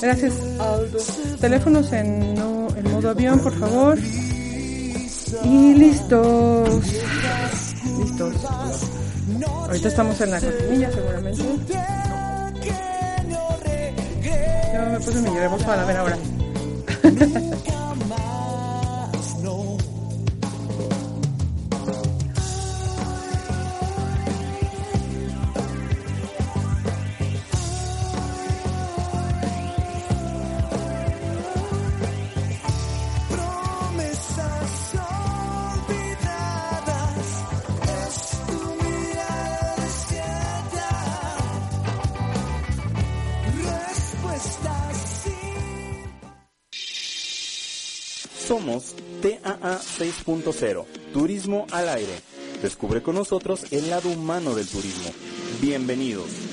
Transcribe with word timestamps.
Gracias. 0.00 0.34
Teléfonos 1.40 1.92
en, 1.92 2.34
no, 2.34 2.68
en 2.76 2.92
modo 2.92 3.10
avión, 3.10 3.40
por 3.40 3.58
favor. 3.58 3.98
Y 5.44 5.74
listos. 5.74 6.82
Listos. 7.98 8.34
Ahorita 9.66 9.88
estamos 9.88 10.20
en 10.20 10.30
la 10.30 10.40
cortinilla, 10.40 10.90
seguramente. 10.92 11.42
Yo 14.72 14.92
me 14.92 15.00
puse 15.00 15.20
mi 15.22 15.38
rebozo 15.38 15.72
a 15.72 15.76
la 15.76 15.84
ver 15.84 15.96
ahora. 15.96 16.18
TAA 49.78 50.04
6.0, 50.04 50.84
Turismo 51.12 51.66
al 51.70 51.88
Aire. 51.88 52.20
Descubre 52.62 53.02
con 53.02 53.14
nosotros 53.14 53.66
el 53.70 53.88
lado 53.90 54.08
humano 54.08 54.54
del 54.54 54.66
turismo. 54.66 55.10
Bienvenidos. 55.60 56.47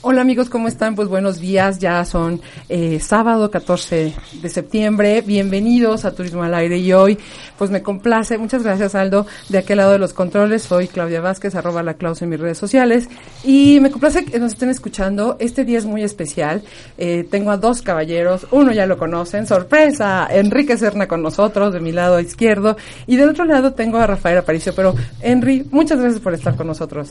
Hola 0.00 0.20
amigos, 0.20 0.48
¿cómo 0.48 0.68
están? 0.68 0.94
Pues 0.94 1.08
buenos 1.08 1.40
días, 1.40 1.80
ya 1.80 2.04
son 2.04 2.40
eh, 2.68 3.00
sábado 3.00 3.50
14 3.50 4.14
de 4.40 4.48
septiembre, 4.48 5.22
bienvenidos 5.22 6.04
a 6.04 6.14
Turismo 6.14 6.44
al 6.44 6.54
Aire 6.54 6.78
y 6.78 6.92
hoy 6.92 7.18
pues 7.58 7.72
me 7.72 7.82
complace, 7.82 8.38
muchas 8.38 8.62
gracias 8.62 8.94
Aldo, 8.94 9.26
de 9.48 9.58
aquel 9.58 9.78
lado 9.78 9.90
de 9.90 9.98
los 9.98 10.12
controles, 10.12 10.62
soy 10.62 10.86
Claudia 10.86 11.20
Vázquez, 11.20 11.56
arroba 11.56 11.82
la 11.82 11.94
Claus 11.94 12.22
en 12.22 12.28
mis 12.28 12.38
redes 12.38 12.56
sociales. 12.56 13.08
Y 13.42 13.80
me 13.80 13.90
complace 13.90 14.24
que 14.24 14.38
nos 14.38 14.52
estén 14.52 14.68
escuchando, 14.68 15.36
este 15.40 15.64
día 15.64 15.78
es 15.78 15.84
muy 15.84 16.04
especial, 16.04 16.62
eh, 16.96 17.26
tengo 17.28 17.50
a 17.50 17.56
dos 17.56 17.82
caballeros, 17.82 18.46
uno 18.52 18.70
ya 18.70 18.86
lo 18.86 18.98
conocen, 18.98 19.48
sorpresa, 19.48 20.28
Enrique 20.30 20.76
Serna 20.76 21.08
con 21.08 21.22
nosotros, 21.22 21.74
de 21.74 21.80
mi 21.80 21.90
lado 21.90 22.20
izquierdo. 22.20 22.76
Y 23.08 23.16
del 23.16 23.30
otro 23.30 23.44
lado 23.44 23.72
tengo 23.72 23.98
a 23.98 24.06
Rafael 24.06 24.38
Aparicio, 24.38 24.72
pero 24.76 24.94
Henry, 25.20 25.66
muchas 25.72 25.98
gracias 25.98 26.20
por 26.22 26.34
estar 26.34 26.54
con 26.54 26.68
nosotros. 26.68 27.10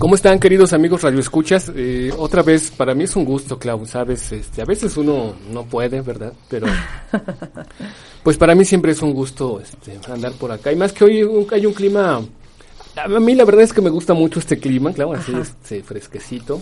¿Cómo 0.00 0.14
están, 0.14 0.38
queridos 0.40 0.72
amigos 0.72 1.02
radioescuchas? 1.02 1.70
Eh, 1.76 2.10
otra 2.16 2.42
vez, 2.42 2.70
para 2.70 2.94
mí 2.94 3.04
es 3.04 3.14
un 3.16 3.24
gusto, 3.26 3.58
Clau, 3.58 3.84
¿sabes? 3.84 4.32
Este, 4.32 4.62
a 4.62 4.64
veces 4.64 4.96
uno 4.96 5.34
no 5.52 5.64
puede, 5.64 6.00
¿verdad? 6.00 6.32
Pero, 6.48 6.66
pues 8.22 8.38
para 8.38 8.54
mí 8.54 8.64
siempre 8.64 8.92
es 8.92 9.02
un 9.02 9.12
gusto 9.12 9.60
este, 9.60 9.98
andar 10.10 10.32
por 10.32 10.52
acá. 10.52 10.72
Y 10.72 10.76
más 10.76 10.94
que 10.94 11.04
hoy 11.04 11.22
un- 11.22 11.46
hay 11.52 11.66
un 11.66 11.74
clima... 11.74 12.22
A 12.96 13.08
mí 13.08 13.34
la 13.34 13.44
verdad 13.44 13.62
es 13.62 13.74
que 13.74 13.82
me 13.82 13.90
gusta 13.90 14.14
mucho 14.14 14.40
este 14.40 14.58
clima, 14.58 14.90
claro, 14.94 15.12
así 15.12 15.32
Ajá. 15.32 15.42
este, 15.42 15.82
fresquecito. 15.82 16.60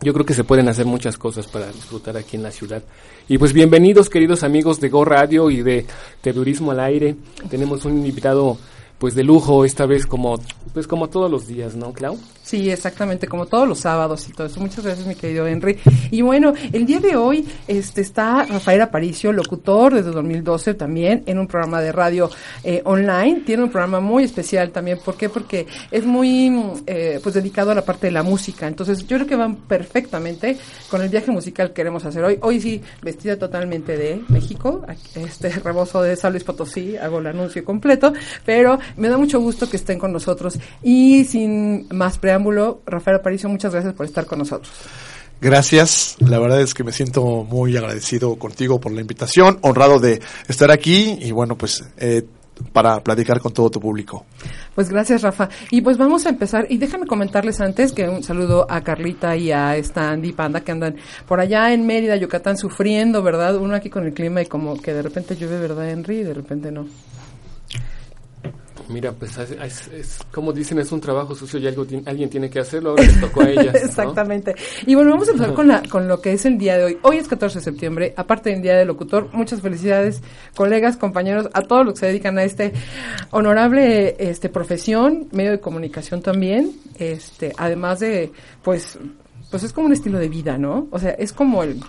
Yo 0.00 0.14
creo 0.14 0.24
que 0.24 0.34
se 0.34 0.44
pueden 0.44 0.68
hacer 0.68 0.86
muchas 0.86 1.18
cosas 1.18 1.46
para 1.46 1.70
disfrutar 1.70 2.16
aquí 2.16 2.36
en 2.36 2.42
la 2.42 2.50
ciudad. 2.50 2.82
Y 3.28 3.36
pues 3.36 3.52
bienvenidos, 3.52 4.08
queridos 4.08 4.42
amigos 4.42 4.80
de 4.80 4.88
Go 4.88 5.04
Radio 5.04 5.50
y 5.50 5.62
de 5.62 5.84
Turismo 6.22 6.70
al 6.70 6.80
Aire. 6.80 7.16
Tenemos 7.50 7.84
un 7.84 7.98
invitado 7.98 8.56
pues 8.98 9.14
de 9.14 9.22
lujo 9.24 9.64
esta 9.66 9.84
vez 9.84 10.06
como 10.06 10.40
pues 10.72 10.86
como 10.86 11.08
todos 11.10 11.30
los 11.30 11.46
días, 11.46 11.76
¿no, 11.76 11.92
Clau? 11.92 12.18
Sí, 12.46 12.70
exactamente, 12.70 13.26
como 13.26 13.46
todos 13.46 13.66
los 13.66 13.80
sábados 13.80 14.28
y 14.28 14.32
todo 14.32 14.46
eso. 14.46 14.60
Muchas 14.60 14.84
gracias, 14.84 15.04
mi 15.04 15.16
querido 15.16 15.48
Henry. 15.48 15.80
Y 16.12 16.22
bueno, 16.22 16.52
el 16.72 16.86
día 16.86 17.00
de 17.00 17.16
hoy 17.16 17.44
este 17.66 18.02
está 18.02 18.44
Rafael 18.44 18.80
Aparicio, 18.82 19.32
locutor 19.32 19.94
desde 19.94 20.12
2012 20.12 20.74
también 20.74 21.24
en 21.26 21.40
un 21.40 21.48
programa 21.48 21.80
de 21.80 21.90
radio 21.90 22.30
eh, 22.62 22.82
online. 22.84 23.40
Tiene 23.44 23.64
un 23.64 23.70
programa 23.70 23.98
muy 23.98 24.22
especial 24.22 24.70
también. 24.70 25.00
¿Por 25.04 25.16
qué? 25.16 25.28
Porque 25.28 25.66
es 25.90 26.06
muy 26.06 26.48
mm, 26.50 26.70
eh, 26.86 27.18
pues 27.20 27.34
dedicado 27.34 27.72
a 27.72 27.74
la 27.74 27.84
parte 27.84 28.06
de 28.06 28.12
la 28.12 28.22
música. 28.22 28.68
Entonces, 28.68 29.04
yo 29.04 29.16
creo 29.16 29.26
que 29.26 29.34
van 29.34 29.56
perfectamente 29.56 30.56
con 30.88 31.02
el 31.02 31.08
viaje 31.08 31.32
musical 31.32 31.70
que 31.70 31.74
queremos 31.74 32.04
hacer 32.04 32.22
hoy. 32.22 32.38
Hoy 32.42 32.60
sí, 32.60 32.80
vestida 33.02 33.36
totalmente 33.36 33.96
de 33.96 34.22
México, 34.28 34.86
este 35.16 35.48
rebozo 35.64 36.00
de 36.00 36.14
San 36.14 36.30
Luis 36.30 36.44
Potosí, 36.44 36.96
hago 36.96 37.18
el 37.18 37.26
anuncio 37.26 37.64
completo, 37.64 38.12
pero 38.44 38.78
me 38.96 39.08
da 39.08 39.18
mucho 39.18 39.40
gusto 39.40 39.68
que 39.68 39.78
estén 39.78 39.98
con 39.98 40.12
nosotros. 40.12 40.60
Y 40.80 41.24
sin 41.24 41.88
más 41.90 42.18
preámbulo, 42.36 42.82
Rafael 42.86 43.16
Aparicio, 43.16 43.48
muchas 43.48 43.72
gracias 43.72 43.94
por 43.94 44.04
estar 44.04 44.26
con 44.26 44.38
nosotros. 44.38 44.70
Gracias, 45.40 46.16
la 46.20 46.38
verdad 46.38 46.60
es 46.60 46.74
que 46.74 46.84
me 46.84 46.92
siento 46.92 47.22
muy 47.44 47.76
agradecido 47.76 48.36
contigo 48.36 48.78
por 48.78 48.92
la 48.92 49.00
invitación, 49.00 49.58
honrado 49.62 49.98
de 50.00 50.20
estar 50.48 50.70
aquí 50.70 51.18
y 51.20 51.30
bueno, 51.30 51.56
pues 51.56 51.84
eh, 51.98 52.24
para 52.72 53.00
platicar 53.00 53.40
con 53.40 53.52
todo 53.52 53.70
tu 53.70 53.80
público. 53.80 54.24
Pues 54.74 54.88
gracias, 54.90 55.22
Rafa. 55.22 55.48
Y 55.70 55.82
pues 55.82 55.98
vamos 55.98 56.24
a 56.26 56.30
empezar. 56.30 56.66
Y 56.70 56.78
déjame 56.78 57.06
comentarles 57.06 57.60
antes 57.60 57.92
que 57.92 58.08
un 58.08 58.22
saludo 58.22 58.66
a 58.68 58.80
Carlita 58.82 59.36
y 59.36 59.52
a 59.52 59.76
esta 59.76 60.10
Andy 60.10 60.32
Panda 60.32 60.60
que 60.60 60.72
andan 60.72 60.96
por 61.26 61.40
allá 61.40 61.72
en 61.72 61.86
Mérida, 61.86 62.16
Yucatán, 62.16 62.56
sufriendo, 62.56 63.22
¿verdad? 63.22 63.56
Uno 63.56 63.74
aquí 63.74 63.90
con 63.90 64.06
el 64.06 64.14
clima 64.14 64.40
y 64.40 64.46
como 64.46 64.80
que 64.80 64.94
de 64.94 65.02
repente 65.02 65.36
llueve, 65.36 65.58
¿verdad, 65.58 65.90
Henry? 65.90 66.20
Y 66.20 66.24
de 66.24 66.34
repente 66.34 66.72
no. 66.72 66.86
Mira, 68.88 69.12
pues 69.12 69.36
es, 69.38 69.50
es- 69.50 69.88
es- 69.88 70.18
como 70.30 70.52
dicen, 70.52 70.78
es 70.78 70.92
un 70.92 71.00
trabajo 71.00 71.34
sucio 71.34 71.58
y 71.58 71.66
algo 71.66 71.84
alguien 72.06 72.30
tiene 72.30 72.48
que 72.48 72.60
hacerlo, 72.60 72.90
ahora 72.90 73.02
les 73.02 73.20
tocó 73.20 73.42
a 73.42 73.50
ellas. 73.50 73.66
¿no? 73.74 73.78
Exactamente. 73.80 74.54
Y 74.86 74.94
bueno, 74.94 75.10
vamos 75.10 75.28
a 75.28 75.32
empezar 75.32 75.54
con, 75.54 75.66
la, 75.68 75.82
con 75.82 76.06
lo 76.06 76.20
que 76.20 76.32
es 76.32 76.44
el 76.46 76.56
día 76.58 76.78
de 76.78 76.84
hoy. 76.84 76.98
Hoy 77.02 77.16
es 77.16 77.26
14 77.28 77.58
de 77.58 77.64
septiembre, 77.64 78.14
aparte 78.16 78.50
del 78.50 78.62
Día 78.62 78.76
del 78.76 78.86
Locutor. 78.88 79.28
Muchas 79.32 79.60
felicidades, 79.60 80.22
colegas, 80.54 80.96
compañeros, 80.96 81.48
a 81.52 81.62
todos 81.62 81.84
los 81.84 81.94
que 81.94 82.00
se 82.00 82.06
dedican 82.06 82.38
a 82.38 82.44
este 82.44 82.72
honorable 83.30 84.16
este 84.18 84.48
profesión, 84.48 85.26
medio 85.32 85.50
de 85.50 85.60
comunicación 85.60 86.22
también. 86.22 86.72
Este, 86.98 87.52
además 87.58 88.00
de, 88.00 88.32
pues, 88.62 88.98
pues 89.50 89.62
es 89.62 89.72
como 89.72 89.86
un 89.86 89.92
estilo 89.92 90.18
de 90.18 90.28
vida, 90.28 90.58
¿no? 90.58 90.88
O 90.90 90.98
sea, 90.98 91.10
es 91.10 91.32
como 91.32 91.62
el 91.62 91.80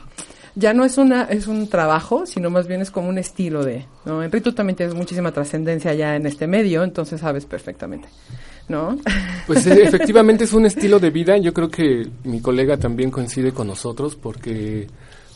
ya 0.57 0.73
no 0.73 0.83
es 0.85 0.97
una 0.97 1.25
es 1.25 1.45
un 1.45 1.69
trabajo, 1.69 2.25
sino 2.25 2.49
más 2.49 2.67
bien 2.67 2.81
es 2.81 2.89
como 2.89 3.09
un 3.09 3.19
estilo 3.19 3.63
de, 3.63 3.85
¿no? 4.05 4.23
Henry, 4.23 4.41
tú 4.41 4.53
también 4.53 4.75
tienes 4.75 4.95
muchísima 4.95 5.31
trascendencia 5.31 5.93
ya 5.93 6.15
en 6.15 6.25
este 6.25 6.47
medio, 6.47 6.83
entonces 6.83 7.21
sabes 7.21 7.45
perfectamente, 7.45 8.09
¿no? 8.67 8.97
Pues 9.45 9.67
eh, 9.67 9.83
efectivamente 9.83 10.45
es 10.45 10.53
un 10.53 10.65
estilo 10.65 10.99
de 10.99 11.11
vida. 11.11 11.37
Yo 11.37 11.53
creo 11.53 11.69
que 11.69 12.07
mi 12.23 12.41
colega 12.41 12.75
también 12.75 13.11
coincide 13.11 13.51
con 13.51 13.67
nosotros 13.67 14.15
porque, 14.15 14.87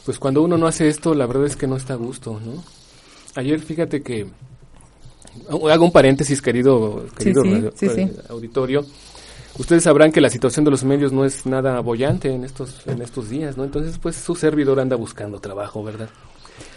pues 0.05 0.17
cuando 0.17 0.41
uno 0.41 0.57
no 0.57 0.65
hace 0.65 0.87
esto, 0.87 1.13
la 1.13 1.27
verdad 1.27 1.45
es 1.45 1.55
que 1.55 1.67
no 1.67 1.77
está 1.77 1.93
a 1.93 1.97
gusto, 1.97 2.39
¿no? 2.43 2.63
Ayer, 3.35 3.59
fíjate 3.59 4.01
que 4.01 4.25
hago 5.69 5.85
un 5.85 5.91
paréntesis, 5.91 6.41
querido, 6.41 7.05
querido 7.17 7.71
sí, 7.75 7.87
sí. 7.89 8.01
eh, 8.01 8.13
auditorio. 8.29 8.85
Ustedes 9.57 9.83
sabrán 9.83 10.11
que 10.11 10.21
la 10.21 10.29
situación 10.29 10.65
de 10.65 10.71
los 10.71 10.83
medios 10.83 11.11
no 11.11 11.25
es 11.25 11.45
nada 11.45 11.79
bollante 11.81 12.33
en 12.33 12.43
estos 12.43 12.87
en 12.87 13.01
estos 13.01 13.29
días, 13.29 13.57
¿no? 13.57 13.63
Entonces, 13.63 13.97
pues 13.97 14.15
su 14.15 14.35
servidor 14.35 14.79
anda 14.79 14.95
buscando 14.95 15.39
trabajo, 15.39 15.83
¿verdad? 15.83 16.09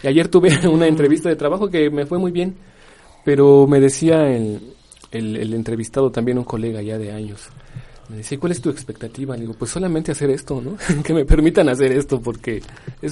Y 0.03 0.07
ayer 0.07 0.27
tuve 0.27 0.67
una 0.67 0.87
entrevista 0.87 1.29
de 1.29 1.35
trabajo 1.35 1.69
que 1.69 1.89
me 1.89 2.05
fue 2.05 2.17
muy 2.17 2.31
bien, 2.31 2.55
pero 3.23 3.65
me 3.67 3.79
decía 3.79 4.29
el, 4.29 4.73
el, 5.11 5.37
el 5.37 5.53
entrevistado, 5.53 6.11
también 6.11 6.37
un 6.37 6.43
colega 6.43 6.81
ya 6.81 6.97
de 6.97 7.11
años, 7.11 7.49
me 8.09 8.17
decía, 8.17 8.39
¿cuál 8.39 8.51
es 8.51 8.61
tu 8.61 8.69
expectativa? 8.69 9.35
Le 9.35 9.41
digo, 9.41 9.53
pues 9.53 9.71
solamente 9.71 10.11
hacer 10.11 10.29
esto, 10.29 10.61
¿no? 10.61 10.77
que 11.03 11.13
me 11.13 11.25
permitan 11.25 11.69
hacer 11.69 11.91
esto, 11.91 12.21
porque 12.21 12.57
eso 12.57 12.65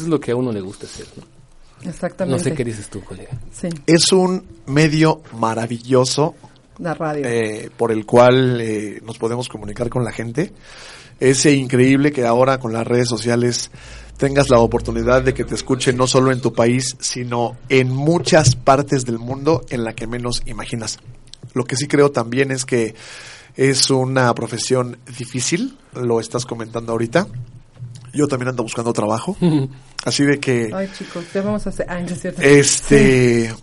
es 0.04 0.08
lo 0.08 0.20
que 0.20 0.32
a 0.32 0.36
uno 0.36 0.52
le 0.52 0.62
gusta 0.62 0.86
hacer, 0.86 1.08
¿no? 1.18 1.90
Exactamente. 1.90 2.38
No 2.38 2.44
sé 2.44 2.56
qué 2.56 2.64
dices 2.64 2.90
tú, 2.90 3.02
colega. 3.02 3.32
Sí, 3.52 3.68
Es 3.88 4.12
un 4.14 4.46
medio 4.68 5.22
maravilloso 5.38 6.36
la 6.80 6.94
radio. 6.94 7.26
eh, 7.26 7.70
por 7.76 7.92
el 7.92 8.06
cual 8.06 8.60
eh, 8.62 9.02
nos 9.06 9.18
podemos 9.18 9.50
comunicar 9.50 9.90
con 9.90 10.04
la 10.04 10.12
gente. 10.12 10.54
Es 11.20 11.46
increíble 11.46 12.12
que 12.12 12.26
ahora 12.26 12.60
con 12.60 12.74
las 12.74 12.86
redes 12.86 13.08
sociales 13.08 13.72
tengas 14.18 14.50
la 14.50 14.60
oportunidad 14.60 15.22
de 15.22 15.34
que 15.34 15.44
te 15.44 15.56
escuchen 15.56 15.96
no 15.98 16.08
solo 16.08 16.32
en 16.32 16.42
tu 16.42 16.54
país, 16.54 16.96
sino 17.00 17.56
en 17.70 17.90
muchas 17.90 18.56
partes 18.56 19.06
del 19.06 19.20
mundo 19.20 19.64
en 19.70 19.84
la 19.84 19.94
que 19.94 20.08
menos 20.08 20.42
imaginas. 20.46 21.00
Lo 21.54 21.64
que 21.66 21.76
sí 21.76 21.88
creo 21.88 22.12
también 22.12 22.52
es 22.52 22.66
que 22.66 22.96
es 23.56 23.90
una 23.92 24.34
profesión 24.34 24.98
difícil, 25.18 25.78
lo 25.94 26.20
estás 26.20 26.46
comentando 26.46 26.92
ahorita. 26.92 27.28
Yo 28.14 28.28
también 28.28 28.50
ando 28.50 28.64
buscando 28.64 28.94
trabajo, 28.94 29.38
así 30.06 30.24
de 30.24 30.40
que 30.40 30.70
Ay, 30.74 30.90
chicos, 30.98 31.26
ya 31.34 31.42
vamos 31.42 31.66
a 31.66 31.70
hacer. 31.70 31.86
Ay, 31.90 32.04
no 32.04 32.10
es 32.10 32.20
cierto. 32.22 32.42
este. 32.42 33.54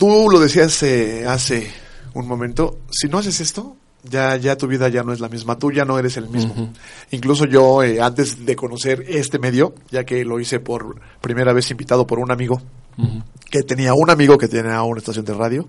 Tú 0.00 0.30
lo 0.30 0.40
decías 0.40 0.82
eh, 0.82 1.26
hace 1.28 1.70
un 2.14 2.26
momento. 2.26 2.78
Si 2.90 3.06
no 3.06 3.18
haces 3.18 3.38
esto, 3.42 3.76
ya, 4.02 4.34
ya 4.36 4.56
tu 4.56 4.66
vida 4.66 4.88
ya 4.88 5.02
no 5.02 5.12
es 5.12 5.20
la 5.20 5.28
misma. 5.28 5.58
Tú 5.58 5.70
ya 5.72 5.84
no 5.84 5.98
eres 5.98 6.16
el 6.16 6.30
mismo. 6.30 6.72
Incluso 7.10 7.44
yo, 7.44 7.82
eh, 7.82 8.00
antes 8.00 8.46
de 8.46 8.56
conocer 8.56 9.04
este 9.06 9.38
medio, 9.38 9.74
ya 9.90 10.04
que 10.04 10.24
lo 10.24 10.40
hice 10.40 10.58
por 10.58 10.98
primera 11.20 11.52
vez 11.52 11.70
invitado 11.70 12.06
por 12.06 12.18
un 12.18 12.30
amigo, 12.30 12.62
que 13.50 13.62
tenía 13.62 13.92
un 13.92 14.08
amigo 14.08 14.38
que 14.38 14.48
tenía 14.48 14.82
una 14.84 15.00
estación 15.00 15.26
de 15.26 15.34
radio. 15.34 15.68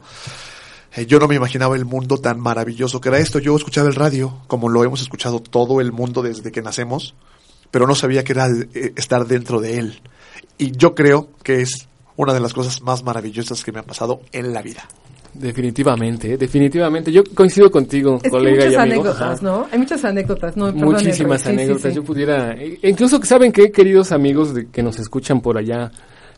eh, 0.96 1.06
yo 1.06 1.20
no 1.20 1.28
me 1.28 1.36
imaginaba 1.36 1.76
el 1.76 1.84
mundo 1.84 2.18
tan 2.18 2.40
maravilloso 2.40 3.02
que 3.02 3.10
era 3.10 3.20
esto. 3.20 3.38
Yo 3.40 3.54
escuchaba 3.58 3.90
el 3.90 3.96
radio, 3.96 4.44
como 4.48 4.70
lo 4.70 4.86
hemos 4.86 5.02
escuchado 5.02 5.42
todo 5.42 5.82
el 5.82 5.92
mundo 5.92 6.22
desde 6.22 6.54
que 6.54 6.62
nacemos, 6.62 7.16
pero 7.70 7.86
no 7.86 7.96
sabía 7.96 8.24
que 8.24 8.32
era 8.32 8.48
eh, 8.48 8.94
estar 8.96 9.28
dentro 9.28 9.60
de 9.60 9.78
él. 9.78 10.02
Y 10.58 10.72
yo 10.72 10.96
creo 10.96 11.28
que 11.44 11.64
es 11.64 11.90
una 12.18 12.34
de 12.34 12.40
las 12.40 12.54
cosas 12.54 12.82
más 12.82 13.04
maravillosas 13.04 13.64
que 13.64 13.72
me 13.72 13.80
han 13.80 13.86
pasado 13.86 14.22
en 14.32 14.54
la 14.54 14.62
vida. 14.62 14.88
Definitivamente, 15.34 16.34
¿eh? 16.34 16.38
definitivamente. 16.38 17.12
Yo 17.12 17.24
coincido 17.34 17.72
contigo, 17.72 18.16
Es 18.18 18.24
que 18.24 18.28
hay 18.28 18.32
colega 18.32 18.64
y 18.64 18.68
muchas 18.68 18.82
amigo. 18.82 19.02
anécdotas, 19.02 19.22
Ajá. 19.22 19.40
¿no? 19.42 19.68
Hay 19.72 19.80
muchas 19.80 20.04
anécdotas, 20.06 20.58
¿no? 20.58 20.66
Perdón, 20.74 20.82
Muchísimas 20.92 21.14
Henry. 21.14 21.38
Sí, 21.38 21.44
sí, 21.44 21.50
anécdotas. 21.64 21.92
sí. 21.92 21.96
Yo 21.96 22.04
pudiera, 22.04 22.52
e 22.54 22.80
incluso 22.90 23.20
que 23.20 23.28
saben 23.28 23.52
que 23.52 23.72
queridos 23.72 24.12
amigos 24.12 24.54
de, 24.54 24.68
que 24.68 24.84
nos 24.84 25.00
escuchan 25.00 25.40
por 25.40 25.58
allá 25.58 25.90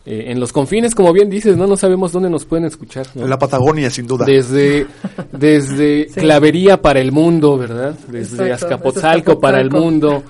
eh, 0.06 0.26
en 0.28 0.40
los 0.40 0.54
confines, 0.54 0.94
como 0.94 1.12
bien 1.12 1.28
dices, 1.30 1.58
no, 1.58 1.66
no 1.66 1.76
sabemos 1.76 2.12
dónde 2.12 2.30
nos 2.30 2.46
pueden 2.46 2.66
escuchar. 2.66 3.08
¿no? 3.16 3.24
En 3.24 3.30
la 3.32 3.40
Patagonia, 3.40 3.90
sin 3.90 4.06
duda. 4.06 4.26
Desde, 4.26 4.86
desde 5.32 6.08
Sí. 6.10 6.20
Clavería 6.20 6.80
para 6.82 7.00
el 7.00 7.12
mundo, 7.12 7.58
¿verdad? 7.58 7.96
Desde 8.08 8.44
Exacto, 8.50 8.66
Azcapotzalco 8.68 9.40
para 9.40 9.60
el 9.60 9.72
mundo. 9.72 10.24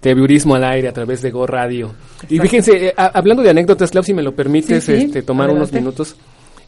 Teorismo 0.00 0.54
al 0.54 0.64
aire 0.64 0.88
a 0.88 0.92
través 0.92 1.20
de 1.22 1.30
Go 1.30 1.46
Radio. 1.46 1.92
Y 2.28 2.38
fíjense, 2.38 2.86
eh, 2.88 2.94
a- 2.96 3.06
hablando 3.18 3.42
de 3.42 3.50
anécdotas, 3.50 3.90
Clau, 3.90 4.02
si 4.02 4.14
me 4.14 4.22
lo 4.22 4.34
permites, 4.34 4.82
Sí, 4.84 4.96
sí, 4.96 5.04
este, 5.04 5.22
tomar 5.22 5.50
unos 5.50 5.72
minutos. 5.72 6.16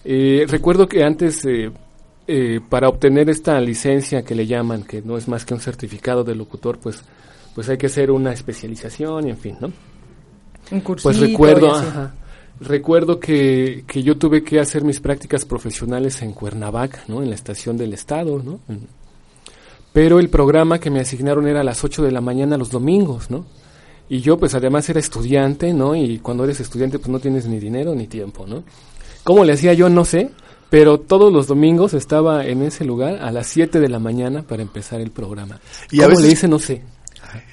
Eh, 0.04 0.44
recuerdo 0.48 0.86
que 0.88 1.02
antes, 1.02 1.42
eh, 1.46 2.60
para 2.68 2.88
obtener 2.88 3.30
esta 3.30 3.60
licencia 3.60 4.22
que 4.22 4.34
le 4.34 4.46
llaman, 4.46 4.82
que 4.82 5.00
no 5.02 5.16
es 5.16 5.28
más 5.28 5.44
que 5.44 5.54
un 5.54 5.60
certificado 5.60 6.24
de 6.24 6.34
locutor, 6.34 6.78
pues, 6.78 7.02
pues 7.54 7.68
hay 7.68 7.78
que 7.78 7.86
hacer 7.86 8.10
una 8.10 8.32
especialización 8.32 9.26
y 9.28 9.30
en 9.30 9.38
fin, 9.38 9.56
¿no? 9.60 9.72
Un 10.70 10.80
cursito 10.80 11.08
Pues 11.08 11.18
recuerdo, 11.20 11.74
ajá, 11.74 12.14
recuerdo 12.60 13.18
que, 13.18 13.84
que 13.86 14.02
yo 14.02 14.16
tuve 14.16 14.42
que 14.44 14.60
hacer 14.60 14.84
mis 14.84 15.00
prácticas 15.00 15.44
profesionales 15.44 16.22
en 16.22 16.32
Cuernavaca, 16.32 17.00
¿no? 17.08 17.22
En 17.22 17.28
la 17.30 17.34
estación 17.34 17.76
del 17.76 17.92
estado, 17.94 18.40
¿no? 18.42 18.60
En- 18.68 18.86
Pero 19.92 20.18
el 20.20 20.30
programa 20.30 20.78
que 20.78 20.90
me 20.90 21.00
asignaron 21.00 21.46
era 21.46 21.60
a 21.60 21.64
las 21.64 21.84
8 21.84 22.02
de 22.02 22.12
la 22.12 22.20
mañana 22.20 22.56
los 22.56 22.70
domingos, 22.70 23.30
¿no? 23.30 23.44
Y 24.08 24.20
yo 24.20 24.38
pues 24.38 24.54
además 24.54 24.88
era 24.88 25.00
estudiante, 25.00 25.72
¿no? 25.72 25.94
Y 25.94 26.18
cuando 26.18 26.44
eres 26.44 26.60
estudiante 26.60 26.98
pues 26.98 27.08
no 27.10 27.18
tienes 27.20 27.46
ni 27.46 27.58
dinero 27.58 27.94
ni 27.94 28.06
tiempo, 28.06 28.46
¿no? 28.46 28.64
¿Cómo 29.24 29.44
le 29.44 29.52
hacía 29.52 29.72
yo? 29.74 29.88
No 29.88 30.04
sé, 30.04 30.30
pero 30.70 30.98
todos 30.98 31.32
los 31.32 31.46
domingos 31.46 31.94
estaba 31.94 32.44
en 32.46 32.62
ese 32.62 32.84
lugar 32.84 33.22
a 33.22 33.30
las 33.30 33.46
7 33.48 33.80
de 33.80 33.88
la 33.88 33.98
mañana 33.98 34.42
para 34.42 34.62
empezar 34.62 35.00
el 35.00 35.10
programa. 35.10 35.60
Y 35.90 36.00
a 36.00 36.04
¿Cómo 36.04 36.10
veces- 36.16 36.24
le 36.26 36.32
hice? 36.32 36.48
No 36.48 36.58
sé. 36.58 36.82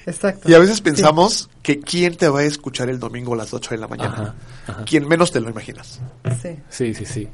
Exacto. 0.06 0.50
Y 0.50 0.54
a 0.54 0.58
veces 0.58 0.80
pensamos 0.80 1.48
que 1.62 1.80
quién 1.80 2.16
te 2.16 2.28
va 2.28 2.40
a 2.40 2.44
escuchar 2.44 2.90
el 2.90 2.98
domingo 2.98 3.32
a 3.34 3.36
las 3.36 3.54
8 3.54 3.70
de 3.70 3.78
la 3.78 3.88
mañana. 3.88 4.12
Ajá, 4.12 4.34
ajá. 4.66 4.84
Quien 4.84 5.06
menos 5.08 5.30
te 5.32 5.40
lo 5.40 5.48
imaginas. 5.48 6.00
Sí. 6.42 6.48
Sí, 6.68 6.94
sí, 6.94 7.04
sí. 7.06 7.28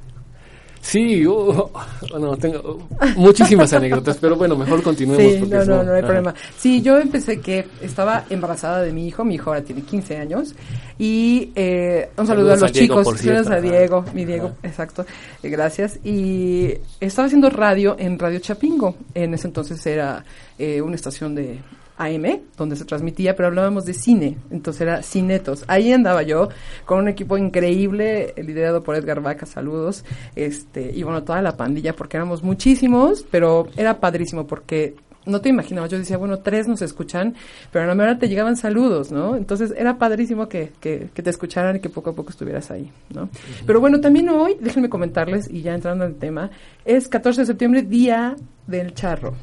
Sí, 0.87 1.27
uh, 1.27 1.69
no, 2.21 2.37
tengo 2.37 2.79
muchísimas 3.17 3.73
anécdotas, 3.73 4.19
pero 4.19 4.37
bueno, 4.37 4.55
mejor 4.55 4.85
continuemos. 4.85 5.33
Sí, 5.33 5.41
no, 5.41 5.63
si 5.63 5.69
no, 5.69 5.83
no 5.83 5.93
hay 5.93 5.99
ajá. 5.99 6.07
problema. 6.07 6.35
Sí, 6.57 6.81
yo 6.81 6.99
empecé 6.99 7.41
que 7.41 7.67
estaba 7.83 8.25
embarazada 8.31 8.83
de 8.83 8.93
mi 8.93 9.09
hijo, 9.09 9.25
mi 9.25 9.35
hijo 9.35 9.51
ahora 9.51 9.63
tiene 9.63 9.83
15 9.83 10.17
años, 10.17 10.55
y 10.97 11.51
eh, 11.57 12.11
un 12.17 12.27
saludo 12.29 12.57
Saludos 12.57 12.63
a 12.63 12.67
los 12.67 12.71
a 12.71 12.79
Diego, 12.79 13.03
chicos, 13.03 13.21
saludos 13.21 13.47
a. 13.49 13.61
Diego, 13.61 14.05
mi 14.15 14.25
Diego, 14.25 14.53
exacto, 14.63 15.05
eh, 15.43 15.49
gracias. 15.49 15.99
Y 16.05 16.75
estaba 17.01 17.27
haciendo 17.27 17.51
radio 17.51 17.97
en 17.99 18.17
Radio 18.17 18.39
Chapingo, 18.39 18.95
en 19.13 19.35
ese 19.35 19.49
entonces 19.49 19.85
era 19.87 20.25
eh, 20.57 20.81
una 20.81 20.95
estación 20.95 21.35
de 21.35 21.59
AM, 21.99 22.41
donde 22.57 22.77
se 22.77 22.85
transmitía, 22.85 23.35
pero 23.35 23.49
hablábamos 23.49 23.85
de 23.85 23.95
cine, 23.95 24.37
entonces 24.51 24.83
era 24.83 25.03
Cinetos. 25.03 25.65
Ahí 25.67 25.93
andaba 25.93 26.23
yo 26.23 26.49
con 26.85 26.99
un 26.99 27.09
equipo 27.09 27.39
increíble, 27.39 28.35
liderado 28.37 28.83
por 28.83 28.97
Edgar 28.97 29.21
Vaca, 29.21 29.47
saludos, 29.47 30.05
este, 30.35 30.93
y 30.95 31.03
bueno, 31.03 31.25
toda 31.25 31.43
la 31.43 31.57
pandilla, 31.57 31.95
porque 31.95 32.17
éramos 32.17 32.43
muchísimos, 32.43 33.25
pero 33.31 33.69
era 33.77 33.99
padrísimo, 34.01 34.47
porque 34.47 34.97
no 35.27 35.41
te 35.41 35.49
imaginabas, 35.49 35.91
yo 35.91 35.99
decía, 35.99 36.17
bueno, 36.17 36.39
tres 36.39 36.69
nos 36.69 36.83
escuchan, 36.83 37.35
pero 37.73 37.85
a 37.85 37.89
la 37.89 37.95
mejor 37.95 38.19
te 38.19 38.29
llegaban 38.29 38.57
saludos, 38.57 39.11
¿no? 39.11 39.37
Entonces 39.37 39.75
era 39.77 39.99
padrísimo 39.99 40.49
que, 40.49 40.73
que, 40.81 41.09
que 41.13 41.23
te 41.23 41.31
escucharan 41.31 41.77
y 41.77 41.81
que 41.81 41.91
poco 41.91 42.11
a 42.11 42.15
poco 42.15 42.31
estuvieras 42.31 42.71
ahí, 42.71 42.91
¿no? 43.13 43.29
Pero 43.67 43.81
bueno, 43.81 44.01
también 44.01 44.29
hoy, 44.29 44.57
déjenme 44.61 44.89
comentarles, 44.89 45.51
y 45.51 45.63
ya 45.63 45.75
entrando 45.75 46.05
al 46.05 46.15
tema, 46.15 46.51
es 46.85 47.09
14 47.09 47.43
de 47.43 47.47
septiembre, 47.47 47.83
Día 47.83 48.37
del 48.67 48.95
Charro. 48.95 49.35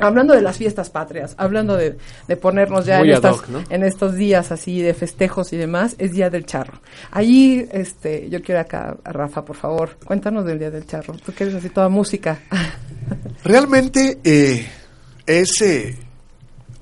Hablando 0.00 0.34
de 0.34 0.42
las 0.42 0.56
fiestas 0.56 0.90
patrias, 0.90 1.34
hablando 1.38 1.76
de, 1.76 1.96
de 2.26 2.36
ponernos 2.36 2.86
ya 2.86 3.00
en, 3.00 3.10
estas, 3.10 3.36
hoc, 3.36 3.48
¿no? 3.48 3.64
en 3.68 3.84
estos 3.84 4.14
días 4.14 4.52
así 4.52 4.80
de 4.82 4.94
festejos 4.94 5.52
y 5.52 5.56
demás, 5.56 5.94
es 5.98 6.12
Día 6.12 6.30
del 6.30 6.46
Charro. 6.46 6.80
Allí, 7.10 7.66
este, 7.72 8.28
yo 8.30 8.42
quiero 8.42 8.60
acá 8.60 8.96
a 9.02 9.12
Rafa, 9.12 9.44
por 9.44 9.56
favor, 9.56 9.96
cuéntanos 10.04 10.44
del 10.44 10.58
Día 10.58 10.70
del 10.70 10.86
Charro. 10.86 11.14
Tú 11.14 11.32
que 11.32 11.44
eres 11.44 11.56
así 11.56 11.70
toda 11.70 11.88
música. 11.88 12.40
Realmente 13.44 14.18
eh, 14.24 14.66
es 15.26 15.62
eh, 15.62 15.96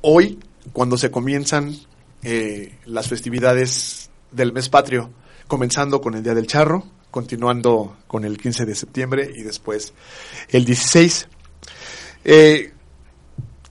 hoy 0.02 0.38
cuando 0.72 0.96
se 0.98 1.10
comienzan 1.10 1.74
eh, 2.22 2.74
las 2.86 3.08
festividades 3.08 4.10
del 4.30 4.52
mes 4.52 4.68
patrio, 4.68 5.10
comenzando 5.46 6.00
con 6.00 6.14
el 6.14 6.22
Día 6.22 6.34
del 6.34 6.46
Charro, 6.46 6.84
continuando 7.10 7.96
con 8.06 8.24
el 8.24 8.36
15 8.36 8.66
de 8.66 8.74
septiembre 8.74 9.30
y 9.34 9.42
después 9.42 9.94
el 10.50 10.64
16. 10.64 11.28
Eh, 12.24 12.72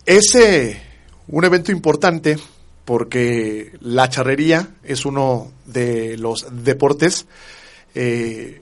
es 0.05 0.35
eh, 0.35 0.81
un 1.27 1.45
evento 1.45 1.71
importante 1.71 2.37
porque 2.85 3.73
la 3.81 4.09
charrería 4.09 4.67
es 4.83 5.05
uno 5.05 5.51
de 5.65 6.17
los 6.17 6.45
deportes 6.63 7.25
eh, 7.95 8.61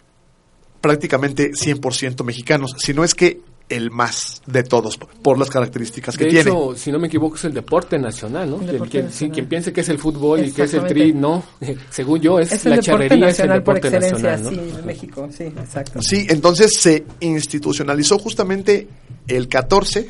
prácticamente 0.79 1.51
100% 1.51 2.23
mexicanos, 2.23 2.75
si 2.77 2.93
no 2.93 3.03
es 3.03 3.15
que 3.15 3.41
el 3.69 3.89
más 3.89 4.41
de 4.45 4.63
todos, 4.63 4.97
por 4.97 5.39
las 5.39 5.49
características 5.49 6.17
que 6.17 6.25
De 6.25 6.29
tiene. 6.29 6.49
hecho, 6.49 6.75
si 6.75 6.91
no 6.91 6.99
me 6.99 7.07
equivoco, 7.07 7.35
es 7.37 7.45
el 7.45 7.53
deporte 7.53 7.97
nacional, 7.97 8.49
¿no? 8.49 8.55
El 8.57 8.61
Quien, 8.61 8.71
deporte 8.73 9.07
sí, 9.11 9.29
quien 9.29 9.47
piense 9.47 9.73
que 9.73 9.81
es 9.81 9.89
el 9.89 9.97
fútbol 9.97 10.45
y 10.45 10.51
que 10.51 10.63
es 10.63 10.73
el 10.73 10.85
tri, 10.85 11.13
no. 11.13 11.43
Según 11.89 12.19
yo, 12.19 12.39
es, 12.39 12.51
la 12.65 12.75
deporte 12.75 12.81
charrería, 12.85 13.29
es 13.29 13.39
el 13.39 13.47
nacional 13.47 13.63
por 13.63 13.75
deporte 13.75 13.97
excelencia, 13.97 14.31
nacional, 14.31 14.57
¿no? 14.57 14.63
sí, 14.71 14.77
en 14.79 14.85
México, 14.85 15.29
sí, 15.35 15.43
exacto. 15.43 16.01
Sí, 16.01 16.25
entonces 16.29 16.73
se 16.77 17.05
institucionalizó 17.21 18.19
justamente 18.19 18.87
el 19.27 19.47
14 19.47 20.09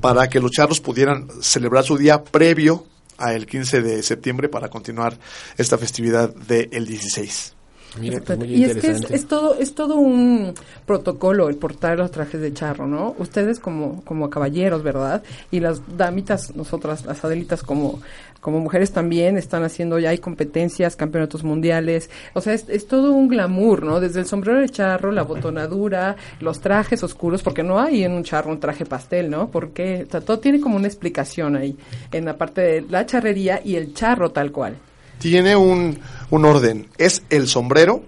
para 0.00 0.28
que 0.28 0.40
los 0.40 0.50
charros 0.50 0.80
pudieran 0.80 1.28
celebrar 1.40 1.84
su 1.84 1.96
día 1.96 2.22
previo 2.22 2.86
al 3.18 3.46
15 3.46 3.82
de 3.82 4.02
septiembre 4.02 4.48
para 4.48 4.68
continuar 4.68 5.18
esta 5.56 5.78
festividad 5.78 6.34
del 6.34 6.86
16. 6.86 7.55
Mira, 8.00 8.20
pues, 8.24 8.38
muy 8.38 8.48
y 8.48 8.64
es 8.64 8.76
que 8.76 8.90
es, 8.90 9.10
es 9.10 9.26
todo 9.26 9.54
es 9.58 9.74
todo 9.74 9.96
un 9.96 10.54
protocolo 10.84 11.48
el 11.48 11.56
portar 11.56 11.98
los 11.98 12.10
trajes 12.10 12.40
de 12.40 12.52
charro, 12.52 12.86
¿no? 12.86 13.14
Ustedes 13.18 13.60
como 13.60 14.02
como 14.04 14.30
caballeros, 14.30 14.82
¿verdad? 14.82 15.22
Y 15.50 15.60
las 15.60 15.80
damitas, 15.96 16.54
nosotras 16.54 17.04
las 17.04 17.24
adelitas 17.24 17.62
como 17.62 18.00
como 18.40 18.60
mujeres 18.60 18.92
también 18.92 19.36
están 19.38 19.64
haciendo 19.64 19.98
ya 19.98 20.10
hay 20.10 20.18
competencias, 20.18 20.94
campeonatos 20.94 21.42
mundiales, 21.42 22.10
o 22.32 22.40
sea, 22.40 22.52
es, 22.54 22.68
es 22.68 22.86
todo 22.86 23.12
un 23.12 23.26
glamour, 23.26 23.82
¿no? 23.82 23.98
Desde 23.98 24.20
el 24.20 24.26
sombrero 24.26 24.60
de 24.60 24.68
charro, 24.68 25.10
la 25.10 25.22
botonadura, 25.22 26.14
los 26.38 26.60
trajes 26.60 27.02
oscuros, 27.02 27.42
porque 27.42 27.64
no 27.64 27.80
hay 27.80 28.04
en 28.04 28.12
un 28.12 28.22
charro 28.22 28.52
un 28.52 28.60
traje 28.60 28.84
pastel, 28.84 29.30
¿no? 29.30 29.50
Porque 29.50 30.04
o 30.06 30.10
sea, 30.10 30.20
todo 30.20 30.38
tiene 30.38 30.60
como 30.60 30.76
una 30.76 30.86
explicación 30.86 31.56
ahí 31.56 31.76
en 32.12 32.24
la 32.24 32.36
parte 32.36 32.60
de 32.60 32.80
la 32.82 33.04
charrería 33.04 33.60
y 33.64 33.74
el 33.74 33.94
charro 33.94 34.30
tal 34.30 34.52
cual. 34.52 34.76
Tiene 35.18 35.56
un, 35.56 35.98
un 36.30 36.44
orden. 36.44 36.88
Es 36.98 37.22
el 37.30 37.48
sombrero, 37.48 38.04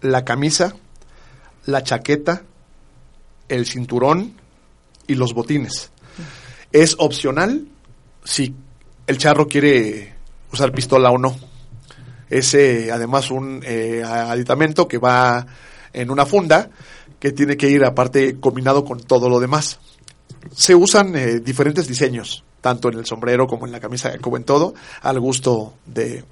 la 0.00 0.24
camisa, 0.24 0.74
la 1.66 1.82
chaqueta, 1.82 2.42
el 3.48 3.66
cinturón 3.66 4.34
y 5.06 5.14
los 5.14 5.34
botines. 5.34 5.90
Es 6.72 6.96
opcional 6.98 7.66
si 8.24 8.54
el 9.06 9.18
charro 9.18 9.46
quiere 9.46 10.14
usar 10.52 10.72
pistola 10.72 11.10
o 11.10 11.18
no. 11.18 11.36
Es 12.30 12.54
eh, 12.54 12.90
además 12.90 13.30
un 13.30 13.62
eh, 13.64 14.02
aditamento 14.04 14.88
que 14.88 14.98
va 14.98 15.46
en 15.92 16.10
una 16.10 16.24
funda 16.24 16.70
que 17.20 17.32
tiene 17.32 17.56
que 17.56 17.68
ir 17.68 17.84
aparte 17.84 18.40
combinado 18.40 18.84
con 18.84 19.00
todo 19.00 19.28
lo 19.28 19.38
demás. 19.38 19.78
Se 20.54 20.74
usan 20.74 21.14
eh, 21.14 21.40
diferentes 21.40 21.86
diseños, 21.86 22.42
tanto 22.62 22.88
en 22.88 22.98
el 22.98 23.04
sombrero 23.04 23.46
como 23.46 23.66
en 23.66 23.72
la 23.72 23.80
camisa, 23.80 24.16
como 24.18 24.38
en 24.38 24.44
todo, 24.44 24.72
al 25.02 25.20
gusto 25.20 25.74
de, 25.84 26.24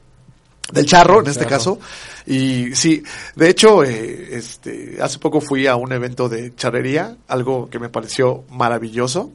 del 0.72 0.87
charro 0.87 1.20
en 1.20 1.26
este 1.26 1.44
caso. 1.44 1.78
Y 2.26 2.75
sí, 2.75 3.02
de 3.37 3.50
hecho, 3.50 3.84
eh, 3.84 4.28
este, 4.32 4.96
hace 5.02 5.18
poco 5.18 5.42
fui 5.42 5.66
a 5.66 5.76
un 5.76 5.92
evento 5.92 6.30
de 6.30 6.54
charrería, 6.54 7.16
algo 7.28 7.68
que 7.68 7.78
me 7.78 7.90
pareció 7.90 8.44
maravilloso 8.50 9.30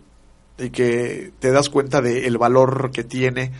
y 0.57 0.69
que 0.69 1.31
te 1.39 1.51
das 1.51 1.69
cuenta 1.69 2.01
del 2.01 2.37
valor 2.37 2.89
que 2.91 3.03
tiene 3.03 3.51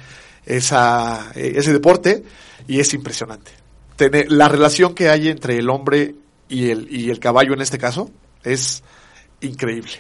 esa, 0.46 1.32
eh, 1.36 1.54
ese 1.58 1.74
deporte 1.74 2.24
y 2.68 2.80
es 2.80 2.94
impresionante. 2.94 3.52
Tener, 3.98 4.32
la 4.32 4.48
relación 4.48 4.96
que 4.96 5.10
hay 5.10 5.28
entre 5.28 5.58
el 5.58 5.70
hombre 5.70 6.16
y 6.48 6.70
el, 6.70 6.88
y 6.90 7.10
el 7.10 7.20
caballo 7.20 7.54
en 7.54 7.62
este 7.62 7.78
caso 7.78 8.10
es 8.44 8.84
increíble. 9.42 9.92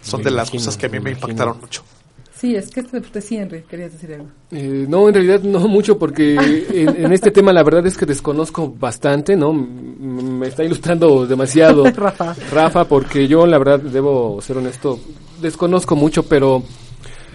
Son 0.00 0.20
Me 0.20 0.24
de 0.24 0.30
las 0.32 0.48
imagino, 0.48 0.64
cosas 0.64 0.76
que 0.76 0.86
a 0.86 0.88
mí 0.88 1.00
me 1.00 1.12
impactaron 1.12 1.60
mucho. 1.60 1.84
Sí, 2.42 2.56
es 2.56 2.70
que 2.70 2.82
sí, 3.20 3.36
Henry, 3.36 3.62
querías 3.70 3.92
decir 3.92 4.14
algo. 4.14 4.26
Eh, 4.50 4.84
no, 4.88 5.06
en 5.06 5.14
realidad 5.14 5.42
no 5.42 5.60
mucho, 5.68 5.96
porque 5.96 6.34
en, 6.74 7.04
en 7.04 7.12
este 7.12 7.30
tema 7.30 7.52
la 7.52 7.62
verdad 7.62 7.86
es 7.86 7.96
que 7.96 8.04
desconozco 8.04 8.74
bastante, 8.76 9.36
¿no? 9.36 9.52
M- 9.52 10.22
Me 10.40 10.48
está 10.48 10.64
ilustrando 10.64 11.24
demasiado 11.24 11.84
Rafa. 11.94 12.34
Rafa, 12.50 12.84
porque 12.88 13.28
yo 13.28 13.46
la 13.46 13.58
verdad 13.58 13.78
debo 13.78 14.40
ser 14.42 14.56
honesto, 14.56 14.98
desconozco 15.40 15.94
mucho, 15.94 16.24
pero 16.24 16.64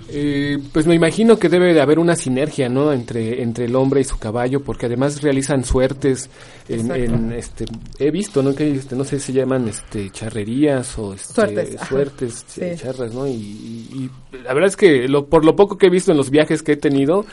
Eh, 0.10 0.58
pues 0.72 0.86
me 0.88 0.96
imagino 0.96 1.38
que 1.38 1.50
debe 1.50 1.74
de 1.74 1.82
haber 1.82 2.00
una 2.00 2.16
sinergia, 2.16 2.70
¿no? 2.70 2.94
Entre, 2.94 3.42
entre 3.44 3.66
el 3.66 3.76
hombre 3.76 4.00
y 4.02 4.04
su 4.06 4.18
caballo, 4.18 4.62
porque 4.62 4.86
además 4.86 5.22
realizan 5.22 5.66
suertes 5.66 6.30
en, 6.70 6.90
en, 6.92 7.32
este, 7.34 7.66
he 8.00 8.10
visto, 8.10 8.42
¿no? 8.42 8.56
Que 8.56 8.72
este, 8.72 8.96
no 8.96 9.04
sé 9.04 9.20
si 9.20 9.28
se 9.28 9.34
llaman, 9.34 9.68
este, 9.68 10.10
charrerías 10.12 10.98
o 10.98 11.14
este, 11.14 11.34
Suertes, 11.34 11.76
suertes, 11.90 12.46
Sí. 12.48 12.62
eh, 12.64 12.76
charras, 12.78 13.14
¿no? 13.14 13.28
Y, 13.28 13.32
y- 13.34 13.90
y 14.34 14.38
la 14.44 14.54
verdad 14.54 14.70
es 14.70 14.78
que 14.78 15.08
lo, 15.10 15.26
por 15.26 15.44
lo 15.44 15.56
poco 15.56 15.78
que 15.78 15.88
he 15.88 15.90
visto 15.90 16.12
en 16.12 16.18
los 16.18 16.30
viajes 16.30 16.64
que 16.64 16.74
he 16.74 16.78
tenido, 16.78 17.26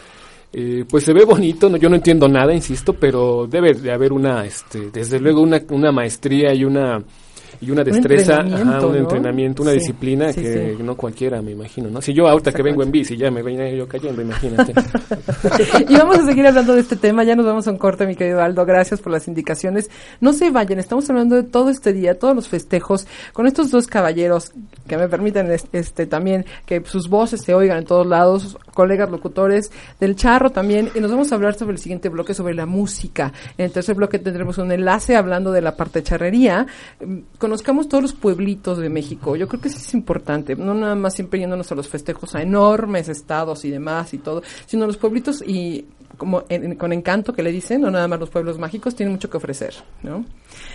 eh, 0.53 0.85
pues 0.89 1.05
se 1.05 1.13
ve 1.13 1.25
bonito, 1.25 1.69
¿no? 1.69 1.77
yo 1.77 1.89
no 1.89 1.97
entiendo 1.97 2.29
nada, 2.29 2.53
insisto, 2.55 2.93
pero 2.95 3.47
debe 3.49 3.75
de 3.75 3.93
haber 3.93 4.13
una, 4.13 4.45
este, 4.47 4.91
desde 4.91 5.21
luego 5.21 5.41
una, 5.43 5.63
una 5.71 5.93
maestría 5.93 6.53
y 6.55 6.65
una 6.65 7.03
y 7.61 7.71
una 7.71 7.85
destreza, 7.85 8.41
entrenamiento, 8.41 8.87
un 8.89 8.93
¿no? 8.95 8.99
entrenamiento, 8.99 9.63
una 9.63 9.73
Sí, 9.73 9.79
disciplina 9.79 10.33
sí, 10.33 10.41
que 10.43 10.75
sí. 10.77 10.83
no 10.83 10.97
cualquiera, 10.97 11.41
me 11.43 11.53
imagino, 11.53 11.89
¿no? 11.91 12.01
Si 12.01 12.13
yo 12.15 12.29
ahorita 12.29 12.53
que 12.53 12.63
vengo 12.63 12.83
en 12.83 12.91
bici 12.91 13.17
ya 13.17 13.31
me 13.31 13.43
venía 13.43 13.69
yo 13.71 13.87
cayendo, 13.89 14.23
imagínate. 14.23 14.73
y 15.89 15.97
vamos 15.97 16.19
a 16.19 16.27
seguir 16.27 16.47
hablando 16.47 16.75
de 16.75 16.81
este 16.81 16.97
tema. 16.97 17.25
Ya 17.25 17.37
nos 17.37 17.47
vamos 17.47 17.67
a 17.69 17.71
un 17.71 17.79
corte, 17.79 18.07
mi 18.07 18.17
querido 18.17 18.41
Aldo. 18.43 18.65
Gracias 18.65 19.01
por 19.01 19.13
las 19.13 19.29
indicaciones. 19.29 19.91
No 20.21 20.33
se 20.33 20.51
vayan. 20.51 20.79
Estamos 20.79 21.09
hablando 21.11 21.37
de 21.37 21.43
todo 21.45 21.71
este 21.71 21.93
día, 21.93 22.19
todos 22.19 22.35
los 22.35 22.49
festejos, 22.49 23.07
con 23.33 23.47
estos 23.47 23.71
dos 23.71 23.87
caballeros 23.87 24.53
que 24.87 24.97
me 24.97 25.09
permiten 25.09 25.51
es- 25.51 25.67
este 25.73 26.07
también 26.07 26.45
que 26.67 26.83
sus 26.85 27.09
voces 27.09 27.43
se 27.43 27.55
oigan 27.55 27.79
en 27.79 27.85
todos 27.85 28.07
lados, 28.07 28.57
colegas 28.75 29.11
locutores 29.11 29.71
del 30.01 30.17
charro 30.17 30.51
también. 30.51 30.91
Y 30.95 31.01
nos 31.01 31.11
vamos 31.11 31.33
a 31.33 31.35
hablar 31.35 31.55
sobre 31.55 31.73
el 31.73 31.79
siguiente 31.79 32.09
bloque, 32.09 32.35
sobre 32.35 32.55
la 32.55 32.67
música. 32.67 33.33
En 33.59 33.67
el 33.67 33.73
tercer 33.73 33.95
bloque 33.95 34.19
tendremos 34.19 34.59
un 34.59 34.73
enlace 34.73 35.17
hablando 35.17 35.53
de 35.53 35.61
la 35.61 35.77
parte 35.77 36.01
de 36.01 36.05
charrería. 36.05 36.67
Conozcamos 37.45 37.91
todos 37.91 38.01
los 38.01 38.13
pueblitos 38.15 38.79
de 38.79 38.89
México. 38.89 39.37
Yo 39.37 39.47
creo 39.47 39.61
que 39.61 39.69
eso 39.69 39.77
es 39.77 39.93
importante. 39.93 40.57
No 40.57 40.73
nada 40.73 40.95
más 40.95 41.13
siempre 41.13 41.39
yéndonos 41.39 41.71
a 41.71 41.75
los 41.75 41.87
festejos 41.87 42.35
a 42.35 42.41
enormes 42.41 43.11
estados 43.11 43.67
y 43.67 43.71
demás 43.71 44.15
y 44.15 44.19
todo, 44.19 44.43
sino 44.65 44.87
los 44.87 44.97
pueblitos 44.97 45.43
y 45.47 45.85
como 46.17 46.45
con 46.79 46.95
encanto 46.95 47.35
que 47.35 47.43
le 47.43 47.53
dicen, 47.53 47.83
no 47.83 47.91
nada 47.91 48.09
más 48.09 48.19
los 48.19 48.31
pueblos 48.31 48.59
mágicos, 48.59 48.95
tienen 48.95 49.13
mucho 49.13 49.29
que 49.29 49.37
ofrecer, 49.37 49.75
¿no? 50.03 50.25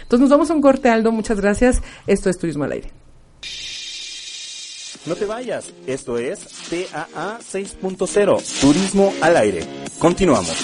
Entonces 0.03 0.19
nos 0.19 0.29
vamos 0.29 0.51
a 0.51 0.53
un 0.53 0.61
corte, 0.61 0.89
Aldo. 0.89 1.11
Muchas 1.11 1.41
gracias. 1.41 1.81
Esto 2.05 2.29
es 2.29 2.37
Turismo 2.37 2.65
al 2.65 2.73
Aire. 2.73 2.91
No 5.07 5.15
te 5.15 5.25
vayas, 5.25 5.73
esto 5.87 6.19
es 6.19 6.41
TAA 6.69 7.39
6.0, 7.39 8.61
Turismo 8.61 9.11
al 9.21 9.37
aire. 9.37 9.65
Continuamos. 9.97 10.55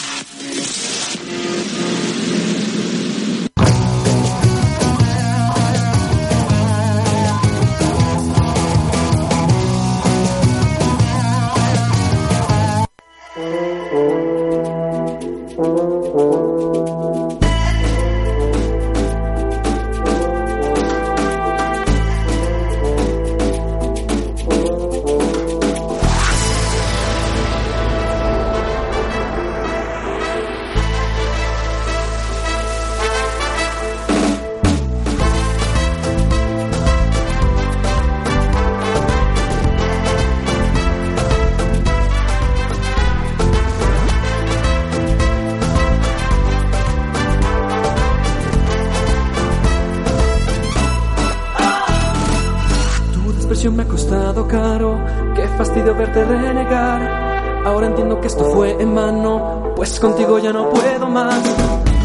Más. 61.10 61.44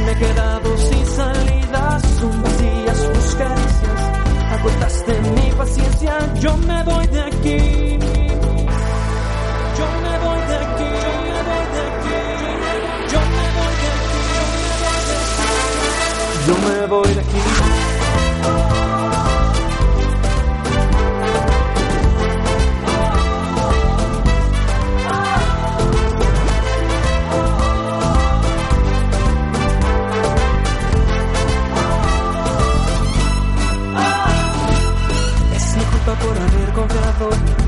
Me 0.05 0.13
he 0.13 0.17
quedado 0.17 0.77
sin 0.79 1.07
salidas, 1.07 2.03
son 2.21 2.43
vacías 2.43 3.13
tus 3.13 3.35
caricias. 3.37 4.01
Agotaste 4.53 5.21
mi 5.37 5.51
paciencia. 5.53 6.35
Yo 6.41 6.57
me 6.57 6.83
voy 6.85 7.07
de 7.07 7.21
aquí, 7.21 7.99
yo 9.79 9.87
me 10.03 10.15
voy 10.25 10.41
de 10.51 10.57
aquí. 10.65 10.91
Yo 10.91 10.97
me 10.97 10.99
voy 11.07 11.23
de 11.31 11.77
aquí, 11.87 12.11
yo 13.13 13.21
me 13.35 13.47
voy 13.59 13.75
de 13.81 13.89
aquí. 13.97 14.21
Yo 16.47 16.55
me 16.67 16.87
voy 16.87 17.15
de 17.15 17.21
aquí. 17.21 17.80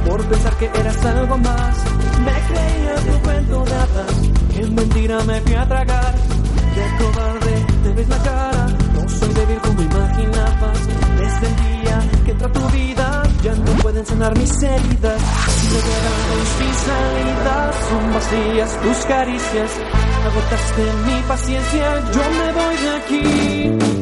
Por 0.07 0.23
pensar 0.25 0.55
que 0.57 0.67
eras 0.67 1.05
algo 1.05 1.39
más. 1.39 1.77
Me 2.25 2.33
creía 2.49 2.95
tu 2.97 3.23
cuento 3.23 3.65
de 3.65 4.55
que 4.55 4.61
en 4.63 4.75
mentira 4.75 5.23
me 5.25 5.41
fui 5.41 5.55
a 5.55 5.67
tragar. 5.67 6.15
De 6.75 7.05
cobarde 7.05 7.67
te 7.83 7.93
ves 7.93 8.09
la 8.09 8.19
cara, 8.19 8.67
no 8.95 9.09
soy 9.09 9.29
débil 9.35 9.59
como 9.59 9.83
imaginabas. 9.83 10.79
Desde 11.19 11.47
el 11.47 11.57
día 11.57 12.01
que 12.25 12.31
entró 12.33 12.49
a 12.49 12.53
tu 12.53 12.69
vida, 12.71 13.23
ya 13.43 13.55
no 13.55 13.73
pueden 13.83 14.07
sanar 14.07 14.37
mis 14.39 14.63
heridas. 14.63 15.21
Me 15.71 15.79
he 15.79 15.83
quedado 15.89 16.35
sin 16.59 16.75
salida, 16.89 17.73
son 17.89 18.15
vacías 18.15 18.81
tus 18.83 19.07
caricias. 19.07 19.71
Agotaste 20.27 20.83
mi 21.07 21.23
paciencia, 21.23 22.01
yo 22.13 22.23
me 22.39 22.53
voy 22.53 22.77
de 22.77 22.91
aquí. 22.97 24.02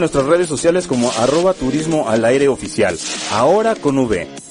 Nuestras 0.00 0.26
redes 0.26 0.48
sociales 0.48 0.86
como 0.86 1.10
arroba 1.12 1.54
turismo 1.54 2.08
al 2.08 2.24
aire 2.24 2.48
oficial, 2.48 2.98
ahora 3.30 3.74
con 3.76 3.98
V. 3.98 4.49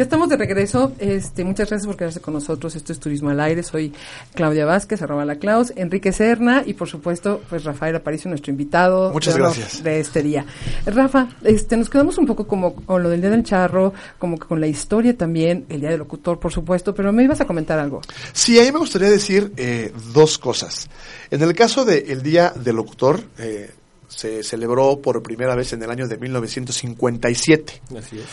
Ya 0.00 0.04
estamos 0.04 0.30
de 0.30 0.38
regreso. 0.38 0.94
Este, 0.98 1.44
muchas 1.44 1.68
gracias 1.68 1.86
por 1.86 1.94
quedarse 1.94 2.20
con 2.22 2.32
nosotros. 2.32 2.74
Esto 2.74 2.90
es 2.90 2.98
Turismo 2.98 3.28
al 3.28 3.38
Aire. 3.38 3.62
Soy 3.62 3.92
Claudia 4.34 4.64
Vázquez, 4.64 5.02
arroba 5.02 5.26
la 5.26 5.36
Claus, 5.36 5.74
Enrique 5.76 6.10
Serna 6.10 6.62
y 6.64 6.72
por 6.72 6.88
supuesto, 6.88 7.42
pues 7.50 7.64
Rafael 7.64 7.94
Aparicio, 7.96 8.30
nuestro 8.30 8.50
invitado. 8.50 9.12
Muchas 9.12 9.34
de 9.34 9.40
gracias. 9.40 9.82
De 9.82 10.00
este 10.00 10.22
día. 10.22 10.46
Rafa, 10.86 11.28
este, 11.44 11.76
nos 11.76 11.90
quedamos 11.90 12.16
un 12.16 12.24
poco 12.24 12.46
como 12.46 12.76
con 12.76 13.02
lo 13.02 13.10
del 13.10 13.20
Día 13.20 13.28
del 13.28 13.44
Charro, 13.44 13.92
como 14.18 14.38
que 14.38 14.46
con 14.46 14.58
la 14.58 14.68
historia 14.68 15.14
también, 15.14 15.66
el 15.68 15.80
Día 15.80 15.90
del 15.90 15.98
Locutor, 15.98 16.40
por 16.40 16.50
supuesto, 16.50 16.94
pero 16.94 17.12
me 17.12 17.22
ibas 17.24 17.42
a 17.42 17.46
comentar 17.46 17.78
algo. 17.78 18.00
Sí, 18.32 18.58
a 18.58 18.62
mí 18.62 18.72
me 18.72 18.78
gustaría 18.78 19.10
decir 19.10 19.52
eh, 19.58 19.92
dos 20.14 20.38
cosas. 20.38 20.88
En 21.30 21.42
el 21.42 21.54
caso 21.54 21.84
del 21.84 22.22
Día 22.22 22.54
del 22.56 22.76
Locutor, 22.76 23.20
eh, 23.36 23.70
se 24.08 24.42
celebró 24.44 24.98
por 25.02 25.22
primera 25.22 25.54
vez 25.54 25.74
en 25.74 25.82
el 25.82 25.90
año 25.90 26.08
de 26.08 26.16
1957. 26.16 27.82
Así 27.98 28.18
es. 28.18 28.24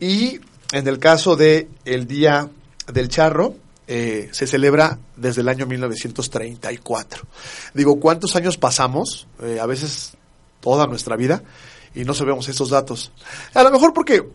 Y 0.00 0.40
en 0.72 0.88
el 0.88 0.98
caso 0.98 1.36
de 1.36 1.68
el 1.84 2.06
Día 2.06 2.48
del 2.92 3.08
Charro, 3.08 3.54
eh, 3.86 4.30
se 4.32 4.46
celebra 4.46 4.98
desde 5.16 5.42
el 5.42 5.48
año 5.48 5.66
1934. 5.66 7.22
Digo, 7.74 8.00
¿cuántos 8.00 8.34
años 8.34 8.56
pasamos? 8.56 9.26
Eh, 9.42 9.58
a 9.60 9.66
veces 9.66 10.12
toda 10.60 10.86
nuestra 10.86 11.16
vida 11.16 11.42
y 11.94 12.04
no 12.04 12.14
sabemos 12.14 12.48
estos 12.48 12.70
datos. 12.70 13.12
A 13.52 13.62
lo 13.62 13.70
mejor 13.70 13.92
porque 13.92 14.26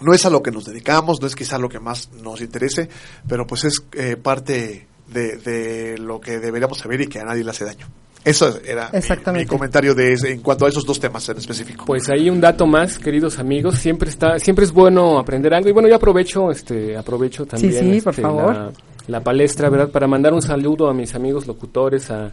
no 0.00 0.12
es 0.12 0.26
a 0.26 0.30
lo 0.30 0.42
que 0.42 0.50
nos 0.50 0.66
dedicamos, 0.66 1.20
no 1.20 1.26
es 1.26 1.34
quizá 1.34 1.58
lo 1.58 1.68
que 1.68 1.80
más 1.80 2.10
nos 2.12 2.42
interese, 2.42 2.88
pero 3.26 3.46
pues 3.46 3.64
es 3.64 3.82
eh, 3.92 4.16
parte 4.16 4.86
de 5.06 5.96
lo 5.98 6.20
que 6.20 6.38
deberíamos 6.38 6.78
saber 6.78 7.00
y 7.00 7.06
que 7.06 7.20
a 7.20 7.24
nadie 7.24 7.42
le 7.42 7.50
hace 7.50 7.64
daño. 7.64 7.88
Eso 8.24 8.58
era 8.64 8.90
mi- 8.92 8.98
Exactamente. 8.98 9.44
mi, 9.44 9.48
comentario 9.48 9.94
de 9.94 10.12
ese- 10.12 10.32
en 10.32 10.40
cuanto 10.40 10.66
a 10.66 10.68
esos 10.68 10.84
dos 10.84 10.98
temas 11.00 11.26
en 11.28 11.38
específico. 11.38 11.84
Pues 11.86 12.08
ahí 12.10 12.28
un 12.28 12.40
dato 12.40 12.66
más, 12.66 12.98
queridos 12.98 13.38
amigos, 13.38 13.76
siempre 13.76 14.10
está, 14.10 14.38
siempre 14.38 14.64
es 14.64 14.72
bueno 14.72 15.18
aprender 15.18 15.54
algo 15.54 15.68
y 15.68 15.72
bueno, 15.72 15.88
yo 15.88 15.94
aprovecho, 15.96 16.50
este, 16.50 16.96
aprovecho 16.96 17.46
también 17.46 17.72
sí, 17.72 17.78
este, 18.10 18.22
favor. 18.22 18.54
La, 18.54 18.70
la 19.06 19.20
palestra, 19.22 19.70
verdad, 19.70 19.88
para 19.90 20.06
mandar 20.06 20.34
un 20.34 20.42
saludo 20.42 20.88
a 20.90 20.94
mis 20.94 21.14
amigos 21.14 21.46
locutores, 21.46 22.10
a, 22.10 22.30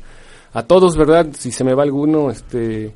a 0.53 0.63
todos, 0.63 0.97
verdad, 0.97 1.27
si 1.37 1.51
se 1.51 1.63
me 1.63 1.73
va 1.73 1.83
alguno, 1.83 2.29
este, 2.31 2.91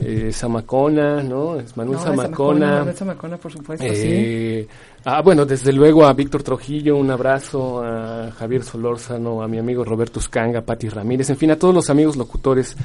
eh, 0.00 0.30
Zamacona, 0.32 1.22
¿no? 1.22 1.56
Es 1.56 1.76
Manuel 1.76 1.98
No, 1.98 2.04
Zamacona. 2.04 2.70
Manuel 2.78 2.94
Zamacona, 2.96 3.36
por 3.36 3.52
supuesto, 3.52 3.84
sí. 3.86 3.92
Eh, 3.94 4.68
ah, 5.04 5.22
bueno, 5.22 5.44
desde 5.44 5.72
luego 5.72 6.04
a 6.06 6.12
Víctor 6.12 6.42
Trujillo, 6.42 6.96
un 6.96 7.10
abrazo, 7.10 7.82
a 7.84 8.30
Javier 8.32 8.62
Solórzano, 8.62 9.42
a 9.42 9.48
mi 9.48 9.58
amigo 9.58 9.84
Roberto 9.84 10.18
Uscanga, 10.18 10.60
Pati 10.62 10.88
Ramírez, 10.88 11.30
en 11.30 11.36
fin, 11.36 11.50
a 11.50 11.56
todos 11.58 11.74
los 11.74 11.88
amigos 11.90 12.16
locutores 12.16 12.76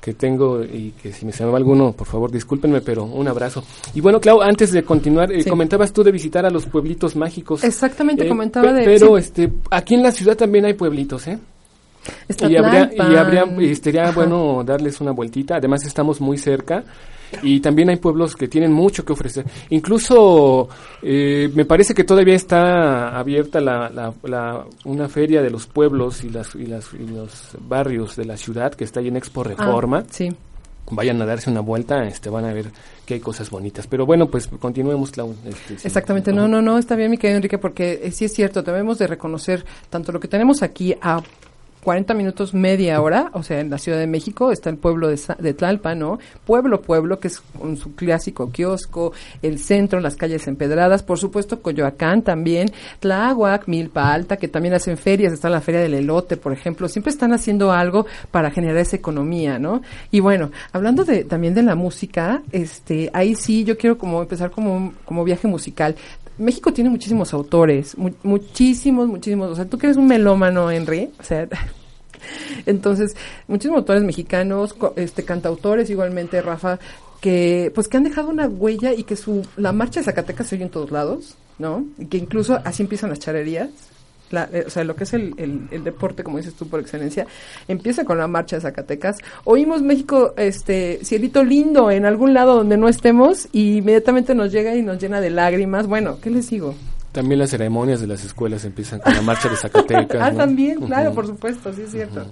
que 0.00 0.14
tengo 0.14 0.64
y 0.64 0.92
que 1.00 1.12
si 1.12 1.24
me 1.24 1.32
va 1.32 1.56
alguno, 1.56 1.92
por 1.92 2.08
favor, 2.08 2.28
discúlpenme, 2.30 2.80
pero 2.80 3.04
un 3.04 3.28
abrazo. 3.28 3.62
Y 3.94 4.00
bueno, 4.00 4.20
Clau, 4.20 4.42
antes 4.42 4.72
de 4.72 4.82
continuar, 4.82 5.30
eh, 5.30 5.44
Sí. 5.44 5.48
comentabas 5.50 5.92
tú 5.92 6.02
de 6.02 6.10
visitar 6.10 6.44
a 6.44 6.50
los 6.50 6.66
pueblitos 6.66 7.14
mágicos. 7.14 7.62
Exactamente, 7.62 8.24
Eh, 8.26 8.28
comentaba 8.28 8.72
de- 8.72 8.84
Pero 8.84 9.16
sí. 9.16 9.20
este, 9.20 9.52
aquí 9.70 9.94
en 9.94 10.02
la 10.02 10.10
ciudad 10.10 10.36
también 10.36 10.64
hay 10.64 10.74
pueblitos, 10.74 11.28
¿eh? 11.28 11.38
Y 12.48 12.56
habría, 12.56 12.90
y 12.96 13.14
habría, 13.16 13.44
y 13.60 13.74
sería 13.76 14.04
Ajá. 14.04 14.12
bueno 14.12 14.62
darles 14.64 15.00
una 15.00 15.12
vueltita. 15.12 15.56
Además 15.56 15.84
estamos 15.86 16.20
muy 16.20 16.36
cerca 16.38 16.82
y 17.42 17.60
también 17.60 17.88
hay 17.88 17.96
pueblos 17.96 18.34
que 18.36 18.48
tienen 18.48 18.72
mucho 18.72 19.04
que 19.04 19.12
ofrecer. 19.12 19.44
Incluso 19.70 20.68
eh, 21.02 21.50
me 21.54 21.64
parece 21.64 21.94
que 21.94 22.04
todavía 22.04 22.34
está 22.34 23.16
abierta 23.18 23.60
la, 23.60 23.88
la, 23.90 24.12
la- 24.24 24.64
una 24.84 25.08
feria 25.08 25.42
de 25.42 25.50
los 25.50 25.66
pueblos 25.66 26.24
y, 26.24 26.30
las, 26.30 26.54
y, 26.54 26.66
las, 26.66 26.92
y 26.94 27.06
los 27.06 27.50
barrios 27.60 28.16
de 28.16 28.24
la 28.24 28.36
ciudad 28.36 28.72
que 28.74 28.84
está 28.84 29.00
ahí 29.00 29.08
en 29.08 29.16
Expo 29.16 29.42
Ah, 29.42 29.44
Reforma. 29.44 30.04
sí. 30.10 30.28
Vayan 30.90 31.22
a 31.22 31.26
darse 31.26 31.48
una 31.48 31.60
vuelta, 31.60 32.04
este, 32.06 32.28
van 32.28 32.44
a 32.44 32.52
ver 32.52 32.66
que 33.06 33.14
hay 33.14 33.20
cosas 33.20 33.48
bonitas. 33.48 33.86
Pero 33.86 34.04
bueno, 34.04 34.26
pues 34.26 34.48
continuemos, 34.48 35.12
Clau. 35.12 35.32
este, 35.46 35.78
sí. 35.78 35.86
Exactamente, 35.86 36.32
no, 36.32 36.48
no, 36.48 36.60
no, 36.60 36.76
está 36.76 36.96
bien 36.96 37.10
mi 37.10 37.16
querido 37.18 37.36
Enrique, 37.36 37.56
porque 37.56 38.00
eh, 38.02 38.10
sí 38.10 38.24
es 38.24 38.32
cierto, 38.34 38.62
debemos 38.62 38.98
de 38.98 39.06
reconocer 39.06 39.64
tanto 39.88 40.10
lo 40.12 40.18
que 40.20 40.26
tenemos 40.28 40.60
aquí 40.62 40.94
a 41.00 41.22
40 41.82 42.14
minutos, 42.14 42.54
media 42.54 43.00
hora, 43.00 43.30
o 43.34 43.42
sea, 43.42 43.60
en 43.60 43.68
la 43.68 43.78
Ciudad 43.78 43.98
de 43.98 44.06
México 44.06 44.52
está 44.52 44.70
el 44.70 44.76
pueblo 44.76 45.08
de, 45.08 45.20
de 45.38 45.52
Tlalpan, 45.52 45.98
¿no? 45.98 46.18
Pueblo, 46.44 46.80
pueblo, 46.80 47.18
que 47.18 47.28
es 47.28 47.40
con 47.40 47.76
su 47.76 47.94
clásico 47.94 48.50
kiosco, 48.52 49.12
el 49.42 49.58
centro, 49.58 49.98
las 49.98 50.14
calles 50.14 50.46
empedradas, 50.46 51.02
por 51.02 51.18
supuesto 51.18 51.60
Coyoacán 51.60 52.22
también, 52.22 52.70
Tláhuac, 53.00 53.66
Milpa 53.66 54.12
Alta, 54.12 54.36
que 54.36 54.46
también 54.46 54.74
hacen 54.74 54.96
ferias, 54.96 55.32
está 55.32 55.48
la 55.50 55.60
Feria 55.60 55.80
del 55.80 55.94
Elote, 55.94 56.36
por 56.36 56.52
ejemplo, 56.52 56.88
siempre 56.88 57.10
están 57.10 57.32
haciendo 57.32 57.72
algo 57.72 58.06
para 58.30 58.52
generar 58.52 58.76
esa 58.76 58.96
economía, 58.96 59.58
¿no? 59.58 59.82
Y 60.12 60.20
bueno, 60.20 60.52
hablando 60.72 61.04
de, 61.04 61.24
también 61.24 61.54
de 61.54 61.64
la 61.64 61.74
música, 61.74 62.42
este, 62.52 63.10
ahí 63.12 63.34
sí 63.34 63.64
yo 63.64 63.76
quiero 63.76 63.98
como 63.98 64.22
empezar 64.22 64.52
como, 64.52 64.94
como 65.04 65.24
viaje 65.24 65.48
musical. 65.48 65.96
México 66.38 66.72
tiene 66.72 66.90
muchísimos 66.90 67.32
autores, 67.34 67.96
mu- 67.98 68.10
muchísimos, 68.22 69.08
muchísimos. 69.08 69.50
O 69.50 69.54
sea, 69.56 69.66
tú 69.66 69.78
que 69.78 69.86
eres 69.86 69.96
un 69.96 70.06
melómano, 70.06 70.70
Henry, 70.70 71.10
o 71.18 71.22
sea, 71.22 71.48
entonces, 72.66 73.14
muchísimos 73.48 73.78
autores 73.78 74.02
mexicanos, 74.02 74.74
este, 74.96 75.24
cantautores 75.24 75.90
igualmente, 75.90 76.40
Rafa, 76.40 76.78
que 77.20 77.70
pues 77.74 77.88
que 77.88 77.96
han 77.96 78.04
dejado 78.04 78.28
una 78.28 78.48
huella 78.48 78.92
y 78.94 79.04
que 79.04 79.16
su 79.16 79.46
la 79.56 79.72
marcha 79.72 80.00
de 80.00 80.04
Zacatecas 80.04 80.48
se 80.48 80.56
oye 80.56 80.64
en 80.64 80.70
todos 80.70 80.90
lados, 80.90 81.36
¿no? 81.58 81.84
Y 81.98 82.06
que 82.06 82.18
incluso 82.18 82.60
así 82.64 82.82
empiezan 82.82 83.10
las 83.10 83.20
charerías. 83.20 83.68
La- 84.32 84.48
eh, 84.52 84.64
o 84.66 84.70
sea, 84.70 84.82
lo 84.84 84.96
que 84.96 85.04
es 85.04 85.12
el, 85.14 85.34
el- 85.36 85.68
el 85.70 85.84
deporte, 85.84 86.24
como 86.24 86.38
dices 86.38 86.54
tú, 86.54 86.66
por 86.68 86.80
excelencia, 86.80 87.26
empieza 87.68 88.04
con 88.04 88.18
la 88.18 88.26
marcha 88.26 88.56
de 88.56 88.62
Zacatecas. 88.62 89.18
Oímos 89.44 89.82
México, 89.82 90.34
este, 90.36 91.00
cielito 91.04 91.44
lindo 91.44 91.90
en 91.90 92.04
algún 92.06 92.34
lado 92.34 92.56
donde 92.56 92.76
no 92.76 92.88
estemos 92.88 93.48
y 93.52 93.76
inmediatamente 93.78 94.34
nos 94.34 94.50
llega 94.50 94.74
y 94.74 94.82
nos 94.82 94.98
llena 95.00 95.20
de 95.20 95.30
lágrimas. 95.30 95.86
Bueno, 95.86 96.18
¿qué 96.20 96.30
les 96.30 96.50
digo? 96.50 96.74
También 97.12 97.40
las 97.40 97.50
ceremonias 97.50 98.00
de 98.00 98.06
las 98.06 98.24
escuelas 98.24 98.64
empiezan 98.64 99.00
con 99.00 99.12
la 99.14 99.20
marcha 99.20 99.48
de 99.50 99.56
Zacatecas. 99.56 100.18
ah, 100.22 100.30
¿no? 100.30 100.38
también, 100.38 100.80
claro, 100.80 101.12
por 101.12 101.26
supuesto, 101.26 101.72
sí 101.74 101.82
es 101.82 101.90
cierto. 101.90 102.24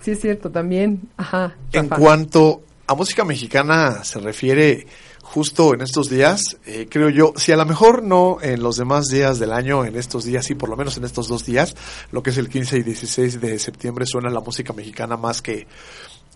Sí 0.00 0.10
es 0.10 0.20
cierto, 0.20 0.50
también. 0.50 1.00
Ajá. 1.16 1.54
En 1.72 1.88
Rafa. 1.88 2.02
cuanto 2.02 2.62
a 2.86 2.94
música 2.96 3.24
mexicana 3.24 4.02
se 4.02 4.18
refiere, 4.18 4.86
justo 5.24 5.74
en 5.74 5.80
estos 5.80 6.08
días, 6.08 6.40
eh, 6.66 6.86
creo 6.88 7.08
yo, 7.08 7.32
si 7.36 7.50
a 7.50 7.56
lo 7.56 7.64
mejor 7.66 8.02
no 8.02 8.38
en 8.40 8.62
los 8.62 8.76
demás 8.76 9.06
días 9.06 9.38
del 9.38 9.52
año, 9.52 9.84
en 9.84 9.96
estos 9.96 10.24
días, 10.24 10.44
sí, 10.46 10.54
por 10.54 10.68
lo 10.68 10.76
menos 10.76 10.96
en 10.96 11.04
estos 11.04 11.26
dos 11.28 11.44
días, 11.44 11.74
lo 12.12 12.22
que 12.22 12.30
es 12.30 12.38
el 12.38 12.48
15 12.48 12.78
y 12.78 12.82
16 12.82 13.40
de 13.40 13.58
septiembre, 13.58 14.06
suena 14.06 14.30
la 14.30 14.40
música 14.40 14.72
mexicana 14.72 15.16
más 15.16 15.42
que, 15.42 15.66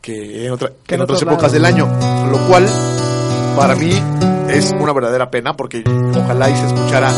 que 0.00 0.46
en, 0.46 0.52
otra- 0.52 0.72
Que 0.86 0.96
en 0.96 1.02
otras 1.02 1.22
épocas 1.22 1.52
del 1.52 1.64
año, 1.64 1.86
lo 2.30 2.38
cual 2.48 2.66
para 3.56 3.74
mí 3.76 3.90
es 4.48 4.72
una 4.78 4.92
verdadera 4.92 5.30
pena 5.30 5.54
porque 5.56 5.84
ojalá 6.16 6.48
y 6.50 6.56
se 6.56 6.66
escuchara 6.66 7.12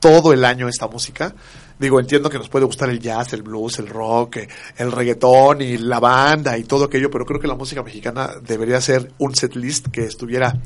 todo 0.00 0.32
el 0.32 0.44
año 0.44 0.68
esta 0.68 0.86
música. 0.86 1.34
Digo, 1.78 2.00
entiendo 2.00 2.28
que 2.28 2.38
nos 2.38 2.48
puede 2.48 2.64
gustar 2.64 2.90
el 2.90 2.98
jazz, 2.98 3.32
el 3.32 3.42
blues, 3.42 3.78
el 3.78 3.88
rock, 3.88 4.38
eh, 4.38 4.48
el 4.76 4.90
reggaetón 4.90 5.62
y 5.62 5.78
la 5.78 6.00
banda 6.00 6.58
y 6.58 6.64
todo 6.64 6.86
aquello, 6.86 7.10
pero 7.10 7.24
creo 7.24 7.40
que 7.40 7.46
la 7.46 7.54
música 7.54 7.82
mexicana 7.82 8.32
debería 8.42 8.80
ser 8.80 9.12
un 9.18 9.34
set 9.34 9.54
list 9.54 9.88
que 9.88 10.04
estuviera 10.04 10.60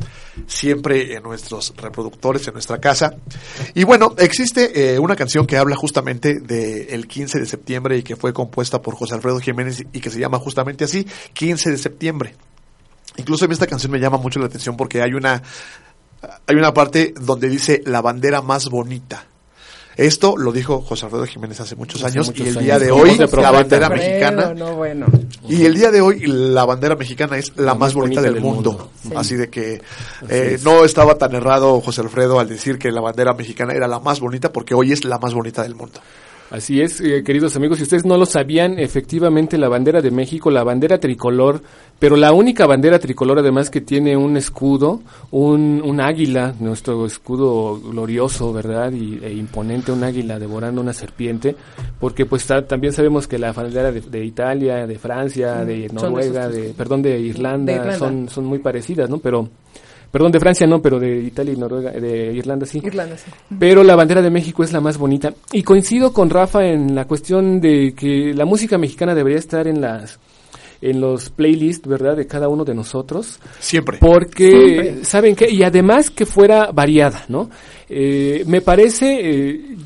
siempre 0.46 1.14
en 1.14 1.22
nuestros 1.22 1.74
reproductores, 1.76 2.46
en 2.48 2.54
nuestra 2.54 2.78
casa. 2.78 3.14
Y 3.74 3.84
bueno, 3.84 4.14
existe 4.18 4.94
eh, 4.94 4.98
una 4.98 5.14
canción 5.16 5.46
que 5.46 5.58
habla 5.58 5.76
justamente 5.76 6.40
del 6.40 7.06
15 7.06 7.40
de 7.40 7.46
septiembre 7.46 7.98
y 7.98 8.02
que 8.02 8.16
fue 8.16 8.32
compuesta 8.32 8.80
por 8.80 8.94
José 8.94 9.14
Alfredo 9.14 9.38
Jiménez 9.40 9.84
y 9.92 10.00
que 10.00 10.10
se 10.10 10.18
llama 10.18 10.38
justamente 10.38 10.84
así, 10.84 11.06
15 11.34 11.70
de 11.70 11.78
septiembre. 11.78 12.34
Incluso 13.16 13.44
a 13.44 13.48
mí 13.48 13.52
esta 13.52 13.66
canción 13.66 13.92
me 13.92 14.00
llama 14.00 14.16
mucho 14.16 14.40
la 14.40 14.46
atención 14.46 14.76
porque 14.76 15.02
hay 15.02 15.12
una 15.12 15.42
hay 16.46 16.56
una 16.56 16.72
parte 16.72 17.12
donde 17.20 17.48
dice 17.48 17.82
la 17.84 18.00
bandera 18.00 18.42
más 18.42 18.68
bonita. 18.68 19.26
Esto 19.96 20.36
lo 20.36 20.52
dijo 20.52 20.80
José 20.80 21.04
Alfredo 21.04 21.26
Jiménez 21.26 21.60
hace 21.60 21.76
muchos 21.76 22.02
Hace 22.02 22.14
años 22.18 22.28
muchos 22.28 22.46
y 22.46 22.48
el 22.50 22.56
años. 22.56 22.64
día 22.64 22.78
de 22.78 22.90
hoy 22.90 23.16
de 23.16 23.26
la 23.26 23.50
bandera 23.50 23.88
mexicana 23.88 24.54
No, 24.54 24.76
bueno. 24.76 25.06
y 25.48 25.64
el 25.64 25.74
día 25.74 25.90
de 25.90 26.00
hoy 26.00 26.20
la 26.26 26.64
bandera 26.64 26.96
mexicana 26.96 27.36
es 27.36 27.52
la, 27.56 27.74
más 27.74 27.92
bonita, 27.94 28.22
del, 28.22 28.40
mundo. 28.40 28.90
Sí. 29.02 29.10
Así 29.14 29.36
de 29.36 29.50
que 29.50 29.82
Así 30.22 30.26
eh, 30.30 30.52
es. 30.54 30.64
no 30.64 30.84
estaba 30.84 31.16
tan 31.18 31.34
errado 31.34 31.80
José 31.80 32.00
Alfredo 32.00 32.40
al 32.40 32.48
decir 32.48 32.78
que 32.78 32.90
la 32.90 33.00
bandera 33.00 33.34
mexicana 33.34 33.74
era 33.74 33.86
la 33.86 34.00
más 34.00 34.20
bonita 34.20 34.52
porque 34.52 34.74
hoy 34.74 34.92
es 34.92 35.04
la 35.04 35.18
más 35.18 35.34
bonita 35.34 35.62
del 35.62 35.74
mundo. 35.74 36.00
Así 36.52 36.82
es, 36.82 37.00
eh, 37.00 37.22
queridos 37.24 37.56
amigos, 37.56 37.78
si 37.78 37.84
ustedes 37.84 38.04
no 38.04 38.18
lo 38.18 38.26
sabían, 38.26 38.78
efectivamente 38.78 39.56
la 39.56 39.70
bandera 39.70 40.02
de 40.02 40.10
México, 40.10 40.50
la 40.50 40.62
bandera 40.62 40.98
tricolor, 40.98 41.62
pero 41.98 42.14
la 42.14 42.34
única 42.34 42.66
bandera 42.66 42.98
tricolor 42.98 43.38
además 43.38 43.70
que 43.70 43.80
tiene 43.80 44.18
un 44.18 44.36
escudo, 44.36 45.00
un, 45.30 45.80
un 45.82 46.00
águila, 46.02 46.54
nuestro 46.60 47.06
escudo 47.06 47.80
glorioso, 47.80 48.52
¿verdad? 48.52 48.92
Y, 48.92 49.18
e 49.24 49.32
imponente, 49.32 49.92
un 49.92 50.04
águila 50.04 50.38
devorando 50.38 50.82
una 50.82 50.92
serpiente, 50.92 51.56
porque 51.98 52.26
pues 52.26 52.46
ta- 52.46 52.66
también 52.66 52.92
sabemos 52.92 53.26
que 53.26 53.38
la 53.38 53.52
bandera 53.54 53.90
de, 53.90 54.02
de 54.02 54.22
Italia, 54.22 54.86
de 54.86 54.98
Francia, 54.98 55.64
de 55.64 55.88
Mm, 55.90 55.98
son 55.98 56.12
Noruega, 56.12 56.48
de, 56.50 56.74
perdón, 56.74 57.00
de 57.00 57.18
Irlanda, 57.18 57.72
De 57.72 57.78
Irlanda. 57.78 57.98
Son, 57.98 58.28
son 58.28 58.44
muy 58.44 58.58
parecidas, 58.58 59.08
¿no? 59.08 59.20
Pero, 59.20 59.48
perdón, 60.12 60.30
de 60.30 60.38
Francia 60.38 60.66
no, 60.66 60.80
pero 60.80 61.00
de 61.00 61.22
Italia 61.22 61.54
y 61.54 61.56
Noruega, 61.56 61.90
de 61.90 62.32
Irlanda 62.34 62.66
sí 62.66 62.80
Irlanda, 62.84 63.16
sí. 63.16 63.30
pero 63.58 63.82
la 63.82 63.96
bandera 63.96 64.22
de 64.22 64.30
México 64.30 64.62
es 64.62 64.72
la 64.72 64.80
más 64.80 64.98
bonita. 64.98 65.34
Y 65.52 65.64
coincido 65.64 66.12
con 66.12 66.30
Rafa 66.30 66.64
en 66.64 66.94
la 66.94 67.06
cuestión 67.06 67.60
de 67.60 67.94
que 67.94 68.32
la 68.34 68.44
música 68.44 68.78
mexicana 68.78 69.14
debería 69.14 69.38
estar 69.38 69.66
en 69.66 69.80
las 69.80 70.20
en 70.82 71.00
los 71.00 71.30
playlists, 71.30 71.86
¿verdad? 71.88 72.16
De 72.16 72.26
cada 72.26 72.48
uno 72.48 72.64
de 72.64 72.74
nosotros. 72.74 73.38
Siempre. 73.60 73.98
Porque, 73.98 74.50
Siempre. 74.50 75.04
¿saben 75.04 75.36
qué? 75.36 75.48
Y 75.48 75.62
además 75.62 76.10
que 76.10 76.26
fuera 76.26 76.72
variada, 76.72 77.24
¿no? 77.28 77.48
Eh, 77.88 78.42
me 78.46 78.60
parece, 78.60 79.20
eh, 79.22 79.76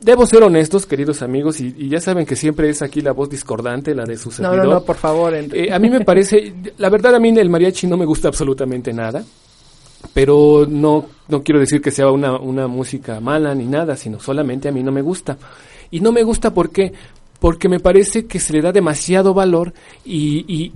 debo 0.00 0.26
ser 0.26 0.42
honestos, 0.42 0.84
queridos 0.84 1.22
amigos, 1.22 1.60
y, 1.60 1.74
y 1.78 1.88
ya 1.88 2.00
saben 2.00 2.26
que 2.26 2.34
siempre 2.34 2.68
es 2.68 2.82
aquí 2.82 3.00
la 3.00 3.12
voz 3.12 3.30
discordante, 3.30 3.94
la 3.94 4.04
de 4.04 4.16
su 4.16 4.32
servidor. 4.32 4.66
no, 4.66 4.74
no, 4.74 4.84
por 4.84 4.96
favor. 4.96 5.32
Eh, 5.34 5.72
a 5.72 5.78
mí 5.78 5.88
me 5.88 6.04
parece, 6.04 6.52
la 6.76 6.90
verdad 6.90 7.14
a 7.14 7.20
mí 7.20 7.28
el 7.38 7.48
mariachi 7.48 7.86
no 7.86 7.96
me 7.96 8.04
gusta 8.04 8.26
absolutamente 8.26 8.92
nada, 8.92 9.24
pero 10.12 10.66
no, 10.68 11.06
no 11.28 11.42
quiero 11.42 11.60
decir 11.60 11.80
que 11.80 11.90
sea 11.90 12.10
una, 12.10 12.38
una 12.38 12.66
música 12.68 13.20
mala 13.20 13.54
ni 13.54 13.64
nada, 13.66 13.96
sino 13.96 14.20
solamente 14.20 14.68
a 14.68 14.72
mí 14.72 14.82
no 14.82 14.92
me 14.92 15.02
gusta. 15.02 15.36
Y 15.90 16.00
no 16.00 16.12
me 16.12 16.22
gusta 16.22 16.52
porque, 16.52 16.92
porque 17.38 17.68
me 17.68 17.80
parece 17.80 18.26
que 18.26 18.40
se 18.40 18.52
le 18.52 18.62
da 18.62 18.72
demasiado 18.72 19.34
valor 19.34 19.72
y, 20.04 20.44
y, 20.48 20.72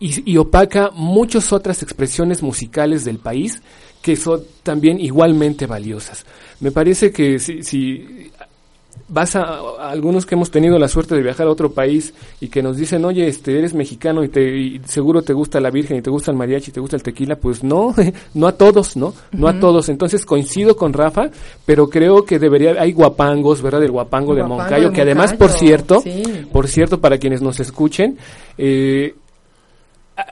y, 0.00 0.32
y 0.32 0.36
opaca 0.36 0.90
muchas 0.94 1.52
otras 1.52 1.82
expresiones 1.82 2.42
musicales 2.42 3.04
del 3.04 3.18
país 3.18 3.62
que 4.02 4.16
son 4.16 4.42
también 4.62 5.00
igualmente 5.00 5.66
valiosas. 5.66 6.26
Me 6.60 6.70
parece 6.70 7.10
que 7.10 7.38
si, 7.38 7.62
si 7.62 8.30
vas 9.08 9.36
a, 9.36 9.42
a 9.42 9.90
algunos 9.90 10.26
que 10.26 10.34
hemos 10.34 10.50
tenido 10.50 10.78
la 10.78 10.88
suerte 10.88 11.14
de 11.14 11.22
viajar 11.22 11.46
a 11.46 11.50
otro 11.50 11.72
país 11.72 12.14
y 12.40 12.48
que 12.48 12.62
nos 12.62 12.76
dicen, 12.76 13.04
oye, 13.04 13.26
este, 13.26 13.58
eres 13.58 13.74
mexicano 13.74 14.24
y, 14.24 14.28
te, 14.28 14.56
y 14.56 14.80
seguro 14.86 15.22
te 15.22 15.32
gusta 15.32 15.60
la 15.60 15.70
Virgen 15.70 15.98
y 15.98 16.02
te 16.02 16.10
gusta 16.10 16.30
el 16.30 16.36
mariachi 16.36 16.70
y 16.70 16.74
te 16.74 16.80
gusta 16.80 16.96
el 16.96 17.02
tequila, 17.02 17.36
pues 17.36 17.62
no, 17.62 17.94
no 18.34 18.46
a 18.46 18.52
todos, 18.52 18.96
¿no? 18.96 19.14
No 19.32 19.48
a 19.48 19.58
todos. 19.58 19.88
Entonces 19.88 20.24
coincido 20.24 20.76
con 20.76 20.92
Rafa, 20.92 21.30
pero 21.66 21.88
creo 21.88 22.24
que 22.24 22.38
debería, 22.38 22.74
hay 22.78 22.92
guapangos, 22.92 23.62
¿verdad? 23.62 23.82
El 23.82 23.90
guapango 23.90 24.34
de 24.34 24.40
Guapango 24.40 24.62
Moncayo, 24.62 24.88
de 24.88 24.94
que 24.94 25.02
además, 25.02 25.34
por 25.34 25.50
cierto, 25.50 26.00
sí. 26.00 26.22
por 26.52 26.68
cierto, 26.68 27.00
para 27.00 27.18
quienes 27.18 27.42
nos 27.42 27.60
escuchen, 27.60 28.18
eh, 28.58 29.14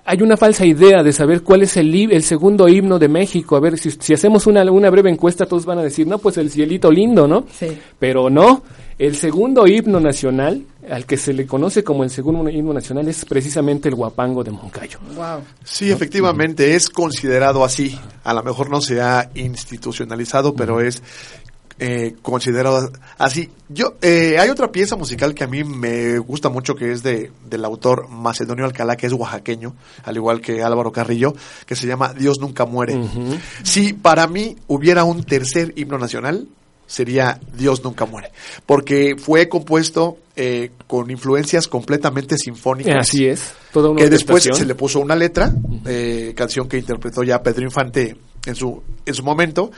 hay 0.05 0.23
una 0.23 0.37
falsa 0.37 0.65
idea 0.65 1.03
de 1.03 1.13
saber 1.13 1.43
cuál 1.43 1.63
es 1.63 1.77
el, 1.77 2.13
el 2.13 2.23
segundo 2.23 2.69
himno 2.69 2.99
de 2.99 3.09
México. 3.09 3.57
A 3.57 3.61
ver, 3.61 3.79
si, 3.79 3.91
si 3.91 4.15
hacemos 4.15 4.47
una, 4.47 4.63
una 4.71 4.91
breve 4.91 5.11
encuesta, 5.11 5.47
todos 5.47 5.65
van 5.65 5.79
a 5.79 5.83
decir, 5.83 6.07
no, 6.07 6.19
pues 6.19 6.37
el 6.39 6.51
cielito 6.51 6.91
lindo, 6.91 7.27
¿no? 7.27 7.47
Sí. 7.53 7.67
Pero 7.99 8.31
no, 8.31 8.63
el 8.99 9.17
segundo 9.17 9.67
himno 9.67 9.99
nacional, 9.99 10.65
al 10.89 11.07
que 11.07 11.17
se 11.17 11.33
le 11.33 11.47
conoce 11.47 11.83
como 11.83 12.05
el 12.05 12.11
segundo 12.11 12.49
himno 12.49 12.73
nacional, 12.73 13.09
es 13.09 13.25
precisamente 13.25 13.89
el 13.89 13.97
guapango 13.97 14.45
de 14.45 14.53
Moncayo. 14.53 14.99
Wow. 15.17 15.41
Sí, 15.65 15.91
efectivamente, 15.91 16.75
es 16.77 16.89
considerado 16.89 17.65
así. 17.65 17.99
A 18.23 18.35
lo 18.35 18.43
mejor 18.45 18.71
no 18.71 18.81
se 18.81 19.01
ha 19.01 19.31
institucionalizado, 19.35 20.55
pero 20.55 20.81
es 20.81 21.03
eh, 21.79 22.15
considerado 22.23 22.93
así. 23.19 23.51
Yo, 23.69 23.95
eh, 24.03 24.37
hay 24.39 24.51
otra 24.51 24.71
pieza 24.71 24.97
musical 24.97 25.35
que 25.35 25.45
a 25.45 25.47
mí 25.47 25.65
me 25.65 26.19
gusta 26.19 26.49
mucho 26.49 26.75
que 26.75 26.93
es 26.93 27.03
de, 27.03 27.33
del 27.49 27.65
autor 27.65 28.09
Macedonio 28.09 28.65
Alcalá, 28.65 28.97
que 28.97 29.07
es 29.07 29.13
oaxaqueño, 29.13 29.75
al 30.05 30.17
igual 30.17 30.41
que 30.41 30.63
Álvaro 30.63 30.93
Carrillo, 30.93 31.35
que 31.67 31.77
se 31.77 31.87
llama 31.87 32.13
Dios 32.13 32.39
nunca 32.41 32.67
muere. 32.67 33.01
Si 33.63 33.93
para 33.93 34.27
mí 34.27 34.57
hubiera 34.67 35.05
un 35.05 35.25
tercer 35.25 35.73
himno 35.77 35.99
nacional, 35.99 36.49
sería 36.93 37.41
Dios 37.57 37.83
nunca 37.83 38.05
muere, 38.05 38.33
porque 38.67 39.17
fue 39.17 39.49
compuesto 39.49 40.19
eh, 40.37 40.71
con 40.87 41.11
influencias 41.11 41.67
completamente 41.69 42.37
sinfónicas 42.37 43.09
Así 43.09 43.27
es, 43.27 43.53
toda 43.73 43.91
una 43.91 44.03
que 44.03 44.11
después 44.11 44.45
se 44.45 44.67
le 44.67 44.75
puso 44.75 45.01
una 45.01 45.17
letra, 45.17 45.55
eh, 45.87 46.35
canción 46.37 46.69
que 46.69 46.79
interpretó 46.79 47.23
ya 47.23 47.43
Pedro 47.43 47.65
Infante 47.65 48.17
en 48.45 48.55
su, 48.55 48.83
en 49.07 49.15
su 49.15 49.23
momento, 49.23 49.71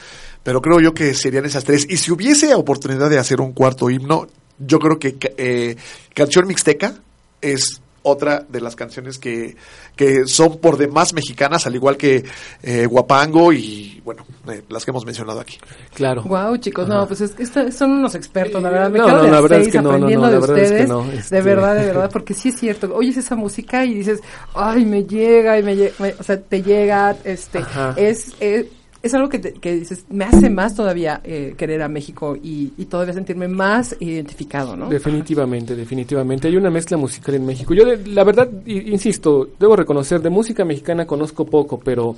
pero 0.44 0.62
creo 0.62 0.78
yo 0.78 0.94
que 0.94 1.12
serían 1.14 1.44
esas 1.44 1.64
tres. 1.64 1.85
Y 1.90 1.96
si 1.96 2.12
hubiese 2.12 2.54
oportunidad 2.54 3.11
de 3.11 3.18
hacer 3.18 3.40
un 3.40 3.52
cuarto 3.52 3.90
himno, 3.90 4.28
yo 4.59 4.78
creo 4.78 5.00
que 5.00 5.16
ca- 5.18 5.30
eh, 5.37 5.74
Canción 6.14 6.46
Mixteca 6.46 6.94
es 7.40 7.80
otra 8.07 8.44
de 8.46 8.61
las 8.61 8.76
canciones 8.76 9.18
que, 9.18 9.57
que 9.96 10.26
son 10.26 10.59
por 10.59 10.76
demás 10.76 11.14
mexicanas, 11.14 11.66
al 11.66 11.74
igual 11.74 11.96
que 11.96 12.22
eh, 12.62 12.85
Guapango 12.85 13.50
y, 13.50 14.02
bueno, 14.04 14.26
eh, 14.46 14.61
las 14.68 14.85
que 14.85 14.90
hemos 14.90 15.07
mencionado 15.07 15.40
aquí. 15.40 15.57
Claro. 15.94 16.22
Wow, 16.24 16.59
chicos, 16.59 16.87
no, 16.87 17.07
pues 17.09 17.22
es 17.22 17.30
que 17.33 17.72
son 17.72 17.92
unos 17.92 18.14
expertos, 18.14 18.62
la 18.62 18.68
verdad. 18.68 18.90
Me 18.90 18.98
No, 18.98 19.07
quedo 19.07 19.22
no, 19.22 19.30
la 19.30 19.38
a 19.38 19.40
verdad 19.40 19.61
es 19.62 19.68
que 19.72 19.78
no, 19.78 19.85
no, 19.85 19.88
no, 19.88 19.94
aprendiendo 19.94 20.26
la 20.26 20.33
de 20.33 20.38
verdad 20.38 20.59
es 20.59 20.62
que 20.68 20.74
ustedes. 20.83 20.88
no, 20.90 21.04
De 21.07 21.16
este- 21.16 21.40
verdad, 21.40 21.74
de 21.76 21.87
verdad, 21.87 22.11
porque 22.12 22.35
sí 22.35 22.50
es 22.50 22.61
cierto. 22.61 22.94
Oyes 22.94 23.16
esa 23.16 23.37
música 23.37 23.87
y 23.87 23.94
dices, 23.94 24.20
ay, 24.54 24.85
me 24.85 25.04
llega, 25.04 25.59
y 25.59 25.62
me, 25.62 25.74
lle- 25.74 25.92
me- 25.98 26.14
o 26.18 26.22
sea, 26.22 26.38
te 26.38 26.62
llega, 26.62 27.16
este, 27.24 27.61
Ajá. 27.61 27.94
es, 27.96 28.33
es, 28.38 28.66
es 29.05 29.14
algo 29.14 29.29
que, 29.29 29.38
te- 29.38 29.53
que 29.53 29.75
dices, 29.77 30.05
me 30.11 30.25
hace 30.25 30.49
más 30.51 30.75
todavía 30.75 31.21
eh, 31.25 31.55
querer 31.57 31.83
a 31.83 31.88
México 31.88 32.37
y, 32.37 32.73
y 32.77 32.87
todavía 32.87 33.12
sentirme 33.14 33.47
más 33.49 33.95
identificado, 34.01 34.75
¿no? 34.77 34.88
Definitivamente, 34.88 35.77
definitivamente. 35.77 36.49
Hay 36.49 36.57
una 36.57 36.71
mezcla 36.71 36.97
musical 36.97 37.35
en 37.35 37.45
México. 37.47 37.75
Yo, 37.75 37.85
de- 37.85 38.07
la 38.07 38.25
verdad, 38.25 38.49
insisto, 38.67 39.51
debo 39.61 39.77
reconocer, 39.77 40.21
de 40.23 40.31
música 40.31 40.64
mexicana 40.64 41.07
conozco 41.07 41.45
poco, 41.45 41.79
pero, 41.79 42.17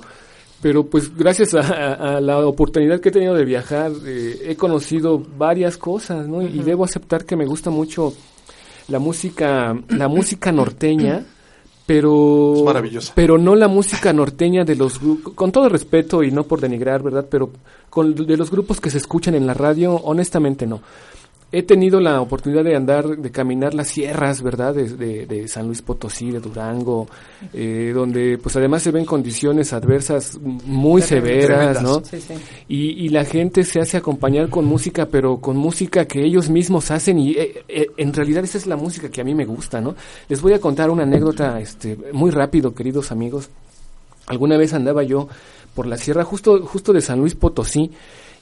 pero 0.61 0.85
pues 0.85 1.15
gracias 1.15 1.53
a, 1.53 1.59
a- 1.61 2.17
a 2.17 2.21
la 2.21 2.39
oportunidad 2.47 2.99
que 2.99 3.09
he 3.09 3.11
tenido 3.11 3.35
de 3.35 3.45
viajar, 3.45 3.91
eh, 4.05 4.37
he 4.47 4.55
conocido 4.55 5.21
varias 5.37 5.77
cosas, 5.77 6.27
¿no? 6.27 6.41
Y 6.41 6.59
debo 6.63 6.85
aceptar 6.85 7.25
que 7.25 7.35
me 7.35 7.45
gusta 7.45 7.69
mucho 7.69 8.13
la 8.87 8.99
música, 8.99 9.77
la 9.89 10.07
música 10.07 10.51
norteña. 10.51 11.25
Pero, 11.87 12.53
Es 12.57 12.63
maravillosa. 12.63 13.13
pero 13.15 13.37
no 13.37 13.55
la 13.55 13.69
música 13.69 14.11
norteña 14.11 14.65
de 14.65 14.75
los 14.75 14.99
con 15.35 15.51
todo 15.53 15.69
respeto 15.69 16.21
y 16.21 16.31
no 16.31 16.43
por 16.43 16.59
denigrar, 16.59 17.01
¿verdad? 17.01 17.25
Pero 17.31 17.49
con, 17.89 18.13
de 18.13 18.37
los 18.37 18.51
grupos 18.51 18.79
que 18.81 18.89
se 18.91 18.97
escuchan 18.97 19.33
en 19.35 19.47
la 19.47 19.53
radio, 19.55 19.95
honestamente 19.95 20.67
no. 20.67 20.81
He 21.49 21.63
tenido 21.63 22.01
la 22.01 22.19
oportunidad 22.19 22.63
de 22.65 22.75
andar, 22.75 23.07
de 23.17 23.31
caminar 23.31 23.73
las 23.73 23.87
sierras, 23.87 24.41
¿verdad? 24.41 24.75
De, 24.75 24.89
de- 24.89 25.25
de 25.25 25.47
San 25.47 25.65
Luis 25.67 25.81
Potosí, 25.81 26.29
de 26.29 26.41
Durango, 26.41 27.07
eh, 27.53 27.93
donde 27.95 28.37
pues 28.37 28.55
además 28.57 28.83
se 28.83 28.91
ven 28.91 29.05
condiciones 29.05 29.71
adversas 29.71 30.37
muy 30.41 31.01
severas. 31.01 31.81
¿no? 31.81 32.03
Sí, 32.03 32.19
sí. 32.19 32.33
Y, 32.67 33.05
y 33.05 33.09
la 33.09 33.23
gente 33.23 33.63
se 33.63 33.79
hace 33.79 33.95
acompañar 33.95 34.49
con 34.49 34.65
música, 34.65 35.05
pero 35.05 35.37
con 35.37 35.55
música 35.55 36.03
que 36.05 36.21
ellos 36.25 36.49
mismos 36.49 36.91
hacen 36.91 37.17
y 37.17 37.31
eh, 37.31 37.63
eh, 37.69 37.87
en 37.95 38.11
realidad 38.13 38.43
esa 38.43 38.57
es 38.57 38.67
la 38.67 38.75
música 38.75 39.09
que 39.09 39.21
a 39.21 39.23
mí 39.23 39.33
me 39.33 39.45
gusta, 39.45 39.79
¿no? 39.79 39.95
Les 40.27 40.41
voy 40.41 40.51
a 40.51 40.59
contar 40.59 40.89
una 40.89 41.03
anécdota 41.03 41.61
este, 41.61 41.97
muy 42.11 42.31
rápido, 42.31 42.73
queridos 42.75 43.13
amigos. 43.13 43.49
Alguna 44.25 44.57
vez 44.57 44.73
andaba 44.73 45.03
yo 45.03 45.29
por 45.73 45.87
la 45.87 45.95
sierra 45.95 46.25
justo, 46.25 46.61
justo 46.65 46.91
de 46.91 46.99
San 46.99 47.19
Luis 47.19 47.35
Potosí 47.35 47.91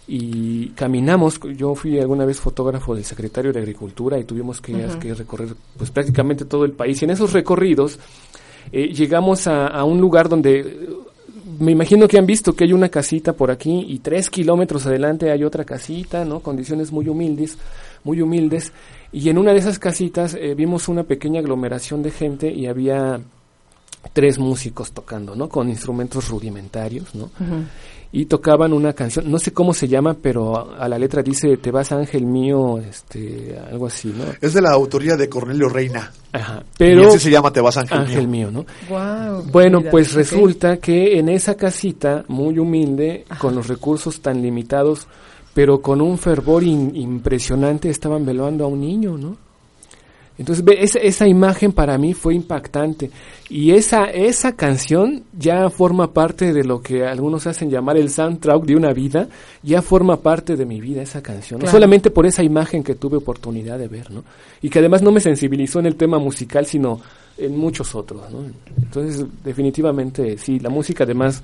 y 0.08 0.68
caminamos, 0.70 1.39
yo 1.58 1.74
fui 1.74 2.00
alguna 2.00 2.26
vez 2.26 2.39
fotógrafo 2.39 2.94
del 2.94 3.06
secretario 3.06 3.52
de 3.52 3.60
Agricultura 3.60 4.20
y 4.20 4.24
tuvimos 4.24 4.62
que, 4.62 4.74
que 5.00 5.13
recorrer 5.13 5.50
pues 5.78 5.89
prácticamente 5.89 6.46
todo 6.46 6.63
el 6.65 6.74
país 6.74 7.02
y 7.02 7.06
en 7.06 7.12
esos 7.12 7.34
recorridos 7.34 7.98
eh, 8.72 8.94
llegamos 8.94 9.48
a, 9.48 9.68
a 9.68 9.84
un 9.84 10.00
lugar 10.00 10.30
donde 10.30 10.60
eh, 10.60 10.89
me 11.60 11.72
imagino 11.72 12.08
que 12.08 12.18
han 12.18 12.26
visto 12.26 12.54
que 12.54 12.65
hay 12.65 12.74
una 12.74 12.89
casita 12.89 13.34
por 13.34 13.52
aquí 13.52 13.86
y 13.88 14.00
tres 14.00 14.30
kilómetros 14.30 14.86
adelante 14.86 15.32
hay 15.32 15.44
otra 15.44 15.63
casita, 15.63 16.26
¿no? 16.26 16.39
Condiciones 16.39 16.91
muy 16.91 17.08
humildes, 17.08 17.58
muy 18.04 18.22
humildes. 18.22 18.74
Y 19.12 19.30
en 19.30 19.38
una 19.38 19.54
de 19.54 19.60
esas 19.60 19.80
casitas 19.80 20.34
eh, 20.34 20.54
vimos 20.56 20.88
una 20.88 21.04
pequeña 21.04 21.39
aglomeración 21.39 22.04
de 22.04 22.12
gente 22.12 22.52
y 22.52 22.68
había 22.68 23.20
tres 24.13 24.38
músicos 24.38 24.91
tocando, 24.91 25.36
¿no? 25.36 25.50
Con 25.50 25.70
instrumentos 25.70 26.30
rudimentarios, 26.30 27.13
¿no? 27.15 27.30
Y 28.17 28.28
tocaban 28.28 28.71
una 28.71 28.93
canción, 28.93 29.30
no 29.30 29.38
sé 29.39 29.51
cómo 29.51 29.73
se 29.73 29.89
llama, 29.89 30.15
pero 30.21 30.56
a, 30.58 30.78
a 30.86 30.88
la 30.88 30.97
letra 30.97 31.21
dice, 31.21 31.58
te 31.58 31.69
vas 31.69 31.91
ángel 31.91 32.25
mío, 32.25 32.78
este, 32.78 33.58
algo 33.69 33.88
así, 33.88 34.08
¿no? 34.17 34.23
Es 34.39 34.54
de 34.54 34.62
la 34.62 34.71
autoría 34.71 35.17
de 35.17 35.28
Cornelio 35.28 35.67
Reina. 35.67 36.13
Ajá. 36.32 36.63
y 36.65 36.78
Pero 36.78 37.10
ese 37.10 37.19
se 37.19 37.30
llama 37.30 37.51
Te 37.51 37.60
vas 37.60 37.75
Ángel, 37.75 37.97
ángel 37.99 38.28
mío. 38.30 38.49
mío, 38.51 38.63
¿no? 38.63 38.65
Wow. 38.89 39.43
Bueno, 39.51 39.80
mira, 39.80 39.91
pues 39.91 40.13
resulta 40.13 40.78
que 40.78 41.19
en 41.19 41.28
esa 41.28 41.56
casita 41.56 42.23
muy 42.30 42.58
humilde, 42.58 43.25
con 43.38 43.54
los 43.54 43.67
recursos 43.67 44.21
tan 44.21 44.41
limitados, 44.41 45.08
pero 45.54 45.82
con 45.82 45.99
un 46.01 46.17
fervor 46.17 46.63
in- 46.63 46.95
impresionante, 46.95 47.89
estaban 47.89 48.25
velando 48.25 48.63
a 48.63 48.67
un 48.67 48.80
niño, 48.80 49.17
¿no? 49.17 49.36
Entonces, 50.38 50.65
ve, 50.65 50.78
esa, 50.82 51.00
esa 51.00 51.28
imagen 51.28 51.71
para 51.71 51.98
mí 51.98 52.13
fue 52.13 52.36
impactante. 52.36 53.10
Y 53.50 53.71
esa, 53.71 54.06
esa 54.06 54.56
canción 54.56 55.24
ya 55.38 55.69
forma 55.69 56.13
parte 56.13 56.52
de 56.52 56.63
lo 56.63 56.82
que 56.82 57.06
algunos 57.06 57.48
hacen 57.48 57.69
llamar 57.69 57.98
el 57.98 58.10
soundtrack 58.10 58.63
de 58.65 58.76
una 58.76 58.91
vida, 58.91 59.30
ya 59.63 59.82
forma 59.82 60.17
parte 60.17 60.56
de 60.56 60.65
mi 60.65 60.82
vida 60.82 61.02
esa 61.02 61.21
canción. 61.21 61.62
No 61.62 61.67
solamente 61.67 62.10
por 62.10 62.26
esa 62.26 62.43
imagen 62.43 62.84
que 62.84 62.95
tuve 62.95 63.17
oportunidad 63.17 63.80
de 63.80 63.88
ver, 63.88 64.12
¿no? 64.12 64.24
Y 64.62 64.69
que 64.69 64.80
además 64.80 65.02
no 65.02 65.12
me 65.12 65.19
sensibilizó 65.19 65.80
en 65.80 65.86
el 65.86 65.95
tema 65.95 66.19
musical, 66.19 66.65
sino 66.65 67.00
en 67.38 67.58
muchos 67.58 67.95
otros, 67.95 68.30
¿no? 68.32 68.45
Entonces, 68.78 69.26
definitivamente, 69.43 70.38
sí, 70.38 70.60
la 70.60 70.69
música 70.69 71.04
además 71.04 71.41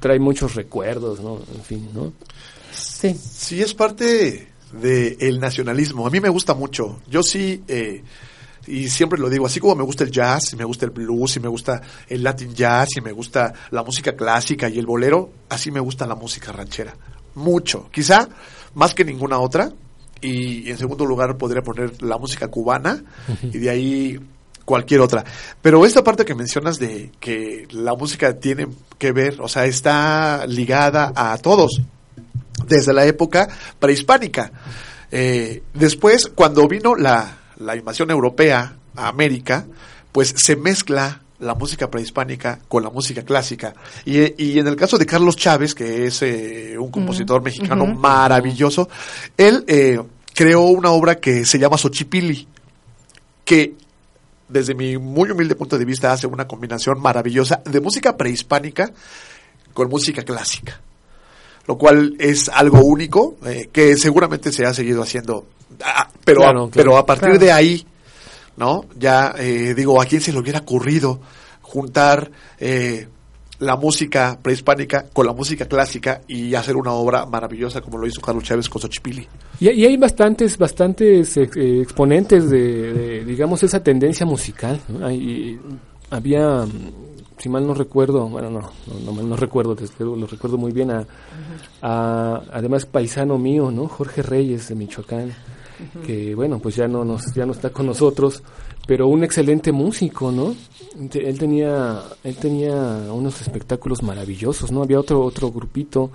trae 0.00 0.18
muchos 0.18 0.54
recuerdos, 0.54 1.20
¿no? 1.20 1.38
En 1.54 1.62
fin, 1.62 1.88
¿no? 1.94 2.12
Sí. 2.72 3.14
Sí, 3.14 3.60
es 3.60 3.74
parte 3.74 4.53
del 4.72 5.40
nacionalismo. 5.40 6.06
A 6.06 6.10
mí 6.10 6.20
me 6.20 6.28
gusta 6.28 6.54
mucho. 6.54 7.00
Yo 7.08 7.22
sí, 7.22 7.62
eh, 7.68 8.02
y 8.66 8.88
siempre 8.88 9.18
lo 9.18 9.28
digo, 9.28 9.46
así 9.46 9.60
como 9.60 9.74
me 9.74 9.84
gusta 9.84 10.04
el 10.04 10.10
jazz, 10.10 10.52
y 10.52 10.56
me 10.56 10.64
gusta 10.64 10.86
el 10.86 10.90
blues, 10.90 11.36
y 11.36 11.40
me 11.40 11.48
gusta 11.48 11.82
el 12.08 12.22
latin 12.22 12.54
jazz, 12.54 12.96
y 12.96 13.00
me 13.00 13.12
gusta 13.12 13.52
la 13.70 13.82
música 13.82 14.14
clásica 14.16 14.68
y 14.68 14.78
el 14.78 14.86
bolero, 14.86 15.30
así 15.48 15.70
me 15.70 15.80
gusta 15.80 16.06
la 16.06 16.14
música 16.14 16.52
ranchera. 16.52 16.96
Mucho. 17.34 17.88
Quizá 17.90 18.28
más 18.74 18.94
que 18.94 19.04
ninguna 19.04 19.38
otra. 19.38 19.72
Y 20.20 20.70
en 20.70 20.78
segundo 20.78 21.04
lugar 21.04 21.36
podría 21.36 21.62
poner 21.62 22.02
la 22.02 22.16
música 22.16 22.48
cubana, 22.48 23.04
y 23.42 23.58
de 23.58 23.68
ahí 23.68 24.20
cualquier 24.64 25.00
otra. 25.00 25.22
Pero 25.60 25.84
esta 25.84 26.02
parte 26.02 26.24
que 26.24 26.34
mencionas 26.34 26.78
de 26.78 27.12
que 27.20 27.66
la 27.70 27.94
música 27.94 28.38
tiene 28.38 28.68
que 28.96 29.12
ver, 29.12 29.40
o 29.42 29.48
sea, 29.48 29.66
está 29.66 30.46
ligada 30.46 31.12
a 31.14 31.36
todos, 31.36 31.82
desde 32.66 32.92
la 32.92 33.04
época 33.04 33.48
prehispánica. 33.78 34.52
Eh, 35.10 35.62
después, 35.74 36.28
cuando 36.34 36.66
vino 36.66 36.94
la, 36.94 37.38
la 37.58 37.76
invasión 37.76 38.10
europea 38.10 38.76
a 38.96 39.08
América, 39.08 39.66
pues 40.12 40.34
se 40.36 40.56
mezcla 40.56 41.22
la 41.40 41.54
música 41.54 41.90
prehispánica 41.90 42.60
con 42.68 42.82
la 42.82 42.90
música 42.90 43.22
clásica. 43.22 43.74
Y, 44.04 44.42
y 44.42 44.58
en 44.58 44.66
el 44.66 44.76
caso 44.76 44.98
de 44.98 45.06
Carlos 45.06 45.36
Chávez, 45.36 45.74
que 45.74 46.06
es 46.06 46.22
eh, 46.22 46.76
un 46.78 46.90
compositor 46.90 47.42
mexicano 47.42 47.86
maravilloso, 47.86 48.88
él 49.36 49.64
eh, 49.66 50.00
creó 50.32 50.62
una 50.62 50.90
obra 50.90 51.16
que 51.16 51.44
se 51.44 51.58
llama 51.58 51.78
Xochipili, 51.78 52.46
que 53.44 53.74
desde 54.48 54.74
mi 54.74 54.96
muy 54.98 55.30
humilde 55.30 55.54
punto 55.54 55.78
de 55.78 55.84
vista 55.84 56.12
hace 56.12 56.26
una 56.26 56.46
combinación 56.46 57.00
maravillosa 57.00 57.62
de 57.64 57.80
música 57.80 58.16
prehispánica 58.16 58.92
con 59.72 59.88
música 59.88 60.22
clásica. 60.22 60.80
Lo 61.66 61.78
cual 61.78 62.14
es 62.18 62.48
algo 62.48 62.80
único 62.84 63.36
eh, 63.46 63.68
que 63.72 63.96
seguramente 63.96 64.52
se 64.52 64.64
ha 64.66 64.74
seguido 64.74 65.02
haciendo. 65.02 65.46
Ah, 65.82 66.08
pero, 66.24 66.40
Claro, 66.42 66.64
a, 66.64 66.70
claro. 66.70 66.70
pero 66.74 66.96
a 66.98 67.06
partir 67.06 67.30
Claro. 67.30 67.38
de 67.38 67.52
ahí, 67.52 67.86
¿no? 68.56 68.84
Ya 68.98 69.34
eh, 69.38 69.74
digo, 69.74 70.00
¿a 70.00 70.04
quién 70.04 70.20
se 70.20 70.32
le 70.32 70.38
hubiera 70.38 70.60
ocurrido 70.60 71.20
juntar 71.62 72.30
eh, 72.58 73.08
la 73.60 73.76
música 73.76 74.38
prehispánica 74.42 75.06
con 75.12 75.26
la 75.26 75.32
música 75.32 75.66
clásica 75.66 76.20
y 76.28 76.54
hacer 76.54 76.76
una 76.76 76.92
obra 76.92 77.24
maravillosa 77.24 77.80
como 77.80 77.96
lo 77.98 78.06
hizo 78.06 78.20
Carlos 78.20 78.44
Chávez 78.44 78.68
con 78.68 78.82
Xochipilli? 78.82 79.26
Y, 79.60 79.70
y 79.70 79.86
hay 79.86 79.96
bastantes, 79.96 80.58
bastantes 80.58 81.36
eh, 81.36 81.48
eh, 81.56 81.80
exponentes 81.82 82.50
de, 82.50 82.92
de, 82.92 83.24
digamos, 83.24 83.62
esa 83.62 83.82
tendencia 83.82 84.26
musical. 84.26 84.80
¿no? 84.88 85.06
Hay- 85.06 85.58
había, 86.10 86.64
si 87.38 87.48
mal 87.48 87.66
no 87.66 87.74
recuerdo, 87.74 88.28
bueno, 88.28 88.50
no, 88.50 88.60
no, 88.60 89.00
no 89.04 89.12
mal 89.12 89.28
no 89.28 89.36
recuerdo, 89.36 89.74
desde 89.74 89.94
luego 90.00 90.16
lo 90.16 90.26
recuerdo 90.26 90.56
muy 90.58 90.72
bien, 90.72 90.90
a, 90.90 91.04
a- 91.82 92.42
además 92.52 92.86
paisano 92.86 93.38
mío, 93.38 93.70
¿no? 93.70 93.88
Jorge 93.88 94.22
Reyes 94.22 94.68
de 94.68 94.74
Michoacán, 94.74 95.32
que 96.06 96.34
bueno, 96.34 96.58
pues 96.60 96.76
ya 96.76 96.86
no, 96.88 97.04
nos, 97.04 97.32
ya 97.34 97.44
no 97.46 97.52
está 97.52 97.70
con 97.70 97.86
nosotros, 97.86 98.42
pero 98.86 99.08
un 99.08 99.24
excelente 99.24 99.72
músico, 99.72 100.30
¿no? 100.30 100.54
Él 101.14 101.38
tenía, 101.38 102.00
él 102.22 102.36
tenía 102.36 102.74
unos 103.12 103.40
espectáculos 103.42 104.02
maravillosos, 104.02 104.70
¿no? 104.70 104.82
Había 104.82 105.00
otro, 105.00 105.22
otro 105.22 105.50
grupito, 105.50 106.10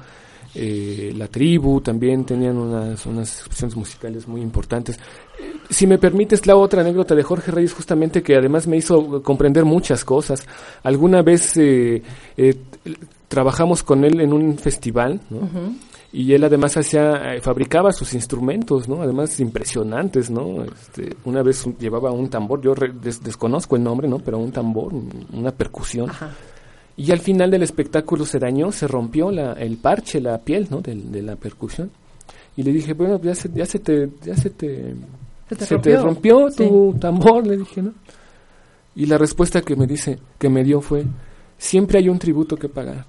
eh, 0.56 1.14
La 1.18 1.28
Tribu, 1.28 1.82
también 1.82 2.26
tenían 2.26 2.58
unas, 2.58 3.06
unas 3.06 3.40
expresiones 3.40 3.76
musicales 3.76 4.28
muy 4.28 4.42
importantes. 4.42 5.00
Si 5.70 5.86
me 5.88 5.98
permites, 5.98 6.46
la 6.48 6.56
otra 6.56 6.82
anécdota 6.82 7.16
de 7.16 7.24
Jorge 7.24 7.52
Reyes, 7.52 7.74
justamente 7.74 8.22
que 8.24 8.36
además 8.36 8.68
me 8.68 8.78
hizo 8.78 9.22
comprender 9.24 9.66
muchas 9.66 10.04
cosas. 10.04 10.46
Alguna 10.84 11.22
vez 11.22 11.56
eh, 11.58 12.02
eh, 12.38 12.56
trabajamos 13.28 13.84
con 13.84 14.04
él 14.04 14.20
en 14.22 14.34
un 14.34 14.58
festival, 14.58 15.22
¿no? 15.30 15.48
Y 16.12 16.34
él 16.34 16.44
además 16.44 16.76
hacía, 16.76 17.36
eh, 17.36 17.40
fabricaba 17.42 17.92
sus 17.94 18.16
instrumentos, 18.16 18.90
¿no? 18.90 19.04
Además 19.04 19.40
impresionantes, 19.40 20.32
¿no? 20.32 20.64
Este, 20.64 21.16
una 21.26 21.44
vez 21.44 21.64
llevaba 21.78 22.12
un 22.12 22.30
tambor, 22.32 22.62
yo 22.62 22.74
re- 22.74 22.92
des- 23.00 23.22
desconozco 23.24 23.76
el 23.76 23.84
nombre, 23.84 24.08
¿no? 24.08 24.18
Pero 24.18 24.40
un 24.40 24.52
tambor, 24.52 24.92
un- 24.92 25.28
una 25.34 25.52
percusión. 25.52 26.10
Ajá. 26.10 26.32
Y 27.00 27.12
al 27.14 27.20
final 27.20 27.50
del 27.50 27.64
espectáculo 27.64 28.26
se 28.26 28.40
dañó, 28.40 28.74
se 28.74 28.86
rompió 28.86 29.32
la, 29.32 29.54
el 29.54 29.78
parche, 29.78 30.20
la 30.20 30.38
piel, 30.38 30.68
¿no? 30.70 30.82
De, 30.82 31.22
la 31.22 31.38
percusión. 31.38 31.90
Y 32.58 32.64
le 32.64 32.74
dije, 32.74 32.92
bueno, 32.94 33.22
ya 33.22 33.34
se, 33.34 33.50
ya 33.54 33.66
se 33.66 33.80
te, 33.80 34.10
ya 34.22 34.36
se 34.36 34.50
te, 34.50 34.96
Se 35.48 35.56
te 35.56 35.66
se 35.66 35.76
rompió. 35.76 35.96
te 35.96 36.02
rompió 36.04 36.52
Sí. 36.52 36.68
tu 36.68 36.96
tambor, 37.00 37.48
le 37.48 37.56
dije, 37.56 37.82
¿no? 37.82 37.94
Y 38.98 39.06
la 39.06 39.18
respuesta 39.18 39.62
que 39.62 39.78
me 39.78 39.88
dice, 39.88 40.20
que 40.38 40.50
me 40.50 40.62
dio 40.66 40.82
fue, 40.82 41.06
siempre 41.58 42.00
hay 42.00 42.10
un 42.10 42.20
tributo 42.20 42.58
que 42.58 42.68
pagar. 42.68 43.06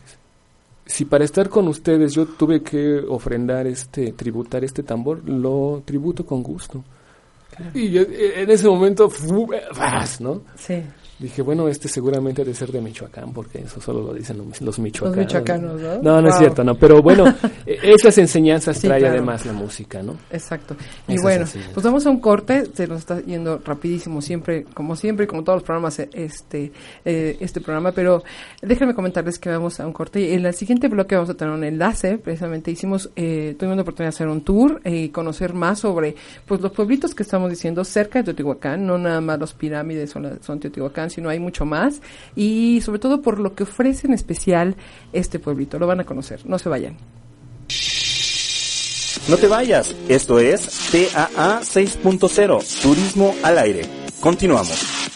Si 0.87 1.05
para 1.05 1.25
estar 1.25 1.49
con 1.49 1.67
ustedes 1.67 2.15
yo 2.15 2.27
tuve 2.27 2.63
que 2.63 2.99
ofrendar 3.09 3.67
este, 3.67 4.13
tributar 4.13 4.63
este 4.63 4.85
tambor, 4.85 5.29
lo 5.29 5.83
tributo 5.85 6.25
con 6.25 6.45
gusto. 6.45 6.85
Y 7.75 7.91
yo, 7.91 8.03
eh, 8.03 8.43
en 8.43 8.51
ese 8.51 8.69
momento. 8.69 9.11
¿no? 10.21 10.43
Sí. 10.57 10.83
Dije, 11.21 11.43
bueno, 11.43 11.69
este 11.69 11.87
seguramente 11.87 12.41
ha 12.41 12.45
de 12.47 12.55
ser 12.55 12.73
de 12.73 12.81
Michoacán, 12.81 13.33
porque 13.35 13.59
eso 13.59 13.81
solo 13.81 14.01
lo 14.03 14.15
dicen 14.15 14.39
los, 14.39 14.61
los 14.63 14.79
michoacanos. 14.79 15.27
michoacanos, 15.27 15.81
¿no? 15.81 16.03
No, 16.03 16.23
no 16.23 16.29
es 16.31 16.39
cierto, 16.39 16.65
no. 16.65 16.75
Pero 16.77 17.03
bueno, 17.03 17.27
eh, 17.67 17.79
esas 17.83 18.17
enseñanzas 18.17 18.79
Sí, 18.79 18.87
trae 18.89 19.01
claro. 19.01 19.15
además 19.17 19.45
la 19.45 19.53
música, 19.53 20.03
¿no? 20.03 20.17
Exacto. 20.31 20.77
Y 21.07 21.21
bueno, 21.21 21.45
así. 21.45 21.59
pues 21.75 21.85
vamos 21.85 22.07
a 22.07 22.11
un 22.11 22.21
corte, 22.21 22.65
se 22.73 22.87
nos 22.87 23.01
está 23.01 23.21
yendo 23.21 23.59
rapidísimo 23.63 24.23
siempre, 24.23 24.65
como 24.73 24.97
siempre, 24.97 25.27
como 25.27 25.45
todos 25.45 25.57
los 25.59 25.63
programas, 25.63 25.99
eh, 25.99 26.09
este, 26.15 26.73
eh, 27.05 27.37
este 27.39 27.61
programa, 27.61 27.93
pero 27.93 28.23
déjenme 28.63 28.95
comentarles 28.95 29.39
que 29.39 29.51
vamos 29.51 29.79
a 29.79 29.87
un 29.87 29.93
corte 29.93 30.21
y 30.23 30.33
en 30.33 30.47
el 30.47 30.55
siguiente 30.55 30.89
bloque 30.89 31.17
vamos 31.17 31.29
a 31.29 31.35
tener 31.35 31.53
un 31.53 31.65
enlace, 31.65 32.17
precisamente 32.17 32.71
hicimos, 32.71 33.11
eh, 33.15 33.55
tuvimos 33.59 33.77
la 33.77 33.83
oportunidad 33.83 34.13
de 34.13 34.17
hacer 34.17 34.29
un 34.29 34.41
tour 34.41 34.81
eh, 34.85 34.97
y 34.97 35.09
conocer 35.11 35.53
más 35.53 35.81
sobre, 35.81 36.15
pues 36.47 36.63
los 36.63 36.73
pueblitos 36.73 37.15
que 37.15 37.25
estamos 37.25 37.51
diciendo 37.51 37.85
cerca 37.85 38.21
de 38.21 38.25
Teotihuacán, 38.25 38.87
no 38.87 38.97
nada 38.97 39.21
más 39.21 39.39
los 39.39 39.53
pirámides 39.53 40.09
son, 40.11 40.23
la- 40.23 40.39
son 40.43 40.59
Teotihuacán, 40.61 41.10
sino 41.11 41.29
hay 41.29 41.39
mucho 41.39 41.65
más 41.65 42.01
y 42.35 42.81
sobre 42.83 42.99
todo 42.99 43.23
por 43.23 43.39
lo 43.39 43.55
que 43.55 43.65
ofrece 43.65 44.07
en 44.07 44.15
especial 44.15 44.77
este 45.13 45.39
pueblito, 45.39 45.79
lo 45.79 45.87
van 45.87 46.01
a 46.01 46.05
conocer, 46.05 46.41
no 46.47 46.59
se 46.59 46.69
vayan. 46.69 46.97
No 49.29 49.37
te 49.37 49.47
vayas, 49.47 49.95
esto 50.09 50.41
es 50.41 50.63
TAA 50.91 51.61
6.0, 51.61 52.83
Turismo 52.83 53.35
al 53.43 53.59
Aire. 53.59 53.83
Continuamos. 54.21 55.10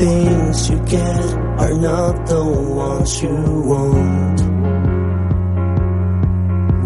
Things 0.00 0.70
you 0.70 0.78
get 0.86 1.24
are 1.62 1.74
not 1.74 2.14
the 2.26 2.42
ones 2.42 3.22
you 3.22 3.36
want. 3.72 4.40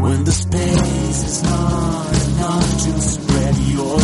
When 0.02 0.24
the 0.24 0.32
space 0.32 1.20
is 1.30 1.42
not 1.44 2.10
enough 2.26 2.70
to 2.84 2.92
spread 3.12 3.56
your 3.76 4.03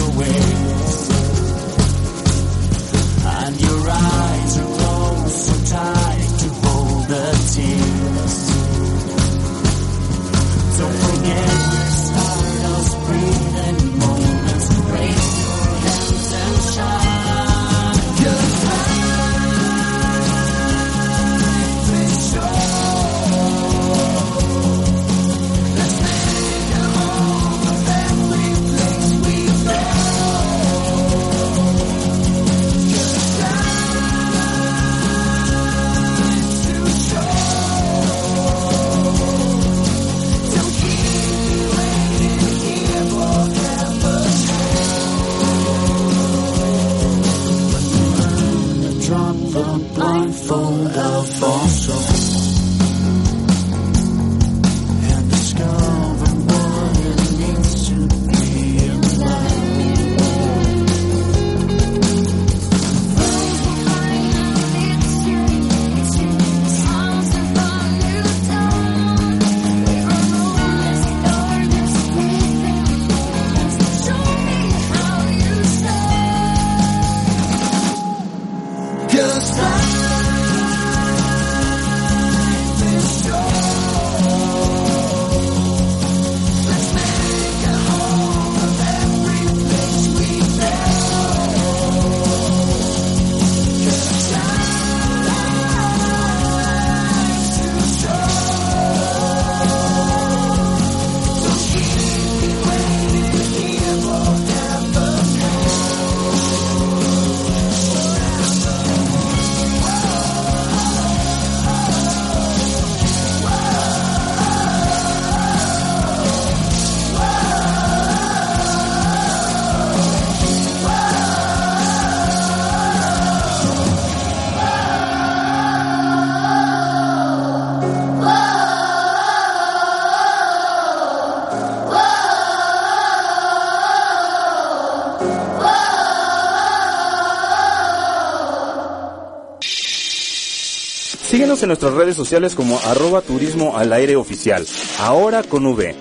En 141.62 141.68
nuestras 141.68 141.92
redes 141.92 142.16
sociales 142.16 142.54
como 142.54 142.78
arroba 142.78 143.20
turismo 143.20 143.76
al 143.76 143.92
aire 143.92 144.16
oficial. 144.16 144.66
Ahora 144.98 145.42
con 145.42 145.66
V. 145.66 145.94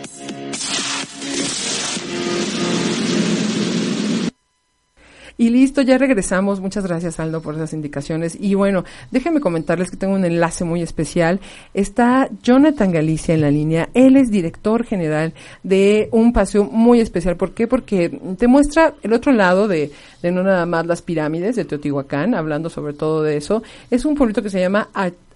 Y 5.37 5.49
listo, 5.49 5.81
ya 5.81 5.97
regresamos. 5.97 6.59
Muchas 6.59 6.85
gracias, 6.85 7.19
Aldo, 7.19 7.41
por 7.41 7.55
esas 7.55 7.73
indicaciones. 7.73 8.37
Y 8.39 8.55
bueno, 8.55 8.83
déjenme 9.11 9.39
comentarles 9.41 9.89
que 9.89 9.97
tengo 9.97 10.13
un 10.13 10.25
enlace 10.25 10.63
muy 10.63 10.81
especial. 10.81 11.39
Está 11.73 12.29
Jonathan 12.43 12.91
Galicia 12.91 13.33
en 13.33 13.41
la 13.41 13.51
línea. 13.51 13.89
Él 13.93 14.17
es 14.17 14.31
director 14.31 14.85
general 14.85 15.33
de 15.63 16.09
un 16.11 16.31
paseo 16.31 16.65
muy 16.65 16.99
especial. 16.99 17.37
¿Por 17.37 17.53
qué? 17.53 17.67
Porque 17.67 18.09
te 18.37 18.47
muestra 18.47 18.95
el 19.01 19.13
otro 19.13 19.31
lado 19.31 19.67
de, 19.67 19.91
de 20.21 20.31
no 20.31 20.43
nada 20.43 20.65
más 20.65 20.85
las 20.85 21.01
pirámides 21.01 21.55
de 21.55 21.65
Teotihuacán, 21.65 22.35
hablando 22.35 22.69
sobre 22.69 22.93
todo 22.93 23.23
de 23.23 23.37
eso. 23.37 23.63
Es 23.89 24.05
un 24.05 24.15
pueblito 24.15 24.41
que 24.41 24.49
se 24.49 24.59
llama 24.59 24.89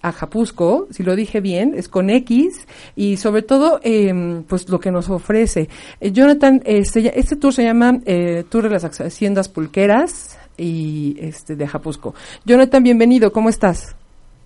Ajapusco, 0.04 0.86
si 0.90 1.02
lo 1.02 1.16
dije 1.16 1.40
bien, 1.40 1.72
es 1.74 1.88
con 1.88 2.10
X 2.10 2.66
y 2.94 3.16
sobre 3.16 3.42
todo, 3.42 3.80
eh, 3.82 4.12
pues 4.48 4.68
lo 4.68 4.78
que 4.78 4.90
nos 4.90 5.08
ofrece. 5.08 5.68
Eh, 6.00 6.12
Jonathan, 6.12 6.60
este, 6.66 7.18
este 7.18 7.36
tour 7.36 7.52
se 7.52 7.64
llama 7.64 8.00
eh, 8.04 8.44
Tour 8.50 8.64
de 8.64 8.70
las 8.70 8.84
Haciendas 8.84 9.48
Pulqueras 9.48 10.38
y 10.58 11.16
este 11.20 11.56
de 11.56 11.64
Ajapusco. 11.64 12.14
Jonathan, 12.44 12.82
bienvenido, 12.82 13.32
¿cómo 13.32 13.48
estás? 13.48 13.96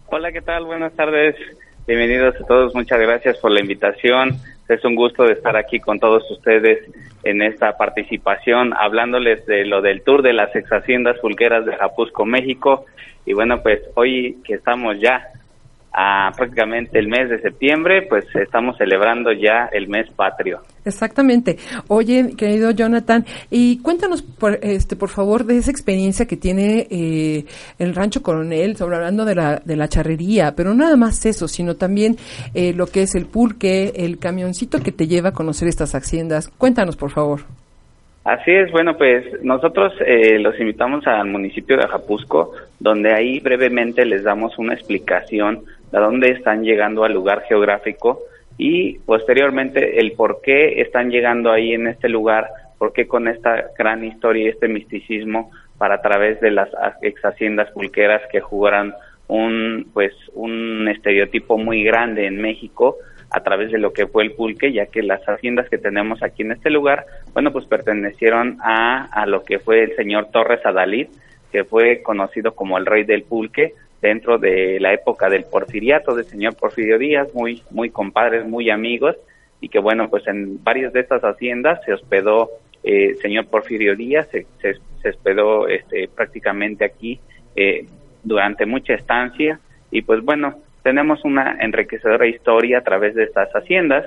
Hola, 0.07 0.31
¿qué 0.31 0.41
tal? 0.41 0.65
Buenas 0.65 0.93
tardes. 0.95 1.35
Bienvenidos 1.89 2.37
a 2.37 2.47
todos. 2.47 2.75
Muchas 2.75 3.01
gracias 3.01 3.37
por 3.39 3.51
la 3.51 3.61
invitación. 3.61 4.37
Es 4.69 4.85
un 4.85 4.95
gusto 4.95 5.25
de 5.25 5.33
estar 5.33 5.57
aquí 5.57 5.81
con 5.81 5.99
todos 5.99 6.23
ustedes 6.31 6.79
en 7.25 7.43
esta 7.43 7.77
participación, 7.77 8.75
hablándoles 8.79 9.45
de 9.47 9.65
lo 9.65 9.83
del 9.83 10.03
tour 10.03 10.23
de 10.23 10.35
las 10.35 10.55
ex 10.55 10.71
haciendas 10.71 11.19
pulqueras 11.19 11.67
de 11.67 11.75
Japusco, 11.75 12.25
México. 12.25 12.87
Y 13.27 13.33
bueno, 13.33 13.61
pues 13.63 13.81
hoy 13.95 14.39
que 14.45 14.55
estamos 14.55 15.01
ya 15.01 15.27
a 16.01 16.31
prácticamente 16.37 16.97
el 16.97 17.09
mes 17.09 17.29
de 17.29 17.41
septiembre, 17.41 18.07
pues 18.09 18.25
estamos 18.37 18.77
celebrando 18.79 19.33
ya 19.33 19.69
el 19.73 19.89
mes 19.89 20.09
patrio. 20.15 20.61
Exactamente. 20.85 21.57
Oye, 21.89 22.37
querido 22.37 22.71
Jonathan, 22.71 23.25
y 23.51 23.83
cuéntanos, 23.83 24.23
por, 24.23 24.61
este, 24.63 24.95
por 24.95 25.09
favor, 25.09 25.45
de 25.45 25.57
esa 25.57 25.73
experiencia 25.73 26.27
que 26.27 26.37
tiene 26.37 26.87
eh, 26.89 27.47
el 27.81 27.97
Rancho 27.97 28.23
Coronel, 28.23 28.77
sobre 28.77 28.95
hablando 28.95 29.25
de 29.25 29.35
la, 29.35 29.57
de 29.57 29.75
la 29.75 29.89
charrería, 29.89 30.55
pero 30.55 30.71
no 30.71 30.85
nada 30.85 30.97
más 30.97 31.27
eso, 31.27 31.49
sino 31.49 31.75
también 31.75 32.15
eh, 32.55 32.73
lo 32.73 32.87
que 32.87 33.03
es 33.03 33.17
el 33.17 33.27
pulque, 33.27 33.93
el 33.97 34.21
camioncito 34.21 34.79
que 34.81 34.93
te 34.93 35.09
lleva 35.09 35.31
a 35.31 35.33
conocer 35.33 35.67
estas 35.67 35.97
haciendas. 35.97 36.49
Cuéntanos, 36.59 36.97
por 36.97 37.11
favor. 37.11 37.41
Así 38.23 38.53
es, 38.53 38.71
bueno, 38.71 38.95
pues 38.97 39.25
nosotros 39.43 39.95
eh, 40.07 40.39
los 40.39 40.61
invitamos 40.61 41.07
al 41.07 41.29
municipio 41.29 41.77
de 41.77 41.85
Ajapusco, 41.85 42.53
donde 42.79 43.15
ahí 43.15 43.41
brevemente 43.41 44.05
les 44.05 44.23
damos 44.23 44.59
una 44.59 44.75
explicación 44.75 45.65
de 45.91 45.99
dónde 45.99 46.31
están 46.31 46.63
llegando 46.63 47.05
al 47.05 47.13
lugar 47.13 47.43
geográfico 47.49 48.21
y 48.57 48.99
posteriormente 49.01 50.01
el 50.01 50.13
por 50.13 50.41
qué 50.43 50.81
están 50.83 51.11
llegando 51.11 51.51
ahí 51.51 51.73
en 51.73 51.87
este 51.87 52.09
lugar, 52.09 52.49
por 52.79 52.93
qué 52.93 53.07
con 53.07 53.29
esta 53.29 53.71
gran 53.79 54.05
historia 54.05 54.45
y 54.45 54.49
este 54.49 54.69
misticismo 54.69 55.51
para 55.79 55.97
a 55.97 56.03
través 56.03 56.41
de 56.41 56.51
las 56.51 56.69
ex 57.03 57.25
haciendas 57.25 57.71
pulqueras 57.71 58.23
que 58.31 58.41
jugaran 58.41 58.95
un 59.29 59.87
pues 59.93 60.13
un 60.35 60.89
estereotipo 60.89 61.57
muy 61.57 61.85
grande 61.85 62.27
en 62.27 62.41
México 62.41 62.97
a 63.31 63.43
través 63.43 63.71
de 63.71 63.79
lo 63.79 63.93
que 63.93 64.07
fue 64.07 64.25
el 64.25 64.33
pulque, 64.33 64.73
ya 64.73 64.87
que 64.87 65.03
las 65.03 65.23
haciendas 65.29 65.69
que 65.69 65.77
tenemos 65.77 66.23
aquí 66.23 66.43
en 66.43 66.53
este 66.53 66.71
lugar, 66.71 67.05
bueno, 67.35 67.53
pues 67.53 67.67
pertenecieron 67.67 68.57
a, 68.63 69.05
a 69.05 69.27
lo 69.27 69.45
que 69.45 69.59
fue 69.59 69.83
el 69.83 69.95
señor 69.97 70.31
Torres 70.33 70.65
Adalid, 70.65 71.09
que 71.53 71.65
fue 71.65 72.03
conocido 72.03 72.55
como 72.55 72.79
el 72.79 72.87
rey 72.87 73.05
del 73.05 73.25
pulque 73.25 73.75
dentro 74.01 74.39
de 74.39 74.79
la 74.81 74.93
época 74.93 75.29
del 75.29 75.45
porfiriato 75.45 76.15
del 76.15 76.25
señor 76.25 76.57
Porfirio 76.57 76.99
Díaz, 76.99 77.29
muy, 77.35 77.63
muy 77.71 77.91
compadres, 77.91 78.47
muy 78.47 78.71
amigos, 78.71 79.17
y 79.61 79.69
que 79.69 79.79
bueno, 79.79 80.09
pues 80.09 80.27
en 80.27 80.63
varias 80.63 80.93
de 80.93 81.01
estas 81.01 81.23
haciendas 81.23 81.81
se 81.85 81.93
hospedó 81.93 82.51
eh, 82.85 83.17
señor 83.21 83.47
Porfirio 83.47 83.97
Díaz, 83.97 84.29
se, 84.31 84.47
se, 84.61 84.75
se 85.03 85.09
hospedó 85.09 85.67
este, 85.67 86.09
prácticamente 86.09 86.85
aquí 86.85 87.21
eh, 87.57 87.87
durante 88.23 88.67
mucha 88.67 88.95
estancia, 88.95 89.59
y 89.91 90.03
pues 90.03 90.23
bueno, 90.23 90.61
tenemos 90.83 91.25
una 91.25 91.59
enriquecedora 91.61 92.27
historia 92.27 92.79
a 92.79 92.83
través 92.83 93.15
de 93.15 93.25
estas 93.25 93.51
haciendas. 93.51 94.07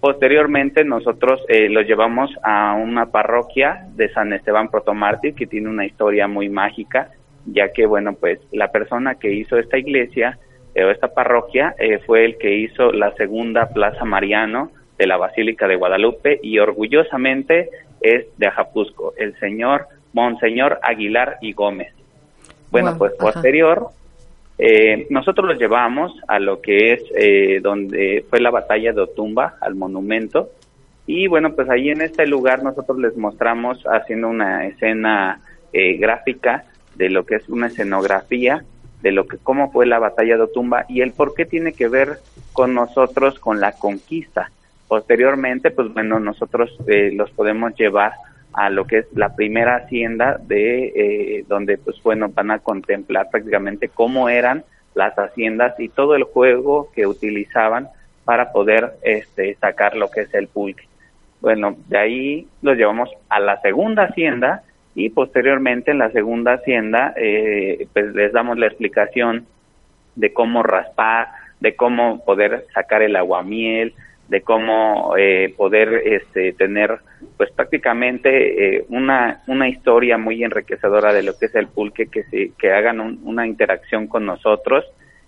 Posteriormente 0.00 0.84
nosotros 0.84 1.40
eh, 1.48 1.68
los 1.68 1.86
llevamos 1.86 2.30
a 2.42 2.74
una 2.74 3.06
parroquia 3.06 3.86
de 3.94 4.08
San 4.12 4.32
Esteban 4.32 4.68
Protomártir 4.68 5.34
que 5.34 5.46
tiene 5.46 5.68
una 5.68 5.86
historia 5.86 6.26
muy 6.26 6.48
mágica, 6.48 7.10
ya 7.46 7.72
que 7.72 7.86
bueno 7.86 8.14
pues 8.14 8.40
la 8.52 8.70
persona 8.72 9.16
que 9.16 9.32
hizo 9.32 9.58
esta 9.58 9.78
iglesia 9.78 10.38
eh, 10.74 10.84
o 10.84 10.90
esta 10.90 11.08
parroquia 11.08 11.74
eh, 11.78 11.98
fue 11.98 12.24
el 12.24 12.38
que 12.38 12.54
hizo 12.54 12.92
la 12.92 13.12
segunda 13.14 13.68
Plaza 13.68 14.04
Mariano 14.04 14.70
de 14.98 15.06
la 15.06 15.16
Basílica 15.16 15.68
de 15.68 15.76
Guadalupe 15.76 16.40
y 16.42 16.58
orgullosamente 16.58 17.70
es 18.00 18.26
de 18.36 18.46
Ajapusco, 18.46 19.14
el 19.16 19.38
señor 19.38 19.86
Monseñor 20.12 20.78
Aguilar 20.82 21.36
y 21.40 21.52
Gómez. 21.52 21.92
Bueno, 22.70 22.90
Wow, 22.90 22.98
pues 22.98 23.12
ajá. 23.18 23.32
posterior 23.32 23.90
eh, 24.58 25.06
nosotros 25.10 25.46
los 25.46 25.58
llevamos 25.58 26.12
a 26.28 26.38
lo 26.38 26.60
que 26.62 26.94
es 26.94 27.02
eh, 27.14 27.60
donde 27.62 28.24
fue 28.30 28.40
la 28.40 28.50
batalla 28.50 28.92
de 28.92 29.02
Otumba, 29.02 29.56
al 29.60 29.74
monumento. 29.74 30.50
Y 31.06 31.26
bueno, 31.28 31.54
pues 31.54 31.68
ahí 31.68 31.90
en 31.90 32.00
este 32.00 32.26
lugar 32.26 32.62
nosotros 32.62 32.98
les 32.98 33.16
mostramos 33.16 33.82
haciendo 33.84 34.28
una 34.28 34.66
escena 34.66 35.40
eh, 35.72 35.96
gráfica 35.98 36.64
de 36.96 37.10
lo 37.10 37.24
que 37.24 37.36
es 37.36 37.48
una 37.48 37.68
escenografía 37.68 38.64
de 39.02 39.12
lo 39.12 39.26
que 39.26 39.38
cómo 39.38 39.70
fue 39.70 39.86
la 39.86 39.98
batalla 39.98 40.36
de 40.36 40.42
Otumba 40.42 40.84
y 40.88 41.00
el 41.00 41.12
por 41.12 41.34
qué 41.34 41.44
tiene 41.44 41.72
que 41.72 41.88
ver 41.88 42.18
con 42.52 42.74
nosotros 42.74 43.38
con 43.38 43.60
la 43.60 43.72
conquista. 43.72 44.50
Posteriormente, 44.88 45.70
pues 45.70 45.92
bueno, 45.92 46.18
nosotros 46.20 46.76
eh, 46.86 47.12
los 47.14 47.30
podemos 47.30 47.74
llevar 47.76 48.12
a 48.52 48.70
lo 48.70 48.86
que 48.86 48.98
es 48.98 49.06
la 49.14 49.36
primera 49.36 49.76
hacienda 49.76 50.38
de 50.42 50.86
eh, 50.86 51.44
donde 51.46 51.76
pues 51.76 52.02
bueno 52.02 52.30
van 52.30 52.50
a 52.50 52.58
contemplar 52.58 53.28
prácticamente 53.30 53.88
cómo 53.88 54.28
eran 54.28 54.64
las 54.94 55.14
haciendas 55.18 55.78
y 55.78 55.88
todo 55.88 56.14
el 56.14 56.24
juego 56.24 56.90
que 56.94 57.06
utilizaban 57.06 57.88
para 58.24 58.50
poder 58.50 58.94
este 59.02 59.54
sacar 59.56 59.94
lo 59.96 60.10
que 60.10 60.22
es 60.22 60.34
el 60.34 60.48
pulque. 60.48 60.84
Bueno, 61.40 61.76
de 61.88 61.98
ahí 61.98 62.48
los 62.62 62.76
llevamos 62.76 63.10
a 63.28 63.38
la 63.40 63.60
segunda 63.60 64.04
hacienda 64.04 64.62
y 64.96 65.10
posteriormente 65.10 65.92
en 65.92 65.98
la 65.98 66.10
segunda 66.10 66.54
hacienda 66.54 67.14
eh, 67.16 67.86
pues 67.92 68.12
les 68.14 68.32
damos 68.32 68.58
la 68.58 68.66
explicación 68.66 69.46
de 70.16 70.32
cómo 70.32 70.62
raspar, 70.64 71.28
de 71.60 71.76
cómo 71.76 72.24
poder 72.24 72.64
sacar 72.74 73.02
el 73.02 73.14
aguamiel, 73.14 73.92
de 74.28 74.40
cómo 74.40 75.14
eh, 75.16 75.54
poder 75.56 76.02
este, 76.04 76.52
tener 76.54 76.98
pues 77.36 77.50
prácticamente 77.52 78.78
eh, 78.78 78.84
una, 78.88 79.42
una 79.46 79.68
historia 79.68 80.18
muy 80.18 80.42
enriquecedora 80.42 81.12
de 81.12 81.22
lo 81.22 81.38
que 81.38 81.46
es 81.46 81.54
el 81.54 81.68
pulque, 81.68 82.06
que, 82.08 82.24
se, 82.24 82.50
que 82.58 82.72
hagan 82.72 82.98
un- 83.00 83.20
una 83.24 83.46
interacción 83.46 84.06
con 84.08 84.24
nosotros. 84.26 84.84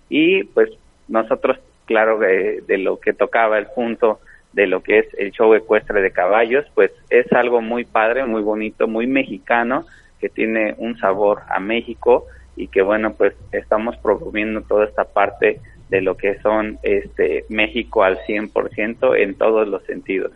Y 0.09 0.43
pues 0.45 0.69
nosotros, 1.07 1.59
claro, 1.85 2.17
de, 2.19 2.61
de 2.67 2.77
lo 2.79 2.99
que 2.99 3.13
tocaba 3.13 3.57
el 3.59 3.67
punto 3.67 4.19
de 4.53 4.67
lo 4.67 4.81
que 4.81 4.99
es 4.99 5.07
el 5.17 5.31
show 5.31 5.53
ecuestre 5.53 6.01
de 6.01 6.11
caballos, 6.11 6.65
pues 6.73 6.91
es 7.09 7.31
algo 7.33 7.61
muy 7.61 7.85
padre, 7.85 8.25
muy 8.25 8.41
bonito, 8.41 8.87
muy 8.87 9.07
mexicano, 9.07 9.85
que 10.19 10.29
tiene 10.29 10.75
un 10.77 10.97
sabor 10.97 11.41
a 11.49 11.59
México 11.59 12.25
y 12.55 12.67
que 12.67 12.81
bueno, 12.81 13.13
pues 13.13 13.33
estamos 13.51 13.95
promoviendo 13.97 14.61
toda 14.61 14.85
esta 14.85 15.05
parte 15.05 15.61
de 15.89 16.01
lo 16.01 16.17
que 16.17 16.39
son 16.39 16.77
este 16.83 17.45
México 17.49 18.03
al 18.03 18.19
100% 18.19 19.17
en 19.17 19.35
todos 19.35 19.67
los 19.67 19.83
sentidos. 19.83 20.31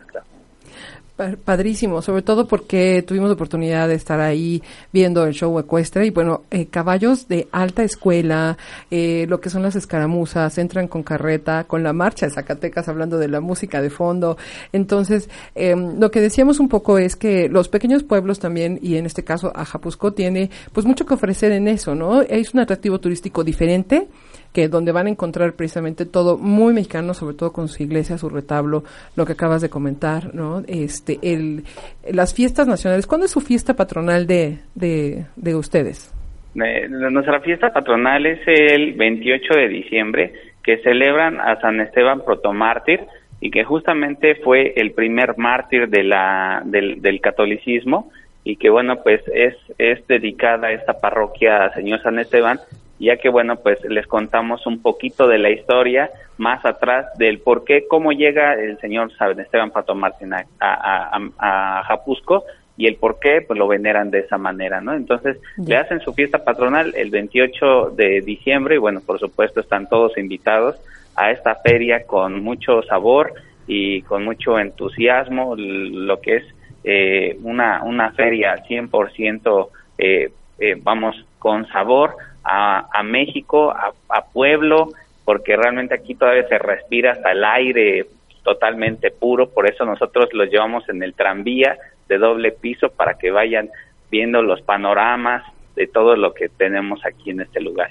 Pa- 1.16 1.36
Padrísimo, 1.44 2.02
sobre 2.02 2.22
todo 2.22 2.48
porque 2.48 3.04
tuvimos 3.06 3.28
la 3.28 3.34
oportunidad 3.34 3.86
de 3.86 3.94
estar 3.94 4.18
ahí 4.18 4.60
viendo 4.92 5.24
el 5.24 5.32
show 5.32 5.56
ecuestre 5.60 6.06
y 6.06 6.10
bueno, 6.10 6.42
eh, 6.50 6.66
caballos 6.66 7.28
de 7.28 7.46
alta 7.52 7.84
escuela, 7.84 8.58
eh, 8.90 9.24
lo 9.28 9.40
que 9.40 9.48
son 9.48 9.62
las 9.62 9.76
escaramuzas, 9.76 10.58
entran 10.58 10.88
con 10.88 11.04
carreta, 11.04 11.64
con 11.64 11.84
la 11.84 11.92
marcha 11.92 12.26
de 12.26 12.32
Zacatecas 12.32 12.88
hablando 12.88 13.16
de 13.18 13.28
la 13.28 13.40
música 13.40 13.80
de 13.80 13.90
fondo. 13.90 14.36
Entonces, 14.72 15.28
eh, 15.54 15.76
lo 15.76 16.10
que 16.10 16.20
decíamos 16.20 16.58
un 16.58 16.68
poco 16.68 16.98
es 16.98 17.14
que 17.14 17.48
los 17.48 17.68
pequeños 17.68 18.02
pueblos 18.02 18.40
también, 18.40 18.80
y 18.82 18.96
en 18.96 19.06
este 19.06 19.22
caso 19.22 19.52
Ajapusco, 19.54 20.14
tiene 20.14 20.50
pues 20.72 20.84
mucho 20.84 21.06
que 21.06 21.14
ofrecer 21.14 21.52
en 21.52 21.68
eso, 21.68 21.94
¿no? 21.94 22.22
Es 22.22 22.54
un 22.54 22.60
atractivo 22.60 22.98
turístico 22.98 23.44
diferente 23.44 24.08
que 24.54 24.68
donde 24.68 24.92
van 24.92 25.08
a 25.08 25.10
encontrar 25.10 25.54
precisamente 25.54 26.06
todo 26.06 26.38
muy 26.38 26.72
mexicano, 26.72 27.12
sobre 27.12 27.34
todo 27.36 27.52
con 27.52 27.66
su 27.66 27.82
iglesia, 27.82 28.16
su 28.16 28.30
retablo, 28.30 28.84
lo 29.16 29.26
que 29.26 29.32
acabas 29.32 29.60
de 29.60 29.68
comentar, 29.68 30.32
¿no? 30.32 30.62
Este, 30.68 31.18
el, 31.22 31.64
las 32.10 32.34
fiestas 32.34 32.68
nacionales. 32.68 33.08
¿Cuándo 33.08 33.26
es 33.26 33.32
su 33.32 33.40
fiesta 33.40 33.74
patronal 33.74 34.28
de, 34.28 34.58
de, 34.76 35.26
de 35.34 35.54
ustedes? 35.56 36.14
Eh, 36.54 36.88
nuestra 36.88 37.40
fiesta 37.40 37.72
patronal 37.72 38.26
es 38.26 38.38
el 38.46 38.92
28 38.94 39.54
de 39.54 39.68
diciembre, 39.68 40.32
que 40.62 40.78
celebran 40.78 41.40
a 41.40 41.60
San 41.60 41.80
Esteban 41.80 42.24
Protomártir 42.24 43.00
y 43.40 43.50
que 43.50 43.64
justamente 43.64 44.36
fue 44.36 44.72
el 44.76 44.92
primer 44.92 45.36
mártir 45.36 45.88
de 45.88 46.04
la, 46.04 46.62
del, 46.64 47.02
del 47.02 47.20
catolicismo 47.20 48.12
y 48.44 48.54
que 48.56 48.70
bueno, 48.70 49.02
pues 49.02 49.20
es, 49.34 49.56
es 49.78 50.06
dedicada 50.06 50.70
esta 50.70 51.00
parroquia 51.00 51.64
a 51.64 51.74
Señor 51.74 52.00
San 52.02 52.20
Esteban 52.20 52.60
ya 52.98 53.16
que 53.16 53.28
bueno, 53.28 53.56
pues 53.56 53.82
les 53.84 54.06
contamos 54.06 54.66
un 54.66 54.80
poquito 54.80 55.26
de 55.26 55.38
la 55.38 55.50
historia 55.50 56.10
más 56.38 56.64
atrás 56.64 57.06
del 57.18 57.40
por 57.40 57.64
qué, 57.64 57.86
cómo 57.88 58.12
llega 58.12 58.54
el 58.54 58.78
señor 58.80 59.12
San 59.16 59.38
Esteban 59.38 59.70
Pato 59.70 59.94
Martín 59.94 60.32
a, 60.32 60.46
a, 60.60 61.18
a, 61.38 61.78
a 61.78 61.82
Japusco 61.84 62.44
y 62.76 62.86
el 62.86 62.96
por 62.96 63.20
qué 63.20 63.40
pues 63.46 63.58
lo 63.58 63.68
veneran 63.68 64.10
de 64.10 64.20
esa 64.20 64.38
manera, 64.38 64.80
¿no? 64.80 64.94
Entonces 64.94 65.38
le 65.56 65.76
hacen 65.76 66.00
su 66.00 66.12
fiesta 66.12 66.44
patronal 66.44 66.92
el 66.96 67.10
28 67.10 67.90
de 67.96 68.20
diciembre 68.20 68.76
y 68.76 68.78
bueno, 68.78 69.00
por 69.04 69.18
supuesto 69.18 69.60
están 69.60 69.88
todos 69.88 70.18
invitados 70.18 70.76
a 71.16 71.30
esta 71.30 71.54
feria 71.56 72.04
con 72.06 72.42
mucho 72.42 72.82
sabor 72.82 73.32
y 73.66 74.02
con 74.02 74.24
mucho 74.24 74.58
entusiasmo, 74.58 75.54
lo 75.56 76.20
que 76.20 76.36
es 76.36 76.44
eh, 76.82 77.38
una, 77.42 77.82
una 77.82 78.10
feria 78.12 78.56
100% 78.68 79.68
eh, 79.96 80.30
eh, 80.58 80.76
vamos 80.82 81.16
con 81.38 81.66
sabor 81.68 82.16
a, 82.44 82.86
a 82.92 83.02
México, 83.02 83.70
a, 83.70 83.92
a 84.08 84.24
pueblo, 84.26 84.88
porque 85.24 85.56
realmente 85.56 85.94
aquí 85.94 86.14
todavía 86.14 86.46
se 86.48 86.58
respira 86.58 87.12
hasta 87.12 87.32
el 87.32 87.44
aire 87.44 88.06
totalmente 88.42 89.10
puro, 89.10 89.48
por 89.48 89.68
eso 89.70 89.84
nosotros 89.86 90.28
los 90.34 90.50
llevamos 90.50 90.86
en 90.90 91.02
el 91.02 91.14
tranvía 91.14 91.76
de 92.08 92.18
doble 92.18 92.52
piso 92.52 92.90
para 92.90 93.14
que 93.14 93.30
vayan 93.30 93.70
viendo 94.10 94.42
los 94.42 94.60
panoramas 94.60 95.42
de 95.74 95.86
todo 95.86 96.14
lo 96.16 96.34
que 96.34 96.48
tenemos 96.50 97.00
aquí 97.06 97.30
en 97.30 97.40
este 97.40 97.60
lugar. 97.60 97.90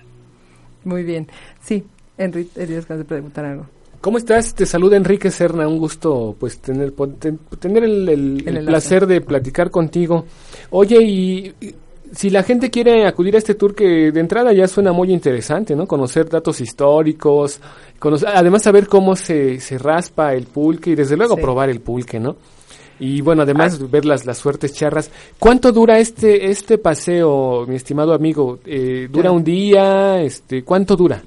Muy 0.83 1.03
bien. 1.03 1.27
Sí, 1.59 1.83
Enrique, 2.17 2.51
querías 2.55 2.87
de 2.87 3.03
preguntar 3.03 3.45
algo. 3.45 3.65
¿Cómo 3.99 4.17
estás? 4.17 4.53
Te 4.53 4.65
saluda 4.65 4.97
Enrique 4.97 5.31
Serna, 5.31 5.67
un 5.67 5.79
gusto 5.79 6.35
pues 6.39 6.59
tener 6.61 6.91
tener 7.59 7.83
el, 7.85 8.09
el- 8.09 8.09
El 8.09 8.47
el 8.47 8.47
enlace. 8.57 8.67
placer 8.67 9.07
de 9.07 9.21
platicar 9.21 9.71
contigo. 9.71 10.25
Oye, 10.71 10.97
y 11.01 11.53
y 11.61 11.73
si 12.13 12.29
la 12.29 12.43
gente 12.43 12.69
quiere 12.69 13.05
acudir 13.05 13.35
a 13.35 13.39
este 13.39 13.55
tour 13.55 13.75
que 13.75 14.11
de 14.11 14.19
entrada 14.19 14.53
ya 14.53 14.67
suena 14.67 14.91
muy 14.93 15.11
interesante, 15.11 15.75
¿no? 15.75 15.87
Conocer 15.87 16.29
datos 16.29 16.61
históricos, 16.61 17.59
conocer, 17.99 18.29
además 18.33 18.63
saber 18.63 18.87
cómo 18.87 19.15
se, 19.15 19.59
se 19.59 19.77
raspa 19.77 20.33
el 20.33 20.45
pulque 20.45 20.91
y 20.91 20.95
desde 20.95 21.17
luego 21.17 21.35
Sí. 21.35 21.41
probar 21.41 21.69
el 21.69 21.81
pulque, 21.81 22.19
¿no? 22.19 22.35
Y 22.99 23.21
bueno, 23.21 23.41
además 23.41 23.89
ver 23.91 24.05
las, 24.05 24.25
las 24.25 24.37
suertes 24.37 24.73
charras. 24.73 25.11
¿Cuánto 25.39 25.71
dura 25.71 25.97
este 25.99 26.51
este 26.51 26.77
paseo, 26.77 27.65
mi 27.67 27.75
estimado 27.75 28.13
amigo? 28.13 28.59
Eh, 28.65 29.07
¿Dura 29.11 29.31
un 29.31 29.43
día? 29.43 30.21
Este, 30.21 30.63
¿Cuánto 30.63 30.95
dura? 30.95 31.21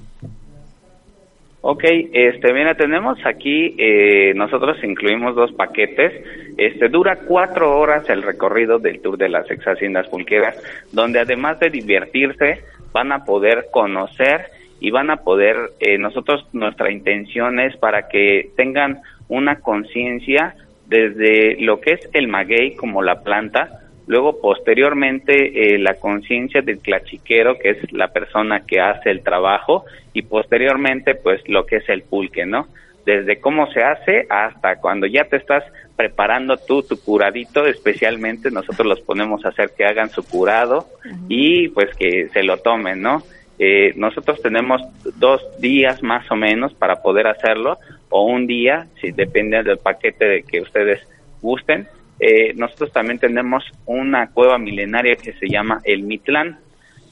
Ok, 1.61 1.83
este, 2.13 2.53
mira, 2.53 2.75
tenemos 2.75 3.17
aquí, 3.25 3.75
eh, 3.77 4.31
nosotros 4.35 4.77
incluimos 4.83 5.35
dos 5.35 5.51
paquetes. 5.51 6.13
Este 6.57 6.89
dura 6.89 7.19
cuatro 7.27 7.77
horas 7.77 8.09
el 8.09 8.23
recorrido 8.23 8.79
del 8.79 8.99
tour 8.99 9.17
de 9.17 9.29
las 9.29 9.49
ex 9.51 9.63
haciendas 9.65 10.07
pulqueras, 10.07 10.57
donde 10.91 11.19
además 11.19 11.59
de 11.59 11.69
divertirse, 11.69 12.63
van 12.91 13.11
a 13.11 13.25
poder 13.25 13.67
conocer 13.71 14.47
y 14.79 14.89
van 14.89 15.11
a 15.11 15.17
poder, 15.17 15.55
eh, 15.79 15.97
nosotros, 15.97 16.47
nuestra 16.53 16.91
intención 16.91 17.59
es 17.59 17.77
para 17.77 18.07
que 18.07 18.49
tengan 18.55 19.01
una 19.27 19.59
conciencia 19.59 20.55
desde 20.87 21.57
lo 21.59 21.79
que 21.79 21.93
es 21.93 22.09
el 22.13 22.27
maguey 22.27 22.75
como 22.75 23.03
la 23.03 23.21
planta, 23.21 23.81
luego 24.07 24.39
posteriormente 24.39 25.75
eh, 25.75 25.77
la 25.77 25.95
conciencia 25.95 26.61
del 26.61 26.79
clachiquero, 26.79 27.59
que 27.59 27.71
es 27.71 27.91
la 27.91 28.07
persona 28.07 28.61
que 28.65 28.79
hace 28.79 29.11
el 29.11 29.21
trabajo, 29.21 29.85
y 30.13 30.23
posteriormente 30.23 31.15
pues 31.15 31.47
lo 31.47 31.65
que 31.65 31.77
es 31.77 31.89
el 31.89 32.03
pulque, 32.03 32.45
¿no? 32.45 32.67
Desde 33.07 33.39
cómo 33.39 33.71
se 33.71 33.81
hace 33.83 34.25
hasta 34.29 34.75
cuando 34.81 35.07
ya 35.07 35.23
te 35.23 35.37
estás 35.37 35.63
preparando 35.95 36.57
tú 36.57 36.83
tu 36.83 36.99
curadito, 37.01 37.65
especialmente 37.65 38.51
nosotros 38.51 38.85
los 38.85 38.99
ponemos 38.99 39.45
a 39.45 39.49
hacer 39.49 39.71
que 39.77 39.85
hagan 39.85 40.09
su 40.09 40.23
curado 40.27 40.87
y 41.29 41.69
pues 41.69 41.95
que 41.95 42.27
se 42.33 42.43
lo 42.43 42.57
tomen, 42.57 43.01
¿no? 43.01 43.23
Eh, 43.59 43.93
nosotros 43.95 44.41
tenemos 44.41 44.81
dos 45.15 45.41
días 45.59 46.03
más 46.03 46.29
o 46.29 46.35
menos 46.35 46.73
para 46.73 47.01
poder 47.01 47.27
hacerlo, 47.27 47.77
o 48.09 48.25
un 48.25 48.45
día, 48.45 48.87
si 48.99 49.11
depende 49.11 49.63
del 49.63 49.77
paquete 49.77 50.25
de 50.25 50.43
que 50.43 50.59
ustedes 50.59 50.99
gusten. 51.41 51.87
Eh, 52.19 52.53
nosotros 52.55 52.91
también 52.91 53.19
tenemos 53.19 53.63
una 53.85 54.31
cueva 54.31 54.57
milenaria 54.57 55.15
que 55.15 55.31
se 55.33 55.47
llama 55.47 55.79
El 55.85 56.03
Mitlán. 56.03 56.57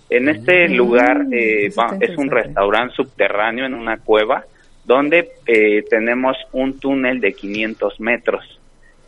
En 0.09 0.27
este 0.27 0.67
lugar 0.67 1.25
eh, 1.31 1.69
va- 1.79 1.95
es 2.01 2.17
un 2.17 2.29
restaurante 2.29 2.95
subterráneo 2.95 3.65
en 3.65 3.73
una 3.73 3.97
cueva 3.97 4.43
donde 4.85 5.31
eh, 5.47 5.83
tenemos 5.89 6.37
un 6.51 6.79
túnel 6.79 7.19
de 7.19 7.33
500 7.33 7.99
metros. 7.99 8.43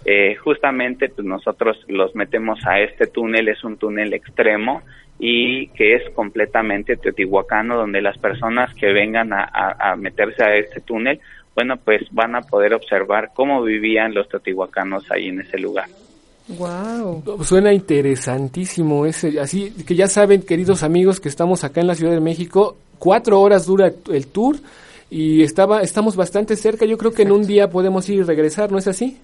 Eh, 0.05 0.36
justamente 0.36 1.09
pues 1.09 1.28
nosotros 1.28 1.78
los 1.88 2.15
metemos 2.15 2.59
a 2.65 2.80
este 2.80 3.07
túnel, 3.07 3.49
es 3.49 3.63
un 3.63 3.78
túnel 3.78 4.13
extremo 4.13 4.82
y 5.19 5.67
que 5.69 5.95
es 5.95 6.09
completamente 6.11 6.95
teotihuacano, 6.95 7.75
donde 7.78 8.01
las 8.01 8.17
personas 8.17 8.73
que 8.75 8.93
vengan 8.93 9.34
a, 9.34 9.43
a- 9.43 9.91
a 9.91 9.95
meterse 9.95 10.43
a 10.43 10.55
este 10.55 10.80
túnel, 10.82 11.19
bueno, 11.55 11.75
pues 11.84 12.03
van 12.11 12.36
a 12.36 12.41
poder 12.41 12.73
observar 12.73 13.32
cómo 13.34 13.63
vivían 13.63 14.13
los 14.13 14.30
teotihuacanos 14.30 15.09
ahí 15.11 15.28
en 15.30 15.41
ese 15.41 15.57
lugar. 15.57 15.88
Wow. 16.47 17.43
Suena 17.43 17.73
interesantísimo 17.73 19.05
ese, 19.05 19.39
así 19.39 19.71
que 19.86 19.95
ya 19.95 20.07
saben, 20.07 20.43
queridos 20.43 20.84
amigos, 20.84 21.19
que 21.19 21.28
estamos 21.30 21.63
acá 21.63 21.82
en 21.82 21.88
la 21.88 21.95
Ciudad 21.95 22.13
de 22.13 22.21
México, 22.21 22.78
cuatro 22.99 23.41
horas 23.41 23.65
dura 23.65 23.91
el 24.11 24.28
tour 24.28 24.55
y 25.10 25.43
estaba, 25.43 25.82
estamos 25.82 26.16
bastante 26.16 26.55
cerca. 26.55 26.86
Yo 26.86 26.97
creo 26.97 27.14
que 27.14 27.24
en 27.24 27.32
un 27.32 27.47
día 27.47 27.70
podemos 27.70 28.10
ir 28.10 28.20
y 28.20 28.24
regresar, 28.24 28.72
¿no 28.72 28.78
es 28.78 28.88
así? 28.88 29.18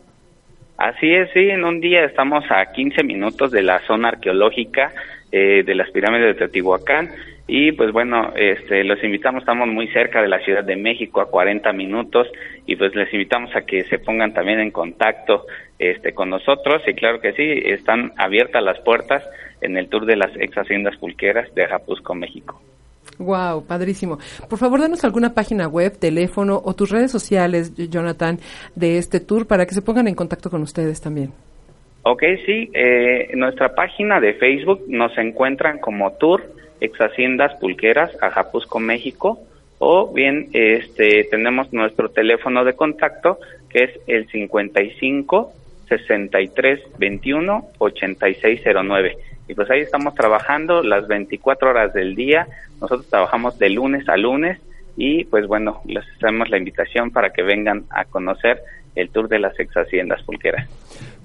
Así 0.77 1.13
es, 1.13 1.29
sí, 1.33 1.39
en 1.39 1.63
un 1.63 1.79
día 1.79 2.03
estamos 2.03 2.43
a 2.49 2.71
15 2.71 3.03
minutos 3.03 3.51
de 3.51 3.61
la 3.61 3.79
zona 3.85 4.09
arqueológica 4.09 4.91
eh, 5.31 5.63
de 5.65 5.75
las 5.75 5.89
pirámides 5.91 6.27
de 6.27 6.33
Teotihuacán 6.33 7.09
y 7.47 7.73
pues 7.73 7.91
bueno, 7.91 8.33
este, 8.35 8.83
los 8.83 9.03
invitamos, 9.03 9.41
estamos 9.41 9.67
muy 9.67 9.87
cerca 9.89 10.21
de 10.21 10.29
la 10.29 10.39
Ciudad 10.39 10.63
de 10.63 10.75
México, 10.75 11.21
a 11.21 11.29
40 11.29 11.71
minutos 11.73 12.27
y 12.65 12.75
pues 12.75 12.95
les 12.95 13.13
invitamos 13.13 13.55
a 13.55 13.61
que 13.61 13.83
se 13.83 13.99
pongan 13.99 14.33
también 14.33 14.59
en 14.59 14.71
contacto 14.71 15.45
este, 15.77 16.13
con 16.13 16.29
nosotros 16.29 16.81
y 16.87 16.93
claro 16.93 17.19
que 17.19 17.33
sí, 17.33 17.61
están 17.65 18.11
abiertas 18.17 18.63
las 18.63 18.79
puertas 18.79 19.23
en 19.61 19.77
el 19.77 19.89
tour 19.89 20.05
de 20.05 20.15
las 20.15 20.35
ex 20.37 20.57
haciendas 20.57 20.97
pulqueras 20.97 21.53
de 21.53 21.65
Ajapusco, 21.65 22.15
México. 22.15 22.61
Wow, 23.23 23.65
padrísimo. 23.65 24.19
Por 24.49 24.59
favor, 24.59 24.79
danos 24.79 25.03
alguna 25.03 25.33
página 25.33 25.67
web, 25.67 25.97
teléfono 25.97 26.61
o 26.63 26.73
tus 26.73 26.89
redes 26.89 27.11
sociales, 27.11 27.73
Jonathan, 27.75 28.39
de 28.75 28.97
este 28.97 29.19
tour 29.19 29.47
para 29.47 29.65
que 29.65 29.73
se 29.73 29.81
pongan 29.81 30.07
en 30.07 30.15
contacto 30.15 30.49
con 30.49 30.61
ustedes 30.61 31.01
también. 31.01 31.31
Ok, 32.03 32.21
sí, 32.45 32.69
eh, 32.73 33.31
nuestra 33.35 33.75
página 33.75 34.19
de 34.19 34.33
Facebook 34.33 34.83
nos 34.87 35.17
encuentran 35.17 35.79
como 35.79 36.11
Tour 36.13 36.43
Ex 36.81 36.99
Haciendas 36.99 37.53
Pulqueras, 37.61 38.11
Ajapusco, 38.21 38.79
México, 38.79 39.39
o 39.79 40.11
bien 40.11 40.49
este 40.51 41.23
tenemos 41.31 41.71
nuestro 41.71 42.09
teléfono 42.09 42.65
de 42.65 42.73
contacto 42.73 43.39
que 43.69 43.85
es 43.85 43.99
el 44.07 44.27
55 44.29 45.53
63 45.87 46.81
21 46.97 47.67
8609. 47.77 49.17
Y 49.53 49.55
pues 49.55 49.69
ahí 49.69 49.81
estamos 49.81 50.15
trabajando 50.15 50.81
las 50.81 51.07
24 51.07 51.69
horas 51.69 51.93
del 51.93 52.15
día. 52.15 52.47
Nosotros 52.81 53.07
trabajamos 53.07 53.59
de 53.59 53.69
lunes 53.69 54.09
a 54.09 54.17
lunes 54.17 54.59
y 54.97 55.25
pues 55.25 55.45
bueno, 55.45 55.81
les 55.85 56.03
hacemos 56.17 56.49
la 56.49 56.57
invitación 56.57 57.11
para 57.11 57.29
que 57.29 57.43
vengan 57.43 57.83
a 57.91 58.03
conocer 58.05 58.63
el 58.95 59.11
tour 59.11 59.29
de 59.29 59.37
las 59.37 59.53
ex 59.59 59.71
haciendas 59.75 60.23
pulqueras. 60.23 60.67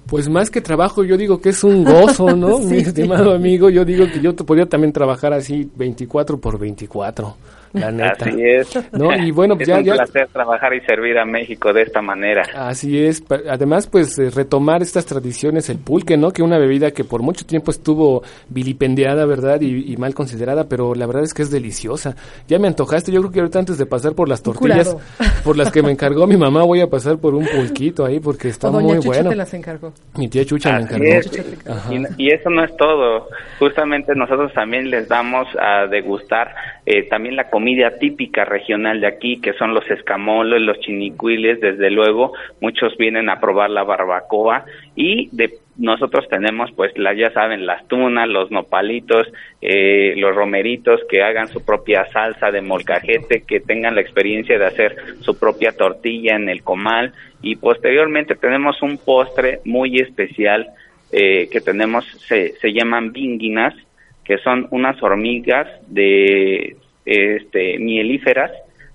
Pues 0.05 0.29
más 0.29 0.51
que 0.51 0.61
trabajo, 0.61 1.03
yo 1.03 1.17
digo 1.17 1.41
que 1.41 1.49
es 1.49 1.63
un 1.63 1.83
gozo, 1.83 2.35
¿no? 2.35 2.57
Sí. 2.61 2.75
Mi 2.75 2.77
estimado 2.81 3.33
amigo, 3.33 3.71
yo 3.71 3.83
digo 3.83 4.05
que 4.05 4.21
yo 4.21 4.35
te 4.35 4.43
podría 4.43 4.67
también 4.67 4.93
trabajar 4.93 5.33
así 5.33 5.67
24 5.75 6.39
por 6.39 6.59
24, 6.59 7.35
la 7.73 7.91
neta. 7.91 8.25
Así 8.25 8.41
es. 8.41 8.79
¿No? 8.93 9.15
Y 9.15 9.31
bueno, 9.31 9.55
es 9.59 9.67
ya- 9.67 9.77
un 9.77 9.83
ya- 9.83 9.93
placer 9.95 10.27
trabajar 10.33 10.73
y 10.73 10.81
servir 10.81 11.17
a 11.17 11.25
México 11.25 11.71
de 11.73 11.83
esta 11.83 12.01
manera. 12.01 12.43
Así 12.55 12.97
es. 13.03 13.23
Además, 13.49 13.87
pues 13.87 14.17
eh, 14.19 14.29
retomar 14.29 14.81
estas 14.81 15.05
tradiciones, 15.05 15.69
el 15.69 15.77
pulque, 15.77 16.17
¿no? 16.17 16.31
Que 16.31 16.41
una 16.43 16.57
bebida 16.57 16.91
que 16.91 17.03
por 17.03 17.21
mucho 17.21 17.45
tiempo 17.45 17.71
estuvo 17.71 18.23
vilipendiada, 18.49 19.25
¿verdad? 19.25 19.61
Y, 19.61 19.91
y 19.93 19.97
mal 19.97 20.13
considerada, 20.13 20.67
pero 20.67 20.95
la 20.95 21.05
verdad 21.05 21.23
es 21.23 21.33
que 21.33 21.41
es 21.43 21.51
deliciosa. 21.51 22.15
Ya 22.47 22.59
me 22.59 22.67
antojaste, 22.67 23.11
yo 23.11 23.19
creo 23.21 23.31
que 23.31 23.39
ahorita 23.39 23.59
antes 23.59 23.77
de 23.77 23.85
pasar 23.85 24.13
por 24.13 24.27
las 24.29 24.41
tortillas, 24.43 24.89
curado. 24.89 25.01
por 25.43 25.57
las 25.57 25.71
que 25.71 25.81
me 25.83 25.91
encargó 25.91 26.27
mi 26.27 26.37
mamá, 26.37 26.63
voy 26.63 26.81
a 26.81 26.87
pasar 26.87 27.17
por 27.17 27.35
un 27.35 27.45
pulquito 27.45 28.05
ahí 28.05 28.19
porque 28.19 28.49
está 28.49 28.69
o 28.69 28.71
Doña 28.71 28.87
muy 28.87 28.95
Chucha 28.97 29.07
bueno. 29.09 29.29
te 29.29 29.35
las 29.35 29.53
encargó. 29.53 29.93
Mi 30.17 30.27
tía 30.27 30.45
Chucha 30.45 30.73
me 30.73 30.81
encargó. 30.81 31.05
es. 31.05 31.31
Y, 32.17 32.23
y 32.23 32.31
eso 32.33 32.49
no 32.49 32.63
es 32.63 32.75
todo. 32.77 33.27
Justamente 33.59 34.13
nosotros 34.15 34.51
también 34.53 34.89
les 34.89 35.07
damos 35.07 35.47
a 35.59 35.87
degustar 35.87 36.47
eh, 36.91 37.03
también 37.03 37.35
la 37.35 37.51
comida 37.51 37.99
típica 37.99 38.45
regional 38.45 38.99
de 38.99 39.05
aquí, 39.05 39.39
que 39.39 39.53
son 39.53 39.75
los 39.75 39.87
escamoles, 39.91 40.59
los 40.59 40.79
chinicuiles, 40.79 41.61
desde 41.61 41.91
luego. 41.91 42.33
Muchos 42.61 42.97
vienen 42.97 43.29
a 43.29 43.39
probar 43.39 43.69
la 43.69 43.83
barbacoa 43.83 44.65
y 44.95 45.29
de 45.31 45.53
nosotros 45.77 46.27
tenemos, 46.29 46.71
pues, 46.71 46.97
la, 46.97 47.13
ya 47.13 47.29
saben, 47.29 47.67
las 47.67 47.87
tunas, 47.87 48.27
los 48.27 48.49
nopalitos, 48.49 49.31
eh, 49.61 50.15
los 50.17 50.35
romeritos 50.35 50.99
que 51.07 51.21
hagan 51.21 51.47
su 51.49 51.63
propia 51.63 52.05
salsa 52.07 52.49
de 52.49 52.61
molcajete, 52.61 53.43
que 53.43 53.59
tengan 53.59 53.93
la 53.93 54.01
experiencia 54.01 54.57
de 54.57 54.65
hacer 54.65 54.95
su 55.19 55.37
propia 55.37 55.73
tortilla 55.73 56.37
en 56.37 56.49
el 56.49 56.63
comal 56.63 57.13
y 57.43 57.57
posteriormente 57.57 58.33
tenemos 58.33 58.81
un 58.81 58.97
postre 58.97 59.59
muy 59.63 59.99
especial 59.99 60.71
eh, 61.11 61.49
que 61.51 61.61
tenemos, 61.61 62.03
se, 62.27 62.53
se 62.53 62.73
llaman 62.73 63.11
binguinas, 63.11 63.75
que 64.25 64.39
son 64.39 64.67
unas 64.71 65.01
hormigas 65.01 65.67
de 65.87 66.77
este, 67.05 67.79
mielíferas, 67.79 68.51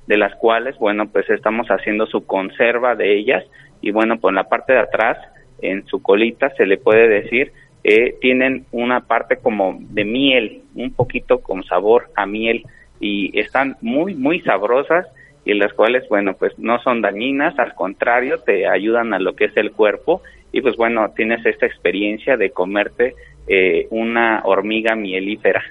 de 0.07 0.17
las 0.17 0.35
cuales, 0.37 0.77
bueno, 0.79 1.09
pues 1.11 1.29
estamos 1.31 1.69
haciendo 1.69 2.07
su 2.07 2.27
conserva 2.27 2.95
de 2.95 3.17
ellas. 3.17 3.45
Y 3.81 3.91
bueno, 3.91 4.19
por 4.19 4.33
la 4.35 4.45
parte 4.45 4.73
de 4.73 4.81
atrás, 4.81 5.19
en 5.61 5.87
su 5.87 6.03
colita, 6.03 6.51
se 6.57 6.67
le 6.67 6.77
puede 6.77 7.09
decir, 7.09 7.53
eh, 7.85 8.17
tienen 8.21 8.67
una 8.73 9.01
parte 9.01 9.37
como 9.37 9.79
de 9.79 10.05
miel, 10.05 10.63
un 10.75 10.93
poquito 10.93 11.41
con 11.41 11.65
sabor 11.65 12.11
a 12.17 12.27
miel. 12.27 12.65
Y 13.01 13.39
están 13.39 13.77
muy, 13.81 14.15
muy 14.15 14.41
sabrosas 14.41 15.07
y 15.45 15.55
las 15.55 15.73
cuales, 15.75 16.09
bueno, 16.09 16.35
pues 16.39 16.59
no 16.59 16.81
son 16.83 17.03
dañinas, 17.03 17.59
al 17.59 17.75
contrario, 17.75 18.39
te 18.39 18.67
ayudan 18.67 19.13
a 19.13 19.19
lo 19.19 19.37
que 19.37 19.47
es 19.47 19.57
el 19.57 19.73
cuerpo. 19.73 20.23
Y 20.53 20.63
pues 20.63 20.77
bueno, 20.77 21.13
tienes 21.15 21.45
esta 21.45 21.67
experiencia 21.67 22.37
de 22.37 22.51
comerte 22.51 23.15
eh, 23.47 23.87
una 23.91 24.43
hormiga 24.45 24.95
mielífera. 24.95 25.63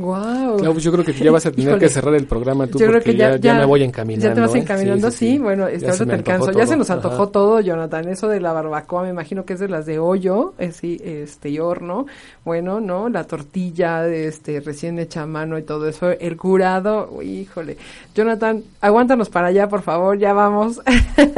Wow. 0.00 0.56
Clau, 0.58 0.72
pues 0.72 0.84
yo 0.84 0.92
creo 0.92 1.04
que 1.04 1.12
ya 1.12 1.30
vas 1.30 1.46
a 1.46 1.50
tener 1.50 1.68
Híjole. 1.68 1.80
que 1.80 1.88
cerrar 1.88 2.14
el 2.14 2.26
programa 2.26 2.66
tú 2.66 2.78
Yo 2.78 2.86
creo 2.86 2.98
porque 2.98 3.12
que 3.12 3.16
ya, 3.16 3.30
ya, 3.32 3.38
ya 3.38 3.54
me 3.54 3.64
voy 3.64 3.82
encaminando. 3.82 4.28
Ya 4.28 4.34
te 4.34 4.40
vas 4.40 4.54
¿eh? 4.54 4.58
encaminando, 4.58 5.10
sí. 5.10 5.38
Bueno, 5.38 5.66
este, 5.68 5.86
me 6.04 6.06
te 6.06 6.12
alcanzo. 6.14 6.52
Ya 6.52 6.66
se 6.66 6.76
nos 6.76 6.90
antojó 6.90 7.24
Ajá. 7.24 7.32
todo, 7.32 7.60
Jonathan. 7.60 8.08
Eso 8.08 8.28
de 8.28 8.40
la 8.40 8.52
barbacoa, 8.52 9.02
me 9.02 9.10
imagino 9.10 9.44
que 9.44 9.54
es 9.54 9.60
de 9.60 9.68
las 9.68 9.86
de 9.86 9.98
hoyo, 9.98 10.54
eh, 10.58 10.72
sí, 10.72 11.00
este, 11.02 11.50
y 11.50 11.58
horno. 11.58 12.06
Bueno, 12.44 12.80
¿no? 12.80 13.08
La 13.08 13.24
tortilla, 13.24 14.02
de 14.02 14.28
este, 14.28 14.60
recién 14.60 14.98
hecha 14.98 15.22
a 15.22 15.26
mano 15.26 15.58
y 15.58 15.62
todo 15.62 15.88
eso. 15.88 16.10
El 16.10 16.36
curado, 16.36 17.22
híjole. 17.22 17.76
Jonathan, 18.18 18.64
aguántanos 18.80 19.30
para 19.30 19.46
allá, 19.46 19.68
por 19.68 19.82
favor, 19.82 20.18
ya 20.18 20.32
vamos. 20.32 20.80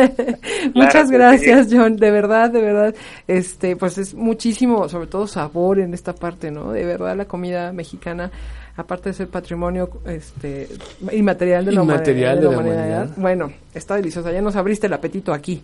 Muchas 0.75 1.11
gracias, 1.11 1.69
John. 1.71 1.97
De 1.97 2.11
verdad, 2.11 2.49
de 2.49 2.63
verdad. 2.63 2.95
Este, 3.29 3.77
pues 3.77 3.99
es 3.99 4.15
muchísimo, 4.15 4.89
sobre 4.89 5.07
todo 5.07 5.27
sabor 5.27 5.79
en 5.79 5.93
esta 5.93 6.15
parte, 6.15 6.51
¿no? 6.51 6.73
De 6.73 6.87
verdad, 6.87 7.15
la 7.19 7.27
comida 7.27 7.71
mexicana 7.73 8.31
aparte 8.77 9.11
de 9.11 9.15
ser 9.15 9.29
patrimonio 9.29 9.91
este 10.07 10.69
inmaterial 11.13 11.67
de 11.67 11.73
la, 11.73 11.83
Inmaterial 11.83 12.41
de 12.41 12.43
la 12.43 12.49
humanidad. 12.49 13.11
Bueno, 13.17 13.53
está 13.75 13.97
deliciosa. 13.97 14.33
Ya 14.33 14.41
nos 14.41 14.57
abriste 14.57 14.87
el 14.87 14.95
apetito 14.95 15.35
aquí. 15.35 15.63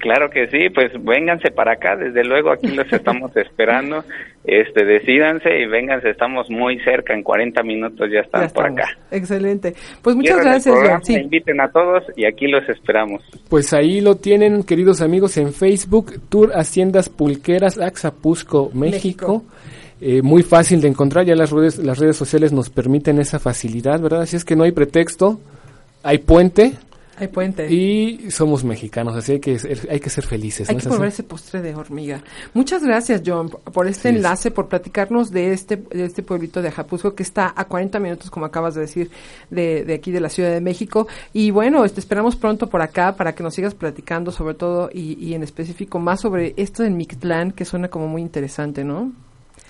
Claro 0.00 0.30
que 0.30 0.46
sí, 0.48 0.70
pues 0.70 0.92
vénganse 1.02 1.50
para 1.50 1.72
acá, 1.72 1.96
desde 1.96 2.22
luego 2.22 2.52
aquí 2.52 2.68
los 2.68 2.90
estamos 2.92 3.36
esperando, 3.36 4.04
este, 4.44 4.84
decídanse 4.84 5.58
y 5.58 5.66
vénganse, 5.66 6.10
estamos 6.10 6.48
muy 6.48 6.78
cerca, 6.80 7.12
en 7.12 7.24
40 7.24 7.60
minutos 7.64 8.08
ya 8.12 8.20
están 8.20 8.42
Ya 8.42 8.48
por 8.54 8.66
acá. 8.66 8.88
Excelente. 9.10 9.74
Pues 10.00 10.14
muchas 10.14 10.40
gracias, 10.40 10.72
programa. 10.72 11.00
Sí. 11.02 11.14
Inviten 11.14 11.60
a 11.60 11.72
todos 11.72 12.04
y 12.16 12.24
aquí 12.24 12.46
los 12.46 12.68
esperamos. 12.68 13.22
Pues 13.48 13.72
ahí 13.72 14.00
lo 14.00 14.16
tienen, 14.16 14.62
queridos 14.62 15.00
amigos, 15.00 15.36
en 15.38 15.52
Facebook, 15.52 16.20
Tour 16.28 16.52
Haciendas 16.54 17.08
Pulqueras, 17.08 17.78
Axapusco, 17.78 18.70
México. 18.72 19.42
México. 19.42 19.44
Eh, 20.00 20.22
muy 20.22 20.42
fácil 20.42 20.80
de 20.82 20.88
encontrar, 20.88 21.24
ya 21.24 21.34
las 21.34 21.50
redes, 21.50 21.78
las 21.78 21.98
redes 21.98 22.16
sociales 22.16 22.52
nos 22.52 22.70
permiten 22.70 23.18
esa 23.18 23.38
facilidad, 23.40 24.00
¿verdad? 24.00 24.22
Así 24.22 24.36
es 24.36 24.44
que 24.44 24.54
no 24.54 24.64
hay 24.64 24.72
pretexto, 24.72 25.40
hay 26.02 26.18
puente 26.18 26.74
Hay 27.16 27.28
puente. 27.28 27.72
y 27.72 28.30
somos 28.30 28.64
mexicanos, 28.64 29.14
así 29.16 29.32
hay 29.32 29.40
que 29.40 29.58
ser, 29.58 29.88
hay 29.90 30.00
que 30.00 30.10
ser 30.10 30.24
felices. 30.24 30.68
Hay 30.68 30.76
¿no 30.76 30.80
que 30.80 30.88
probar 30.88 31.08
ese 31.08 31.22
postre 31.22 31.62
de 31.62 31.74
hormiga. 31.74 32.22
Muchas 32.52 32.82
gracias, 32.82 33.22
John, 33.24 33.50
por 33.50 33.86
este 33.86 34.10
Sí, 34.10 34.16
enlace, 34.16 34.50
por 34.50 34.68
platicarnos 34.68 35.30
de 35.30 35.52
este, 35.52 35.76
de 35.76 36.04
este 36.04 36.22
pueblito 36.22 36.60
de 36.60 36.68
Ajapuzco 36.68 37.14
que 37.14 37.22
está 37.22 37.52
a 37.54 37.66
40 37.66 37.98
minutos, 38.00 38.30
como 38.30 38.46
acabas 38.46 38.74
de 38.74 38.82
decir, 38.82 39.10
de, 39.50 39.84
de 39.84 39.94
aquí 39.94 40.10
de 40.10 40.20
la 40.20 40.28
Ciudad 40.28 40.50
de 40.50 40.60
México. 40.60 41.06
Y 41.32 41.50
bueno, 41.50 41.84
este, 41.84 42.00
esperamos 42.00 42.36
pronto 42.36 42.68
por 42.68 42.82
acá 42.82 43.16
para 43.16 43.34
que 43.34 43.42
nos 43.42 43.54
sigas 43.54 43.74
platicando 43.74 44.32
sobre 44.32 44.54
todo 44.54 44.90
y, 44.92 45.16
y 45.24 45.34
en 45.34 45.42
específico 45.42 45.98
más 45.98 46.20
sobre 46.20 46.54
esto 46.56 46.82
del 46.82 46.94
Mictlán, 46.94 47.52
que 47.52 47.64
suena 47.64 47.88
como 47.88 48.08
muy 48.08 48.22
interesante, 48.22 48.84
¿no? 48.84 49.12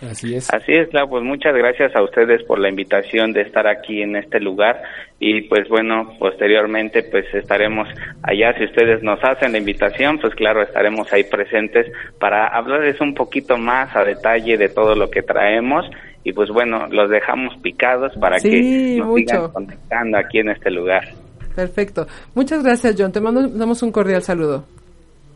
Así 0.03 0.35
es. 0.35 0.53
Así 0.53 0.73
es, 0.73 0.89
Clau, 0.89 1.09
pues 1.09 1.23
muchas 1.23 1.55
gracias 1.55 1.95
a 1.97 2.03
ustedes 2.03 2.43
por 2.45 2.59
la 2.59 2.69
invitación 2.69 3.33
de 3.33 3.43
estar 3.43 3.67
aquí 3.67 4.03
en 4.03 4.17
este 4.17 4.41
lugar 4.41 4.83
y 5.19 5.43
pues 5.43 5.69
bueno, 5.69 6.13
posteriormente 6.19 7.03
pues 7.05 7.25
estaremos 7.33 7.89
allá, 8.23 8.53
si 8.59 8.65
ustedes 8.65 9.03
nos 9.03 9.19
hacen 9.23 9.53
la 9.53 9.59
invitación, 9.59 10.19
pues 10.19 10.35
claro, 10.35 10.63
estaremos 10.63 11.11
ahí 11.13 11.25
presentes 11.25 11.87
para 12.19 12.49
hablarles 12.49 13.01
un 13.01 13.15
poquito 13.15 13.57
más 13.57 13.95
a 13.97 14.05
detalle 14.05 14.59
de 14.59 14.69
todo 14.69 14.95
lo 14.95 15.09
que 15.11 15.23
traemos 15.23 15.87
y 16.25 16.33
pues 16.33 16.51
bueno, 16.51 16.87
los 16.91 17.09
dejamos 17.09 17.55
picados 17.63 18.13
para 18.21 18.39
Sí, 18.39 18.51
que 18.51 18.57
nos 18.99 19.15
sigan 19.15 19.41
mucho. 19.43 19.53
conectando 19.53 20.19
aquí 20.19 20.39
en 20.41 20.51
este 20.51 20.71
lugar. 20.71 21.05
Perfecto. 21.55 22.07
Muchas 22.35 22.65
gracias, 22.65 22.97
John. 22.99 23.13
Te 23.13 23.21
mando, 23.21 23.47
damos 23.49 23.83
un 23.83 23.93
cordial 23.93 24.23
saludo. 24.23 24.65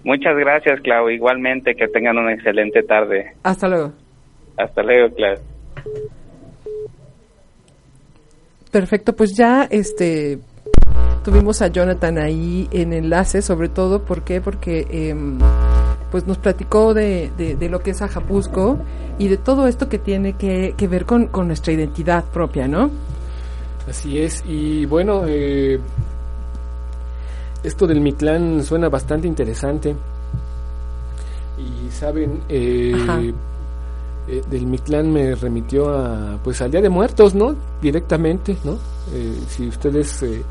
Muchas 0.05 0.37
gracias, 0.37 0.81
Clau, 0.81 1.09
igualmente 1.11 1.75
que 1.75 1.87
tengan 1.89 2.19
una 2.19 2.33
excelente 2.35 2.83
tarde. 2.83 3.33
Hasta 3.45 3.69
luego. 3.69 3.93
Hasta 4.59 4.83
luego, 4.83 5.15
Clau. 5.15 5.37
Perfecto, 8.71 9.15
pues 9.15 9.35
ya 9.35 9.67
este 9.71 10.41
tuvimos 11.25 11.63
a 11.63 11.69
Jonathan 11.69 12.19
ahí 12.19 12.69
en 12.71 12.93
enlace, 12.93 13.43
sobre 13.43 13.69
todo, 13.69 14.03
¿por 14.03 14.23
qué? 14.23 14.41
Porque 14.41 14.87
em, 14.91 15.39
pues 16.11 16.27
nos 16.27 16.39
platicó 16.39 16.95
de, 16.95 17.31
de, 17.37 17.55
de 17.55 17.69
lo 17.69 17.81
que 17.81 17.91
es 17.91 18.03
Ajapusco 18.03 18.79
y 19.19 19.29
de 19.29 19.37
todo 19.37 19.67
esto 19.67 19.89
que 19.89 19.99
tiene 19.99 20.35
que, 20.35 20.75
que 20.77 20.89
ver 20.89 21.07
con, 21.07 21.29
con 21.29 21.47
nuestra 21.47 21.73
identidad 21.73 22.25
propia, 22.25 22.67
¿no? 22.69 22.91
Así 23.89 24.19
es, 24.19 24.45
y 24.47 24.85
bueno, 24.87 25.23
eh, 25.27 25.79
esto 27.63 27.87
del 27.87 28.01
Mictlán 28.01 28.63
suena 28.63 28.89
bastante 28.89 29.27
interesante. 29.27 29.95
Y 31.59 31.91
saben, 31.91 32.43
eh. 32.49 32.95
Eh, 34.29 34.43
del 34.51 34.67
Mictlán 34.67 35.13
me 35.13 35.35
remitió 35.35 35.89
a, 35.89 36.39
pues 36.45 36.61
al 36.61 36.71
Día 36.71 36.81
de 36.81 36.89
Muertos, 36.89 37.35
¿no? 37.35 37.55
Directamente, 37.81 38.57
¿no? 38.65 38.79
Eh, 39.13 39.41
si 39.49 39.67
ustedes 39.67 40.23
eh, 40.23 40.43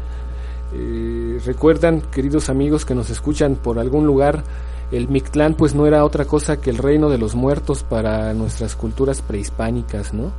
eh, 0.74 1.40
recuerdan, 1.46 2.02
queridos 2.02 2.50
amigos 2.50 2.86
que 2.86 2.96
nos 2.96 3.10
escuchan 3.10 3.56
por 3.56 3.80
algún 3.80 4.06
lugar, 4.06 4.44
el 4.92 5.08
Mictlán 5.10 5.54
pues 5.54 5.76
no 5.76 5.86
era 5.86 6.04
otra 6.04 6.26
cosa 6.26 6.60
que 6.60 6.70
el 6.70 6.78
reino 6.78 7.10
de 7.10 7.18
los 7.18 7.36
muertos 7.36 7.84
para 7.84 8.34
nuestras 8.34 8.76
culturas 8.76 9.22
prehispánicas, 9.22 10.14
¿no? 10.14 10.32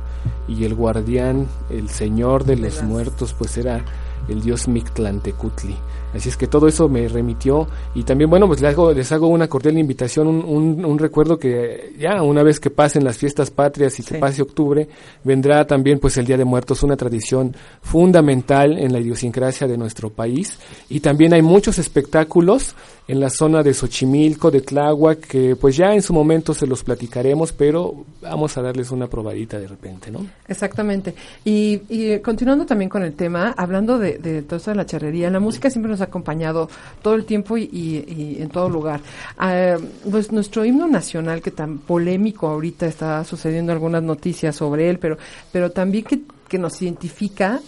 Y 0.47 0.65
el 0.65 0.75
guardián, 0.75 1.47
el 1.69 1.89
señor 1.89 2.43
de 2.43 2.57
los 2.57 2.83
muertos 2.83 3.33
pues 3.37 3.57
era 3.57 3.85
el 4.27 4.41
dios 4.41 4.67
Mictlantecutli. 4.67 5.75
Así 6.13 6.29
es 6.29 6.37
que 6.37 6.47
todo 6.47 6.67
eso 6.67 6.89
me 6.89 7.07
remitió 7.07 7.67
y 7.93 8.03
también, 8.03 8.29
bueno, 8.29 8.47
pues 8.47 8.61
les 8.61 8.71
hago, 8.71 8.91
les 8.93 9.11
hago 9.11 9.27
una 9.27 9.47
cordial 9.47 9.77
invitación, 9.77 10.27
un, 10.27 10.43
un, 10.43 10.83
un 10.85 10.97
recuerdo 10.99 11.37
que 11.37 11.93
ya 11.99 12.21
una 12.23 12.41
vez 12.43 12.59
que 12.59 12.69
pasen 12.71 13.03
las 13.03 13.17
fiestas 13.17 13.51
patrias 13.51 13.99
y 13.99 14.03
que 14.03 14.15
Sí. 14.15 14.19
pase 14.19 14.41
octubre, 14.41 14.87
vendrá 15.23 15.65
también 15.67 15.99
pues 15.99 16.17
el 16.17 16.25
Día 16.25 16.37
de 16.37 16.45
Muertos, 16.45 16.81
una 16.83 16.97
tradición 16.97 17.55
fundamental 17.81 18.77
en 18.77 18.93
la 18.93 18.99
idiosincrasia 18.99 19.67
de 19.67 19.77
nuestro 19.77 20.09
país 20.09 20.57
y 20.89 20.99
también 21.01 21.33
hay 21.33 21.41
muchos 21.41 21.77
espectáculos 21.77 22.75
en 23.07 23.19
la 23.19 23.29
zona 23.31 23.63
de 23.63 23.73
Xochimilco, 23.73 24.51
de 24.51 24.61
Tláhuac, 24.61 25.19
que 25.19 25.55
pues 25.55 25.75
ya 25.75 25.93
en 25.95 26.01
su 26.03 26.13
momento 26.13 26.53
se 26.53 26.67
los 26.67 26.83
platicaremos, 26.83 27.51
pero 27.51 28.05
vamos 28.21 28.55
a 28.57 28.61
darles 28.61 28.91
una 28.91 29.07
probadita 29.07 29.59
de 29.59 29.67
repente, 29.67 30.11
¿no? 30.11 30.25
Exactamente. 30.47 31.15
Y, 31.43 31.81
y 31.89 32.19
continuando 32.19 32.67
también 32.67 32.87
con 32.89 33.01
el 33.03 33.13
tema, 33.13 33.53
hablando 33.57 33.97
de, 33.97 34.19
de 34.19 34.43
toda 34.43 34.57
esta 34.57 34.75
la 34.75 34.85
charrería, 34.85 35.29
la 35.31 35.39
música 35.39 35.69
siempre 35.71 35.89
nos 35.91 35.98
ha 36.01 36.05
acompañado 36.05 36.69
todo 37.01 37.13
el 37.15 37.25
tiempo 37.25 37.57
y, 37.57 37.63
y- 37.63 38.37
en 38.41 38.49
todo 38.49 38.69
lugar. 38.69 39.01
Ah, 39.37 39.77
pues 40.09 40.31
nuestro 40.31 40.65
himno 40.65 40.87
nacional, 40.87 41.41
que 41.41 41.51
tan 41.51 41.79
polémico 41.79 42.47
ahorita 42.47 42.85
está 42.85 43.23
sucediendo 43.23 43.71
algunas 43.71 44.03
noticias 44.03 44.55
sobre 44.55 44.89
él, 44.89 44.99
pero, 44.99 45.17
pero 45.51 45.71
también 45.71 46.03
que, 46.05 46.21
que 46.47 46.57
nos 46.57 46.81
identifica, 46.81 47.59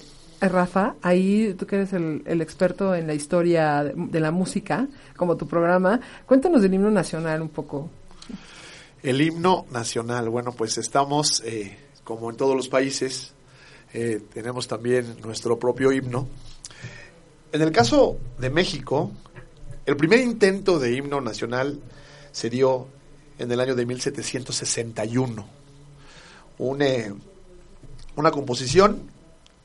Rafa, 0.42 0.96
ahí 1.04 1.54
tú 1.58 1.66
que 1.68 1.76
eres 1.76 1.94
el, 1.94 2.24
el 2.26 2.42
experto 2.42 2.96
en 2.96 3.06
la 3.06 3.14
historia 3.14 3.84
de, 3.84 3.94
de 3.96 4.20
la 4.20 4.32
música, 4.32 4.88
como 5.16 5.38
tu 5.38 5.48
programa, 5.48 6.00
cuéntanos 6.26 6.62
del 6.64 6.74
himno 6.74 6.90
nacional 6.90 7.42
un 7.44 7.50
poco. 7.50 7.90
El 9.04 9.22
himno 9.22 9.66
nacional, 9.72 10.30
bueno, 10.30 10.52
pues 10.52 10.78
estamos, 10.78 11.42
eh, 11.46 11.76
como 12.04 12.30
en 12.32 12.38
todos 12.38 12.56
los 12.56 12.70
países, 12.70 13.34
eh, 13.94 14.22
tenemos 14.34 14.68
también 14.68 15.16
nuestro 15.24 15.58
propio 15.60 15.92
himno. 15.92 16.28
En 17.54 17.62
el 17.62 17.72
caso 17.72 18.18
de 18.38 18.50
México, 18.50 19.12
el 19.86 19.98
primer 19.98 20.20
intento 20.20 20.80
de 20.80 20.96
himno 20.96 21.20
nacional 21.20 21.82
se 22.32 22.50
dio 22.50 22.88
en 23.38 23.52
el 23.52 23.60
año 23.60 23.76
de 23.76 23.86
1761. 23.86 25.46
Un, 26.60 26.82
eh, 26.82 27.14
una 28.16 28.32
composición 28.32 29.10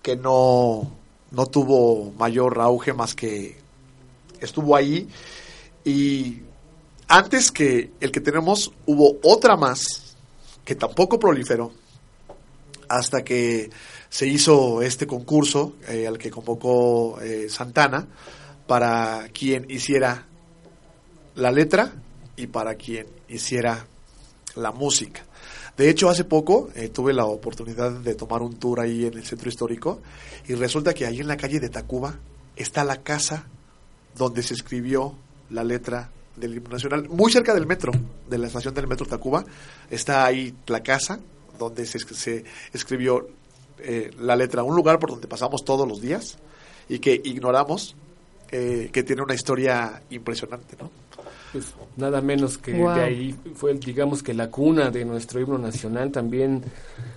que 0.02 0.16
no, 0.16 0.90
no 1.30 1.46
tuvo 1.46 2.12
mayor 2.18 2.58
auge 2.60 2.92
más 2.92 3.14
que 3.14 3.56
estuvo 4.40 4.74
ahí 4.74 5.08
y 5.84 6.40
antes 7.06 7.52
que 7.52 7.92
el 8.00 8.10
que 8.10 8.20
tenemos 8.20 8.72
hubo 8.86 9.18
otra 9.22 9.56
más 9.56 10.16
que 10.64 10.74
tampoco 10.74 11.20
proliferó 11.20 11.72
hasta 12.88 13.22
que 13.22 13.70
se 14.08 14.26
hizo 14.26 14.82
este 14.82 15.06
concurso 15.06 15.74
eh, 15.88 16.06
al 16.06 16.18
que 16.18 16.30
convocó 16.30 17.20
eh, 17.20 17.48
Santana 17.48 18.06
para 18.66 19.28
quien 19.32 19.70
hiciera 19.70 20.26
la 21.34 21.50
letra 21.50 21.92
y 22.36 22.46
para 22.46 22.74
quien 22.74 23.06
hiciera 23.28 23.86
la 24.56 24.72
música. 24.72 25.24
De 25.76 25.90
hecho, 25.90 26.08
hace 26.08 26.24
poco 26.24 26.70
eh, 26.74 26.88
tuve 26.88 27.12
la 27.12 27.26
oportunidad 27.26 27.92
de 27.92 28.14
tomar 28.14 28.42
un 28.42 28.56
tour 28.56 28.80
ahí 28.80 29.04
en 29.04 29.14
el 29.14 29.24
centro 29.24 29.48
histórico 29.48 30.00
y 30.48 30.54
resulta 30.54 30.94
que 30.94 31.04
ahí 31.04 31.20
en 31.20 31.28
la 31.28 31.36
calle 31.36 31.60
de 31.60 31.68
Tacuba 31.68 32.18
está 32.56 32.82
la 32.84 33.02
casa 33.02 33.46
donde 34.16 34.42
se 34.42 34.54
escribió 34.54 35.14
la 35.50 35.62
letra 35.62 36.10
del 36.36 36.56
himno 36.56 36.70
nacional, 36.70 37.08
muy 37.08 37.30
cerca 37.30 37.54
del 37.54 37.66
metro, 37.66 37.92
de 38.28 38.38
la 38.38 38.46
estación 38.46 38.74
del 38.74 38.86
metro 38.86 39.06
Tacuba, 39.06 39.44
está 39.90 40.24
ahí 40.24 40.54
la 40.66 40.82
casa 40.82 41.20
donde 41.58 41.86
se, 41.86 41.98
se 41.98 42.44
escribió 42.72 43.28
eh, 43.78 44.10
la 44.20 44.36
letra, 44.36 44.62
un 44.62 44.74
lugar 44.76 44.98
por 44.98 45.10
donde 45.10 45.26
pasamos 45.28 45.64
todos 45.64 45.86
los 45.88 46.00
días 46.00 46.38
y 46.88 46.98
que 46.98 47.20
ignoramos, 47.24 47.94
eh, 48.50 48.90
que 48.92 49.02
tiene 49.02 49.22
una 49.22 49.34
historia 49.34 50.02
impresionante, 50.10 50.76
¿no? 50.80 50.90
Pues 51.52 51.72
nada 51.96 52.20
menos 52.20 52.58
que 52.58 52.72
de 52.72 53.02
ahí 53.02 53.34
fue, 53.54 53.74
digamos 53.74 54.22
que 54.22 54.34
la 54.34 54.50
cuna 54.50 54.90
de 54.90 55.04
nuestro 55.04 55.40
himno 55.40 55.58
nacional 55.58 56.10
también. 56.10 56.62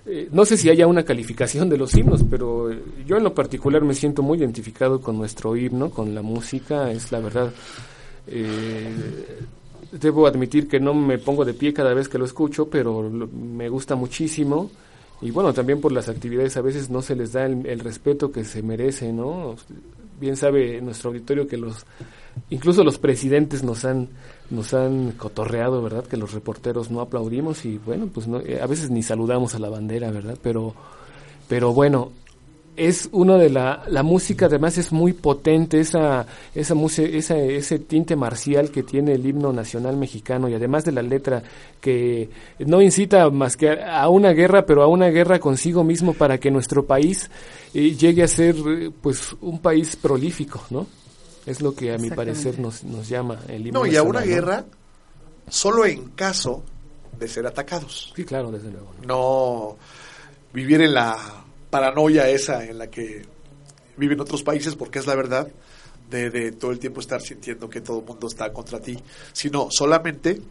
eh, 0.05 0.29
no 0.31 0.45
sé 0.45 0.55
si 0.57 0.69
haya 0.69 0.87
una 0.87 1.03
calificación 1.03 1.67
de 1.69 1.77
los 1.77 1.93
himnos, 1.95 2.23
pero 2.29 2.71
eh, 2.71 2.81
yo 3.05 3.17
en 3.17 3.23
lo 3.23 3.33
particular 3.33 3.83
me 3.83 3.93
siento 3.93 4.21
muy 4.23 4.37
identificado 4.39 5.01
con 5.01 5.17
nuestro 5.17 5.55
himno, 5.57 5.89
con 5.89 6.15
la 6.15 6.21
música, 6.21 6.91
es 6.91 7.11
la 7.11 7.19
verdad. 7.19 7.51
eh, 8.27 9.39
debo 9.91 10.27
admitir 10.27 10.67
que 10.67 10.79
no 10.79 10.93
me 10.93 11.17
pongo 11.17 11.43
de 11.45 11.53
pie 11.53 11.73
cada 11.73 11.93
vez 11.93 12.07
que 12.07 12.17
lo 12.19 12.25
escucho, 12.25 12.69
pero 12.69 13.09
lo- 13.09 13.27
me 13.27 13.69
gusta 13.69 13.95
muchísimo. 13.95 14.69
Y 15.21 15.31
bueno, 15.31 15.53
también 15.53 15.81
por 15.81 15.91
las 15.91 16.07
actividades 16.07 16.55
a 16.57 16.61
veces 16.61 16.89
no 16.89 17.01
se 17.01 17.15
les 17.15 17.33
da 17.33 17.45
el, 17.45 17.79
respeto 17.79 18.31
que 18.31 18.45
se 18.45 18.63
merece, 18.63 19.11
¿no? 19.11 19.55
Bien 20.19 20.37
sabe 20.37 20.81
nuestro 20.81 21.09
auditorio 21.09 21.47
que 21.47 21.57
los 21.57 21.85
incluso 22.49 22.83
los 22.83 22.97
presidentes 22.99 23.63
nos 23.63 23.83
han 23.83 24.09
nos 24.49 24.73
han 24.73 25.11
cotorreado, 25.11 25.81
¿verdad? 25.81 26.05
Que 26.05 26.17
los 26.17 26.33
reporteros 26.33 26.89
no 26.89 27.01
aplaudimos 27.01 27.65
y 27.65 27.77
bueno, 27.77 28.07
pues 28.13 28.27
no, 28.27 28.39
eh, 28.39 28.59
a 28.61 28.67
veces 28.67 28.89
ni 28.89 29.03
saludamos 29.03 29.55
a 29.55 29.59
la 29.59 29.69
bandera, 29.69 30.09
¿verdad? 30.11 30.37
Pero 30.41 30.73
pero 31.49 31.73
bueno, 31.73 32.11
es 32.79 33.09
uno 33.11 33.37
de 33.37 33.49
la, 33.49 33.83
la 33.89 34.03
música 34.03 34.45
además 34.45 34.77
es 34.77 34.93
muy 34.93 35.11
potente 35.11 35.81
esa 35.81 36.25
esa 36.55 36.75
música 36.75 37.09
esa, 37.09 37.37
ese 37.37 37.79
tinte 37.79 38.15
marcial 38.15 38.71
que 38.71 38.83
tiene 38.83 39.13
el 39.13 39.25
himno 39.25 39.51
nacional 39.51 39.97
mexicano 39.97 40.47
y 40.47 40.53
además 40.53 40.85
de 40.85 40.93
la 40.93 41.01
letra 41.01 41.43
que 41.81 42.29
no 42.59 42.81
incita 42.81 43.29
más 43.29 43.57
que 43.57 43.69
a, 43.69 44.01
a 44.03 44.09
una 44.09 44.31
guerra 44.31 44.65
pero 44.65 44.81
a 44.81 44.87
una 44.87 45.09
guerra 45.09 45.39
consigo 45.39 45.83
mismo 45.83 46.13
para 46.13 46.37
que 46.37 46.51
nuestro 46.51 46.85
país 46.85 47.29
eh, 47.73 47.95
llegue 47.95 48.23
a 48.23 48.27
ser 48.29 48.55
pues 49.01 49.35
un 49.41 49.59
país 49.59 49.97
prolífico 49.97 50.63
no 50.69 50.87
es 51.45 51.61
lo 51.61 51.75
que 51.75 51.93
a 51.93 51.97
mi 51.97 52.09
parecer 52.09 52.59
nos, 52.59 52.85
nos 52.85 53.09
llama 53.09 53.39
el 53.49 53.67
himno 53.67 53.81
No, 53.81 53.85
y 53.85 53.97
a 53.97 54.03
una 54.03 54.21
guerra 54.21 54.65
solo 55.49 55.85
en 55.85 56.09
caso 56.11 56.63
de 57.19 57.27
ser 57.27 57.45
atacados. 57.45 58.13
sí 58.15 58.23
claro 58.23 58.51
desde 58.51 58.71
luego 58.71 58.93
¿no? 59.01 59.07
no 59.07 59.77
vivir 60.53 60.79
en 60.81 60.93
la 60.93 61.17
paranoia 61.69 62.29
esa 62.29 62.65
en 62.65 62.77
la 62.77 62.89
que 62.89 63.23
viven 63.97 64.19
otros 64.19 64.43
países, 64.43 64.75
porque 64.75 64.99
es 64.99 65.07
la 65.07 65.15
verdad, 65.15 65.47
de, 66.09 66.29
de 66.29 66.51
todo 66.51 66.71
el 66.71 66.79
tiempo 66.79 66.99
estar 67.01 67.21
sintiendo 67.21 67.69
que 67.69 67.81
todo 67.81 67.99
el 67.99 68.05
mundo 68.05 68.27
está 68.27 68.51
contra 68.51 68.79
ti, 68.79 68.97
sino 69.33 69.67
solamente 69.69 70.41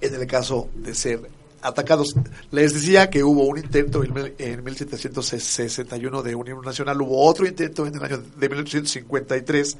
en 0.00 0.14
el 0.14 0.26
caso 0.26 0.68
de 0.74 0.94
ser 0.94 1.20
atacados. 1.62 2.14
Les 2.52 2.72
decía 2.72 3.10
que 3.10 3.22
hubo 3.24 3.44
un 3.44 3.58
intento 3.58 4.02
en, 4.04 4.14
mil- 4.14 4.34
en 4.38 4.62
1761 4.64 6.22
de 6.22 6.34
un 6.34 6.46
himno 6.48 6.62
nacional, 6.62 7.00
hubo 7.02 7.22
otro 7.26 7.46
intento 7.46 7.86
en 7.86 7.94
el 7.96 8.02
año 8.04 8.18
de 8.18 8.48
1853, 8.48 9.76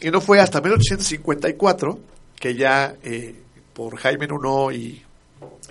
y 0.00 0.10
no 0.10 0.20
fue 0.20 0.40
hasta 0.40 0.60
1854 0.60 1.98
que 2.40 2.54
ya 2.54 2.96
eh, 3.02 3.34
por 3.72 3.96
Jaime 3.96 4.26
Nuno 4.26 4.70
y, 4.72 5.02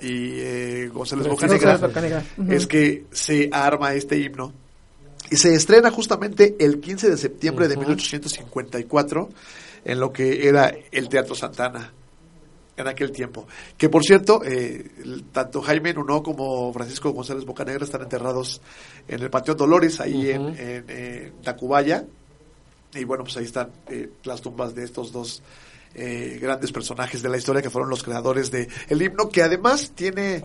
y 0.02 0.40
eh, 0.40 0.90
González 0.94 1.28
Bocanegra 1.28 1.80
es 2.50 2.68
que 2.68 3.06
se 3.12 3.50
arma 3.52 3.94
este 3.94 4.18
himno 4.20 4.54
y 5.30 5.38
se 5.38 5.56
estrena 5.56 5.90
justamente 5.90 6.56
el 6.60 6.80
15 6.80 7.10
de 7.10 7.18
septiembre 7.18 7.68
de 7.68 7.76
Ujú. 7.76 7.82
1854 7.82 9.30
en 9.86 10.00
lo 10.00 10.12
que 10.12 10.48
era 10.48 10.74
el 10.92 11.10
Teatro 11.10 11.36
Santana 11.36 11.94
en 12.78 12.88
aquel 12.88 13.12
tiempo. 13.12 13.48
Que 13.78 13.90
por 13.90 14.04
cierto, 14.04 14.42
eh, 14.44 14.92
tanto 15.32 15.62
Jaime 15.62 15.94
Nuno 15.94 16.22
como 16.22 16.72
Francisco 16.74 17.12
González 17.12 17.46
Bocanegra 17.46 17.86
están 17.86 18.02
enterrados 18.02 18.62
en 19.08 19.22
el 19.22 19.30
Panteón 19.30 19.58
Dolores, 19.58 20.00
ahí 20.02 20.32
en, 20.32 20.48
en, 20.50 20.86
eh, 20.88 21.32
Tacubaya. 21.44 22.06
Y 22.94 23.04
bueno, 23.04 23.24
pues 23.24 23.38
ahí 23.38 23.46
están 23.46 23.72
eh, 23.90 24.10
las 24.24 24.42
tumbas 24.42 24.74
de 24.76 24.84
estos 24.84 25.12
dos 25.12 25.42
eh, 25.96 26.38
grandes 26.42 26.72
personajes 26.72 27.22
de 27.22 27.30
la 27.30 27.38
historia 27.38 27.62
que 27.62 27.70
fueron 27.70 27.90
los 27.90 28.04
creadores 28.04 28.52
de 28.52 28.68
el 28.90 29.02
himno, 29.02 29.30
que 29.30 29.42
además 29.44 29.92
tiene 29.96 30.44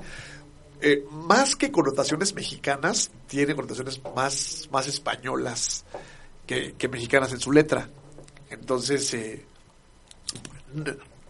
eh, 0.81 1.05
más 1.11 1.57
que 1.57 1.71
connotaciones 1.71 2.35
mexicanas, 2.35 3.11
tiene 3.27 3.55
connotaciones 3.55 4.01
más, 4.15 4.69
más 4.73 4.87
españolas 4.87 5.85
que, 6.47 6.75
que 6.79 6.89
mexicanas 6.89 7.33
en 7.33 7.41
su 7.41 7.53
letra. 7.53 7.89
Entonces, 8.51 9.13
eh, 9.15 9.45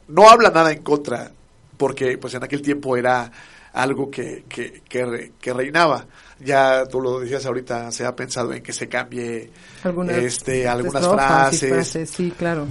no 0.09 0.29
habla 0.29 0.51
nada 0.51 0.73
en 0.73 0.83
contra, 0.83 1.31
porque 1.77 2.19
pues 2.19 2.35
en 2.35 2.45
aquel 2.45 2.63
tiempo 2.63 2.97
era 2.97 3.31
algo 3.73 4.11
que, 4.11 4.45
que, 4.49 4.83
que, 4.89 5.05
re- 5.07 5.33
que 5.41 5.53
reinaba. 5.53 6.07
Ya 6.41 6.85
tú 6.87 7.01
lo 7.01 7.21
decías 7.21 7.45
ahorita, 7.47 7.93
se 7.93 8.05
ha 8.05 8.17
pensado 8.17 8.53
en 8.53 8.63
que 8.63 8.73
se 8.73 8.89
cambie 8.89 9.51
Algunas, 9.85 10.17
este, 10.17 10.67
algunas 10.67 11.03
frases, 11.15 12.11
Sí, 12.11 12.33
claro. 12.37 12.67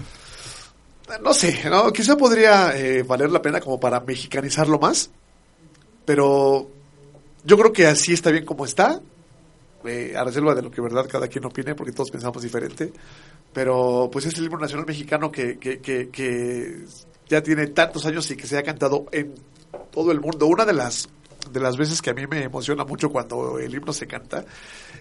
No 1.23 1.33
sé, 1.33 1.59
quizá 1.93 2.15
podría 2.15 2.77
eh, 2.77 3.03
valer 3.03 3.31
la 3.31 3.41
pena 3.41 3.59
como 3.59 3.79
para 3.79 3.99
mexicanizarlo 3.99 4.79
más, 4.79 5.09
pero 6.05 6.69
yo 7.43 7.57
creo 7.57 7.73
que 7.73 7.87
así 7.87 8.13
está 8.13 8.31
bien 8.31 8.45
como 8.45 8.65
está, 8.65 9.01
eh, 9.85 10.13
a 10.15 10.23
reserva 10.23 10.53
de 10.53 10.61
lo 10.61 10.71
que 10.71 10.81
verdad 10.81 11.07
cada 11.09 11.27
quien 11.27 11.45
opine, 11.45 11.73
porque 11.75 11.91
todos 11.93 12.11
pensamos 12.11 12.43
diferente, 12.43 12.93
pero 13.53 14.09
pues 14.11 14.25
es 14.25 14.37
el 14.37 14.45
himno 14.45 14.59
nacional 14.59 14.85
mexicano 14.85 15.31
que, 15.31 15.57
que, 15.57 15.79
que, 15.79 16.85
ya 17.27 17.41
tiene 17.41 17.67
tantos 17.67 18.05
años 18.05 18.29
y 18.31 18.35
que 18.35 18.47
se 18.47 18.57
ha 18.57 18.63
cantado 18.63 19.05
en 19.11 19.33
todo 19.91 20.11
el 20.11 20.19
mundo. 20.19 20.47
Una 20.47 20.65
de 20.65 20.73
las 20.73 21.09
de 21.51 21.59
las 21.59 21.77
veces 21.77 22.01
que 22.01 22.09
a 22.11 22.13
mí 22.13 22.27
me 22.27 22.43
emociona 22.43 22.83
mucho 22.83 23.09
cuando 23.09 23.57
el 23.57 23.73
himno 23.73 23.93
se 23.93 24.05
canta 24.05 24.45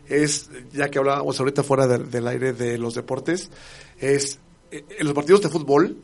es, 0.08 0.48
ya 0.72 0.88
que 0.88 0.98
hablábamos 0.98 1.38
ahorita 1.38 1.62
fuera 1.62 1.86
del- 1.86 2.28
aire 2.28 2.52
de 2.54 2.78
los 2.78 2.94
deportes, 2.94 3.50
es 3.98 4.38
en 4.70 5.06
los 5.06 5.14
partidos 5.14 5.42
de 5.42 5.48
fútbol, 5.48 5.96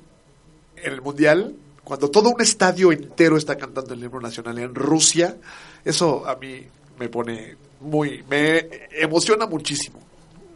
en 0.77 0.93
el 0.93 1.03
Mundial, 1.03 1.55
cuando 1.83 2.11
todo 2.11 2.31
un 2.31 2.41
estadio 2.41 2.93
entero 2.93 3.37
está 3.37 3.57
cantando 3.57 3.95
el 3.95 4.03
himno 4.03 4.21
nacional 4.21 4.59
en 4.59 4.75
Rusia, 4.75 5.37
eso 5.85 6.27
a 6.27 6.37
mí 6.37 6.67
me 6.99 7.09
pone 7.09 7.57
muy, 7.81 8.25
me 8.29 8.69
emociona 8.93 9.47
muchísimo. 9.47 10.01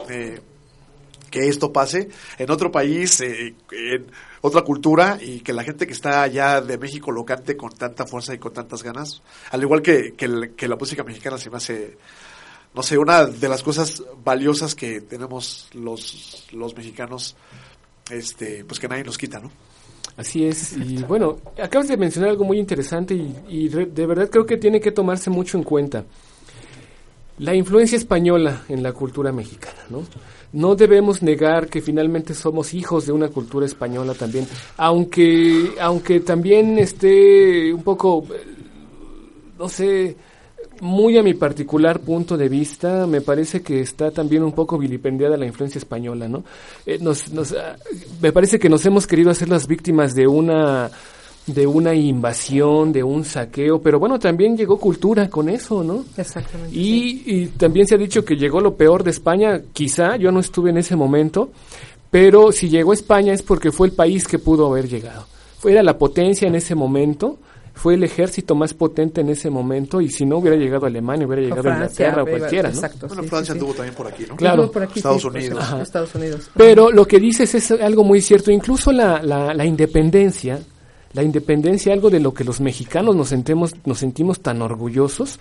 eh, 0.08 0.40
que 1.30 1.48
esto 1.48 1.72
pase 1.72 2.08
en 2.38 2.50
otro 2.50 2.70
país, 2.72 3.20
eh, 3.20 3.54
en 3.70 4.06
otra 4.40 4.62
cultura 4.62 5.18
y 5.20 5.40
que 5.40 5.52
la 5.52 5.64
gente 5.64 5.86
que 5.86 5.92
está 5.92 6.22
allá 6.22 6.60
de 6.60 6.78
México 6.78 7.12
lo 7.12 7.24
cante 7.24 7.56
con 7.56 7.70
tanta 7.72 8.06
fuerza 8.06 8.34
y 8.34 8.38
con 8.38 8.52
tantas 8.52 8.82
ganas. 8.82 9.22
Al 9.50 9.62
igual 9.62 9.82
que, 9.82 10.14
que, 10.14 10.52
que 10.56 10.68
la 10.68 10.76
música 10.76 11.04
mexicana 11.04 11.38
se 11.38 11.50
me 11.50 11.56
hace, 11.56 11.98
no 12.74 12.82
sé, 12.82 12.98
una 12.98 13.26
de 13.26 13.48
las 13.48 13.62
cosas 13.62 14.02
valiosas 14.24 14.74
que 14.74 15.00
tenemos 15.00 15.68
los, 15.74 16.46
los 16.52 16.74
mexicanos, 16.76 17.36
este, 18.10 18.64
pues 18.64 18.78
que 18.80 18.88
nadie 18.88 19.04
nos 19.04 19.18
quita, 19.18 19.38
¿no? 19.38 19.50
Así 20.16 20.44
es, 20.44 20.76
y 20.76 21.02
bueno, 21.04 21.38
acabas 21.62 21.86
de 21.86 21.96
mencionar 21.96 22.30
algo 22.30 22.44
muy 22.44 22.58
interesante 22.58 23.14
y, 23.14 23.36
y 23.48 23.68
de 23.68 24.06
verdad 24.06 24.28
creo 24.28 24.44
que 24.44 24.56
tiene 24.56 24.80
que 24.80 24.90
tomarse 24.90 25.30
mucho 25.30 25.56
en 25.56 25.62
cuenta. 25.62 26.04
La 27.38 27.54
influencia 27.54 27.96
española 27.96 28.64
en 28.68 28.82
la 28.82 28.92
cultura 28.92 29.30
mexicana, 29.30 29.78
¿no? 29.90 30.02
No 30.52 30.74
debemos 30.74 31.22
negar 31.22 31.68
que 31.68 31.80
finalmente 31.80 32.34
somos 32.34 32.74
hijos 32.74 33.06
de 33.06 33.12
una 33.12 33.28
cultura 33.28 33.64
española 33.64 34.14
también, 34.14 34.48
aunque, 34.76 35.72
aunque 35.80 36.18
también 36.20 36.78
esté 36.78 37.72
un 37.72 37.84
poco, 37.84 38.26
eh, 38.34 38.44
no 39.56 39.68
sé, 39.68 40.16
muy 40.80 41.18
a 41.18 41.22
mi 41.22 41.34
particular 41.34 42.00
punto 42.00 42.36
de 42.36 42.48
vista, 42.48 43.06
me 43.06 43.20
parece 43.20 43.62
que 43.62 43.80
está 43.80 44.10
también 44.10 44.42
un 44.42 44.52
poco 44.52 44.78
vilipendiada 44.78 45.36
la 45.36 45.46
influencia 45.46 45.78
española, 45.78 46.28
¿no? 46.28 46.44
Eh, 46.86 46.98
nos, 47.00 47.32
nos, 47.32 47.52
ah, 47.52 47.76
me 48.20 48.32
parece 48.32 48.58
que 48.58 48.68
nos 48.68 48.84
hemos 48.86 49.06
querido 49.06 49.30
hacer 49.30 49.48
las 49.48 49.66
víctimas 49.66 50.14
de 50.14 50.26
una 50.26 50.90
de 51.46 51.66
una 51.66 51.94
invasión, 51.94 52.92
de 52.92 53.02
un 53.02 53.24
saqueo, 53.24 53.80
pero 53.80 53.98
bueno, 53.98 54.18
también 54.18 54.54
llegó 54.54 54.78
cultura 54.78 55.30
con 55.30 55.48
eso, 55.48 55.82
¿no? 55.82 56.04
Exactamente. 56.16 56.76
Y, 56.76 57.22
y 57.24 57.46
también 57.46 57.86
se 57.86 57.94
ha 57.94 57.98
dicho 57.98 58.22
que 58.22 58.36
llegó 58.36 58.60
lo 58.60 58.76
peor 58.76 59.02
de 59.02 59.10
España, 59.10 59.62
quizá, 59.72 60.16
yo 60.16 60.30
no 60.30 60.40
estuve 60.40 60.68
en 60.70 60.76
ese 60.76 60.94
momento, 60.94 61.50
pero 62.10 62.52
si 62.52 62.68
llegó 62.68 62.92
a 62.92 62.94
España 62.94 63.32
es 63.32 63.42
porque 63.42 63.72
fue 63.72 63.88
el 63.88 63.94
país 63.94 64.26
que 64.26 64.38
pudo 64.38 64.66
haber 64.66 64.88
llegado. 64.88 65.26
Fue 65.58 65.72
era 65.72 65.82
la 65.82 65.98
potencia 65.98 66.46
en 66.46 66.54
ese 66.54 66.74
momento, 66.74 67.38
fue 67.78 67.94
el 67.94 68.02
ejército 68.02 68.56
más 68.56 68.74
potente 68.74 69.20
en 69.20 69.28
ese 69.28 69.50
momento, 69.50 70.00
y 70.00 70.10
si 70.10 70.26
no 70.26 70.38
hubiera 70.38 70.56
llegado 70.56 70.86
Alemania, 70.86 71.26
hubiera 71.28 71.42
llegado 71.42 71.62
Francia, 71.62 72.08
Inglaterra 72.08 72.22
o 72.22 72.26
cualquiera, 72.38 72.68
¿no? 72.70 72.74
Exacto, 72.74 73.06
Bueno, 73.06 73.22
sí, 73.22 73.28
Francia 73.28 73.54
sí, 73.54 73.58
sí. 73.58 73.64
anduvo 73.64 73.74
también 73.76 73.94
por 73.94 74.06
aquí, 74.08 74.24
¿no? 74.28 74.36
Claro. 74.36 74.62
Estuvo 74.64 74.72
por 74.72 74.82
aquí, 74.82 74.98
Estados 74.98 75.24
Unidos. 75.24 75.58
Ajá. 75.62 75.82
Estados 75.82 76.14
Unidos. 76.16 76.50
Pero 76.56 76.90
lo 76.90 77.06
que 77.06 77.20
dices 77.20 77.54
es 77.54 77.70
algo 77.70 78.02
muy 78.02 78.20
cierto. 78.20 78.50
Incluso 78.50 78.90
la, 78.90 79.22
la, 79.22 79.54
la 79.54 79.64
independencia, 79.64 80.58
la 81.12 81.22
independencia, 81.22 81.92
algo 81.92 82.10
de 82.10 82.18
lo 82.18 82.34
que 82.34 82.42
los 82.42 82.60
mexicanos 82.60 83.14
nos 83.14 83.28
sentimos, 83.28 83.74
nos 83.84 83.98
sentimos 83.98 84.40
tan 84.40 84.60
orgullosos, 84.60 85.38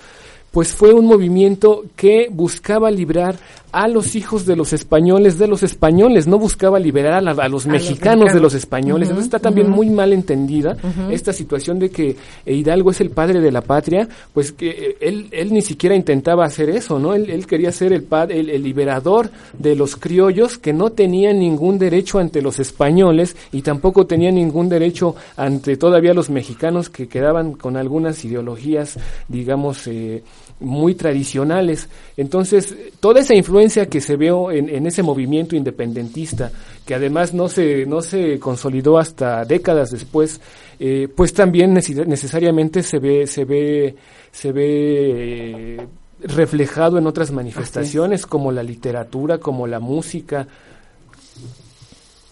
pues 0.51 0.69
fue 0.69 0.93
un 0.93 1.05
movimiento 1.05 1.85
que 1.95 2.29
buscaba 2.31 2.91
librar 2.91 3.35
a 3.83 3.87
los 3.87 4.15
hijos 4.15 4.45
de 4.45 4.55
los 4.55 4.73
españoles 4.73 5.37
de 5.37 5.47
los 5.47 5.61
españoles, 5.63 6.27
no 6.27 6.39
buscaba 6.39 6.79
liberar 6.79 7.13
a, 7.13 7.21
la- 7.21 7.31
a 7.43 7.47
los, 7.47 7.65
mexicanos 7.67 8.19
de 8.19 8.23
mexicanos. 8.25 8.41
los 8.41 8.53
españoles. 8.53 9.09
Entonces 9.09 9.25
está 9.25 9.39
también 9.39 9.69
muy 9.69 9.89
mal 9.89 10.13
entendida 10.13 10.75
esta 11.11 11.31
situación 11.33 11.77
de 11.79 11.89
que 11.89 12.15
Hidalgo 12.45 12.91
es 12.91 13.01
el 13.01 13.11
padre 13.11 13.39
de 13.39 13.51
la 13.51 13.61
patria, 13.61 14.07
pues 14.33 14.51
que 14.51 14.69
eh, 14.69 14.97
él, 15.01 15.27
él 15.31 15.53
ni 15.53 15.61
siquiera 15.61 15.95
intentaba 15.95 16.45
hacer 16.45 16.69
eso, 16.69 16.97
¿no? 16.99 17.13
Él, 17.13 17.29
él 17.29 17.45
quería 17.45 17.71
ser 17.71 17.93
el, 17.93 18.03
pa- 18.03 18.23
el, 18.25 18.49
el 18.49 18.63
liberador 18.63 19.29
de 19.57 19.75
los 19.75 19.95
criollos 19.95 20.57
que 20.57 20.73
no 20.73 20.89
tenían 20.91 21.39
ningún 21.39 21.77
derecho 21.77 22.19
ante 22.19 22.41
los 22.41 22.59
españoles 22.59 23.35
y 23.51 23.61
tampoco 23.61 24.05
tenían 24.07 24.35
ningún 24.35 24.69
derecho 24.69 25.15
ante 25.35 25.77
todavía 25.77 26.13
los 26.13 26.29
mexicanos 26.29 26.89
que 26.89 27.07
quedaban 27.07 27.53
con 27.53 27.77
algunas 27.77 28.25
ideologías, 28.25 28.97
digamos, 29.27 29.85
eh, 29.87 30.23
muy 30.59 30.95
tradicionales. 30.95 31.87
Entonces, 32.15 32.75
toda 32.99 33.21
esa 33.21 33.35
influencia 33.35 33.87
que 33.87 34.01
se 34.01 34.15
vio 34.15 34.51
en, 34.51 34.69
en 34.69 34.87
ese 34.87 35.03
movimiento 35.03 35.55
independentista, 35.55 36.51
que 36.85 36.95
además 36.95 37.33
no 37.33 37.47
se, 37.47 37.85
no 37.85 38.01
se 38.01 38.39
consolidó 38.39 38.97
hasta 38.97 39.45
décadas 39.45 39.91
después, 39.91 40.41
eh, 40.79 41.07
pues 41.15 41.33
también 41.33 41.73
necesariamente 41.73 42.83
se 42.83 42.99
ve, 42.99 43.27
se 43.27 43.45
ve, 43.45 43.95
se 44.31 44.51
ve 44.51 45.75
eh, 45.75 45.87
reflejado 46.21 46.97
en 46.97 47.07
otras 47.07 47.31
manifestaciones 47.31 48.25
como 48.25 48.51
la 48.51 48.63
literatura, 48.63 49.37
como 49.37 49.67
la 49.67 49.79
música. 49.79 50.47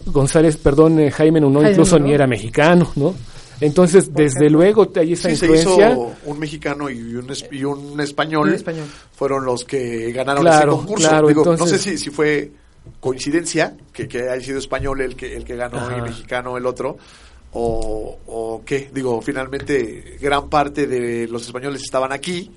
González, 0.06 0.56
perdón, 0.56 1.00
eh, 1.00 1.10
Jaime 1.10 1.40
Nuno 1.40 1.60
Jaime 1.60 1.72
incluso 1.72 1.98
ni 1.98 2.12
era 2.12 2.26
mexicano, 2.26 2.90
¿no? 2.94 3.14
Entonces, 3.60 4.12
desde 4.12 4.50
luego 4.50 4.90
hay 4.96 5.14
esa 5.14 5.30
Sí, 5.30 5.36
se 5.36 5.52
hizo 5.52 6.14
un 6.24 6.38
mexicano 6.38 6.90
y 6.90 7.14
un, 7.14 7.30
es- 7.30 7.46
y 7.50 7.64
un 7.64 7.98
español, 8.00 8.54
fueron 9.12 9.44
los 9.44 9.64
que 9.64 10.12
ganaron 10.12 10.42
Claro, 10.42 10.72
ese 10.72 10.80
concurso. 10.82 11.08
claro, 11.08 11.28
Digo, 11.28 11.56
no 11.56 11.66
sé 11.66 11.78
si, 11.78 11.96
si 11.96 12.10
fue 12.10 12.50
coincidencia 13.00 13.76
que, 13.92 14.06
que 14.08 14.28
haya 14.28 14.44
sido 14.44 14.58
español 14.58 15.00
el 15.00 15.16
que, 15.16 15.36
el 15.36 15.44
que 15.44 15.56
ganó 15.56 15.78
Ajá. 15.78 15.98
y 15.98 16.02
mexicano 16.02 16.56
el 16.56 16.66
otro, 16.66 16.98
o, 17.52 18.18
o 18.26 18.62
qué. 18.64 18.90
Digo, 18.92 19.20
finalmente 19.22 20.18
gran 20.20 20.48
parte 20.48 20.86
de 20.86 21.26
los 21.28 21.46
españoles 21.46 21.82
estaban 21.82 22.12
aquí 22.12 22.50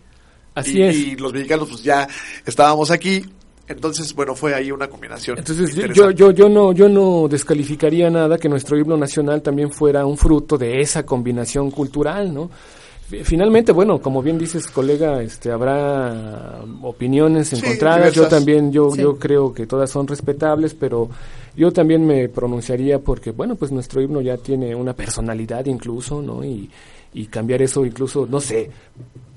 Así 0.56 0.78
y, 0.80 0.84
es. 0.84 0.95
y 0.95 1.16
los 1.16 1.32
mexicanos 1.32 1.70
pues 1.70 1.84
ya 1.84 2.08
estábamos 2.45 2.91
aquí. 2.91 3.26
Entonces, 3.70 4.13
bueno, 4.15 4.36
fue 4.36 4.53
ahí 4.53 4.72
una 4.72 4.88
combinación. 4.89 5.38
Entonces 5.38 5.74
yo, 5.93 6.11
yo, 6.11 6.32
yo, 6.32 6.49
no, 6.49 6.74
yo 6.74 6.89
no 6.89 7.28
descalificaría 7.30 8.09
nada 8.09 8.38
que 8.38 8.49
nuestro 8.49 8.78
himno 8.78 8.97
nacional 8.97 9.41
también 9.41 9.72
fuera 9.72 10.05
un 10.05 10.17
fruto 10.17 10.57
de 10.57 10.82
esa 10.82 11.05
combinación 11.05 11.70
cultural, 11.72 12.34
¿no? 12.34 12.49
Fi- 13.07 13.24
Finalmente, 13.24 13.72
bueno, 13.72 13.99
como 14.01 14.22
bien 14.24 14.38
dices, 14.39 14.67
colega, 14.67 15.22
este, 15.22 15.51
habrá 15.51 16.61
opiniones 16.82 17.49
Sí, 17.49 17.57
encontradas. 17.57 18.13
Yo 18.13 18.28
también, 18.28 18.72
yo, 18.72 18.89
Sí. 18.91 19.01
yo 19.01 19.17
creo 19.17 19.53
que 19.53 19.67
todas 19.67 19.89
son 19.91 20.07
respetables, 20.07 20.74
pero 20.74 21.07
yo 21.55 21.72
también 21.72 22.05
me 22.05 22.28
pronunciaría 22.28 22.99
porque, 22.99 23.32
bueno, 23.32 23.55
pues 23.55 23.72
nuestro 23.72 24.01
himno 24.01 24.20
ya 24.22 24.38
tiene 24.38 24.74
una 24.76 24.93
personalidad 24.93 25.65
incluso, 25.67 26.22
¿no? 26.24 26.43
Y, 26.43 26.70
y 27.13 27.26
cambiar 27.28 27.61
eso 27.61 27.86
incluso, 27.86 28.28
no 28.30 28.39
sé, 28.39 28.70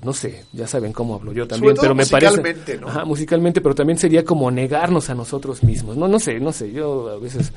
no 0.03 0.13
sé, 0.13 0.45
ya 0.53 0.67
saben 0.67 0.93
cómo 0.93 1.15
hablo 1.15 1.33
yo 1.33 1.47
también, 1.47 1.75
todo 1.75 1.83
pero 1.83 1.95
me 1.95 2.05
parece 2.05 2.31
musicalmente, 2.31 2.77
¿no? 2.77 2.87
Ajá, 2.87 3.05
musicalmente, 3.05 3.61
pero 3.61 3.75
también 3.75 3.97
sería 3.97 4.23
como 4.23 4.49
negarnos 4.51 5.09
a 5.09 5.15
nosotros 5.15 5.63
mismos. 5.63 5.97
No, 5.97 6.07
no 6.07 6.19
sé, 6.19 6.39
no 6.39 6.51
sé, 6.51 6.71
yo 6.71 7.09
a 7.09 7.19
veces 7.19 7.51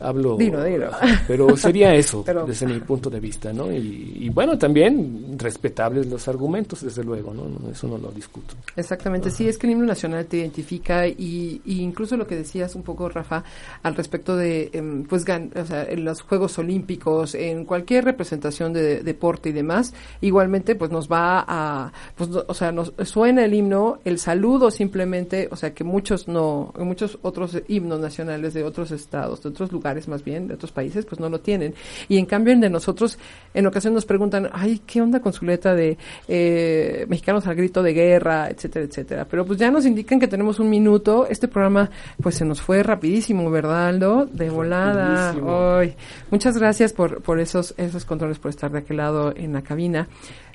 hablo, 0.00 0.36
dilo. 0.36 0.58
Ajá, 0.88 1.22
pero 1.28 1.56
sería 1.56 1.94
eso 1.94 2.22
Pero- 2.26 2.44
desde 2.46 2.66
mi 2.66 2.80
punto 2.80 3.10
de 3.10 3.20
vista, 3.20 3.52
¿no? 3.52 3.70
Y, 3.72 4.16
y 4.20 4.28
bueno, 4.30 4.56
también 4.58 5.36
respetables 5.38 6.06
los 6.06 6.26
argumentos, 6.28 6.82
desde 6.82 7.04
luego, 7.04 7.32
¿no? 7.34 7.70
Eso 7.70 7.86
no 7.88 7.98
lo 7.98 8.10
discuto. 8.10 8.54
Exactamente, 8.76 9.30
sí, 9.30 9.48
es 9.48 9.58
que 9.58 9.66
el 9.66 9.74
himno 9.74 9.86
nacional 9.86 10.26
te 10.26 10.38
identifica 10.38 11.06
y, 11.06 11.60
y 11.64 11.80
incluso 11.80 12.16
lo 12.16 12.26
que 12.26 12.36
decías 12.36 12.74
un 12.74 12.82
poco, 12.82 13.08
Rafa, 13.08 13.44
al 13.82 13.94
respecto 13.94 14.36
de, 14.36 14.70
em, 14.72 15.04
pues, 15.04 15.24
gan- 15.26 15.50
o 15.60 15.64
sea, 15.66 15.84
en 15.84 16.04
los 16.04 16.22
Juegos 16.22 16.58
Olímpicos, 16.58 17.34
en 17.34 17.64
cualquier 17.64 18.04
representación 18.04 18.72
de, 18.72 19.02
deporte 19.02 19.48
y 19.50 19.52
demás, 19.52 19.92
igualmente, 20.20 20.74
pues, 20.74 20.90
nos 20.90 21.08
va 21.10 21.44
a, 21.46 21.92
pues, 22.16 22.30
no- 22.30 22.44
o 22.46 22.54
sea, 22.54 22.72
nos 22.72 22.92
suena 23.04 23.44
el 23.44 23.54
himno, 23.54 23.98
el 24.04 24.18
saludo 24.18 24.70
simplemente, 24.70 25.48
o 25.50 25.56
sea, 25.56 25.74
que 25.74 25.84
muchos 25.84 26.28
no, 26.28 26.72
muchos 26.78 27.18
otros 27.22 27.56
himnos 27.68 28.00
nacionales 28.00 28.54
de 28.54 28.64
otros 28.64 28.90
estados, 28.90 29.42
de 29.42 29.48
otros 29.50 29.70
lugares 29.72 29.89
más 30.08 30.24
bien, 30.24 30.48
de 30.48 30.54
otros 30.54 30.72
países, 30.72 31.04
pues 31.04 31.20
no 31.20 31.28
lo 31.28 31.40
tienen. 31.40 31.74
Y 32.08 32.18
en 32.18 32.26
cambio, 32.26 32.52
el 32.52 32.60
de 32.60 32.70
nosotros, 32.70 33.18
en 33.54 33.66
ocasiones 33.66 33.94
nos 33.94 34.06
preguntan, 34.06 34.48
ay, 34.52 34.80
¿qué 34.86 35.00
onda 35.00 35.20
con 35.20 35.32
su 35.32 35.44
letra 35.44 35.74
de 35.74 35.98
eh, 36.28 37.06
mexicanos 37.08 37.46
al 37.46 37.56
grito 37.56 37.82
de 37.82 37.92
guerra, 37.92 38.48
etcétera, 38.48 38.84
etcétera? 38.84 39.26
Pero 39.28 39.44
pues 39.44 39.58
ya 39.58 39.70
nos 39.70 39.86
indican 39.86 40.20
que 40.20 40.28
tenemos 40.28 40.58
un 40.58 40.70
minuto. 40.70 41.26
Este 41.28 41.48
programa, 41.48 41.90
pues 42.22 42.36
se 42.36 42.44
nos 42.44 42.60
fue 42.60 42.82
rapidísimo, 42.82 43.50
¿verdad, 43.50 43.88
Aldo? 43.88 44.26
De 44.26 44.50
volada. 44.50 45.34
Ay, 45.78 45.94
muchas 46.30 46.56
gracias 46.58 46.92
por, 46.92 47.22
por 47.22 47.40
esos, 47.40 47.74
esos 47.76 48.04
controles, 48.04 48.38
por 48.38 48.50
estar 48.50 48.70
de 48.70 48.78
aquel 48.78 48.98
lado 48.98 49.32
en 49.36 49.52
la 49.52 49.62
cabina. 49.62 50.08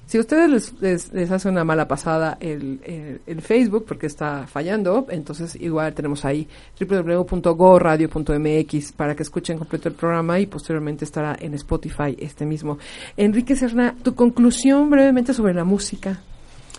Si 0.08 0.18
a 0.18 0.22
ustedes 0.22 0.50
les, 0.50 0.74
les, 0.82 1.14
les 1.14 1.30
hace 1.32 1.48
una 1.50 1.64
mala 1.64 1.88
pasada 1.88 2.38
el, 2.40 2.80
el, 2.84 3.22
el 3.26 3.42
Facebook, 3.42 3.86
porque 3.88 4.06
está 4.06 4.46
fallando, 4.46 5.08
entonces 5.10 5.58
igual 5.60 5.96
tenemos 5.96 6.24
ahí 6.26 6.48
www.goradio.mx 6.80 8.92
para 8.92 9.16
que 9.16 9.24
escuchen 9.24 9.58
completo 9.58 9.90
el 9.90 9.96
programa 9.96 10.40
y 10.40 10.46
posteriormente 10.46 11.06
estará 11.06 11.36
en 11.40 11.56
Spotify 11.56 12.16
este 12.20 12.46
mismo. 12.46 12.78
Enrique 13.18 13.56
Serna, 13.56 13.96
tu 14.04 14.14
conclusión 14.14 14.92
brevemente 14.92 15.34
sobre 15.34 15.56
la 15.56 15.64
música. 15.64 16.20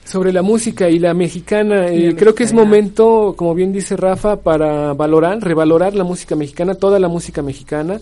Sobre 0.04 0.32
la 0.32 0.42
música 0.42 0.88
y 0.88 1.00
la 1.00 1.12
mexicana, 1.14 1.90
Y 1.90 2.02
la 2.02 2.10
eh, 2.10 2.16
creo 2.16 2.32
que 2.32 2.44
es 2.44 2.52
momento, 2.52 3.34
como 3.36 3.56
bien 3.56 3.72
dice 3.72 3.96
Rafa, 3.96 4.36
para 4.36 4.92
valorar, 4.92 5.40
revalorar 5.40 5.94
la 5.94 6.04
música 6.04 6.36
mexicana, 6.36 6.76
toda 6.76 7.00
la 7.00 7.08
música 7.08 7.42
mexicana. 7.42 7.98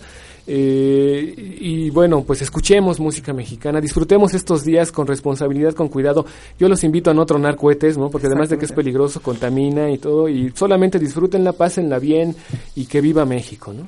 Eh, 0.47 1.57
y 1.59 1.89
bueno, 1.89 2.23
pues 2.23 2.41
escuchemos 2.41 2.99
música 2.99 3.33
mexicana, 3.33 3.81
disfrutemos 3.81 4.33
estos 4.33 4.63
días 4.63 4.91
con 4.91 5.07
responsabilidad, 5.07 5.73
con 5.73 5.87
cuidado. 5.87 6.25
Yo 6.59 6.69
los 6.69 6.83
invito 6.83 7.09
a 7.09 7.13
no 7.13 7.25
tronar 7.25 7.55
cohetes, 7.55 7.97
¿no? 7.97 8.09
Porque 8.09 8.27
además 8.27 8.49
de 8.49 8.57
que 8.57 8.65
es 8.65 8.71
peligroso, 8.71 9.21
contamina 9.21 9.89
y 9.91 9.97
todo, 9.97 10.29
y 10.29 10.51
solamente 10.55 10.99
disfrútenla, 10.99 11.53
pásenla 11.53 11.99
bien 11.99 12.35
y 12.75 12.85
que 12.85 13.01
viva 13.01 13.25
México, 13.25 13.73
¿no? 13.73 13.87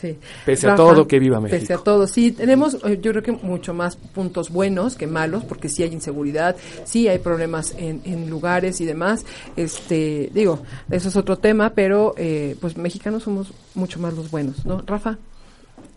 Sí. 0.00 0.18
Pese 0.44 0.68
a 0.68 0.74
todo, 0.74 1.06
que 1.06 1.20
viva 1.20 1.40
Pese 1.40 1.56
a 1.56 1.60
México. 1.60 1.82
todo, 1.82 2.06
sí, 2.08 2.32
tenemos 2.32 2.74
eh, 2.84 2.98
yo 3.00 3.12
creo 3.12 3.22
que 3.22 3.32
mucho 3.32 3.72
más 3.72 3.96
puntos 3.96 4.50
buenos 4.50 4.96
que 4.96 5.06
malos, 5.06 5.44
porque 5.44 5.68
sí 5.68 5.82
hay 5.84 5.92
inseguridad, 5.92 6.56
sí 6.84 7.06
hay 7.06 7.18
problemas 7.18 7.72
en, 7.78 8.00
en 8.04 8.28
lugares 8.28 8.80
y 8.80 8.84
demás. 8.84 9.24
Este, 9.56 10.30
digo, 10.34 10.60
eso 10.90 11.08
es 11.08 11.16
otro 11.16 11.38
tema, 11.38 11.70
pero 11.70 12.14
eh, 12.16 12.56
pues 12.60 12.76
mexicanos 12.76 13.22
somos 13.22 13.52
mucho 13.74 14.00
más 14.00 14.14
los 14.14 14.30
buenos, 14.30 14.66
¿no? 14.66 14.82
Rafa, 14.84 15.18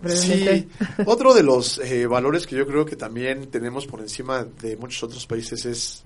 brevemente. 0.02 0.68
Sí, 0.98 1.04
otro 1.06 1.34
de 1.34 1.44
los 1.44 1.78
eh, 1.80 2.06
valores 2.08 2.46
que 2.48 2.56
yo 2.56 2.66
creo 2.66 2.86
que 2.86 2.96
también 2.96 3.48
tenemos 3.52 3.86
por 3.88 4.00
encima 4.02 4.44
de 4.44 4.76
muchos 4.78 5.04
otros 5.04 5.26
países 5.26 5.66
es 5.66 6.04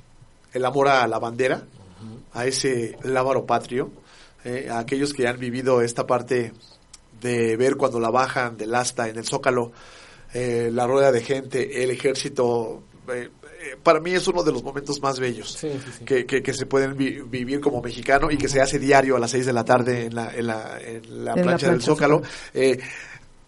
el 0.54 0.66
amor 0.66 0.88
a 0.88 1.08
la 1.08 1.20
bandera, 1.20 1.64
a 2.34 2.46
ese 2.46 2.98
lábaro 3.04 3.46
patrio, 3.46 3.92
eh, 4.44 4.68
a 4.70 4.80
aquellos 4.80 5.14
que 5.14 5.28
han 5.28 5.40
vivido 5.40 5.82
esta 5.82 6.06
parte 6.06 6.54
de 7.22 7.56
ver 7.58 7.76
cuando 7.78 8.00
la 8.00 8.10
bajan 8.10 8.58
del 8.58 8.76
asta 8.76 9.08
en 9.08 9.18
el 9.18 9.26
zócalo, 9.26 9.72
eh, 10.34 10.70
la 10.74 10.86
rueda 10.88 11.12
de 11.12 11.22
gente, 11.22 11.84
el 11.84 11.92
ejército. 11.92 12.84
eh, 13.10 13.30
eh, 13.66 13.78
para 13.82 14.02
mí 14.02 14.12
es 14.14 14.28
uno 14.28 14.44
de 14.44 14.52
los 14.52 14.62
momentos 14.62 15.02
más 15.02 15.20
bellos 15.22 15.54
Sí, 15.54 15.70
sí, 15.72 15.92
sí. 16.00 16.04
que, 16.06 16.26
que, 16.26 16.44
que 16.44 16.54
se 16.54 16.66
pueden 16.66 16.98
vi- 16.98 17.22
vivir 17.22 17.62
como 17.62 17.82
mexicano 17.82 18.30
y 18.30 18.38
que 18.38 18.50
se 18.50 18.60
hace 18.60 18.78
diario 18.78 19.16
a 19.16 19.20
las 19.20 19.32
6 19.32 19.46
de 19.46 19.54
la 19.54 19.64
tarde 19.64 20.06
en 20.08 20.16
la, 20.16 20.36
en 20.36 20.48
la, 20.48 20.80
en 20.82 21.24
la 21.24 21.32
En 21.32 21.38
la 21.38 21.44
plancha 21.44 21.68
del 21.68 21.76
plancha 21.78 21.86
Zócalo. 21.86 22.16
Zócalo. 22.18 22.34
Eh, 22.54 22.78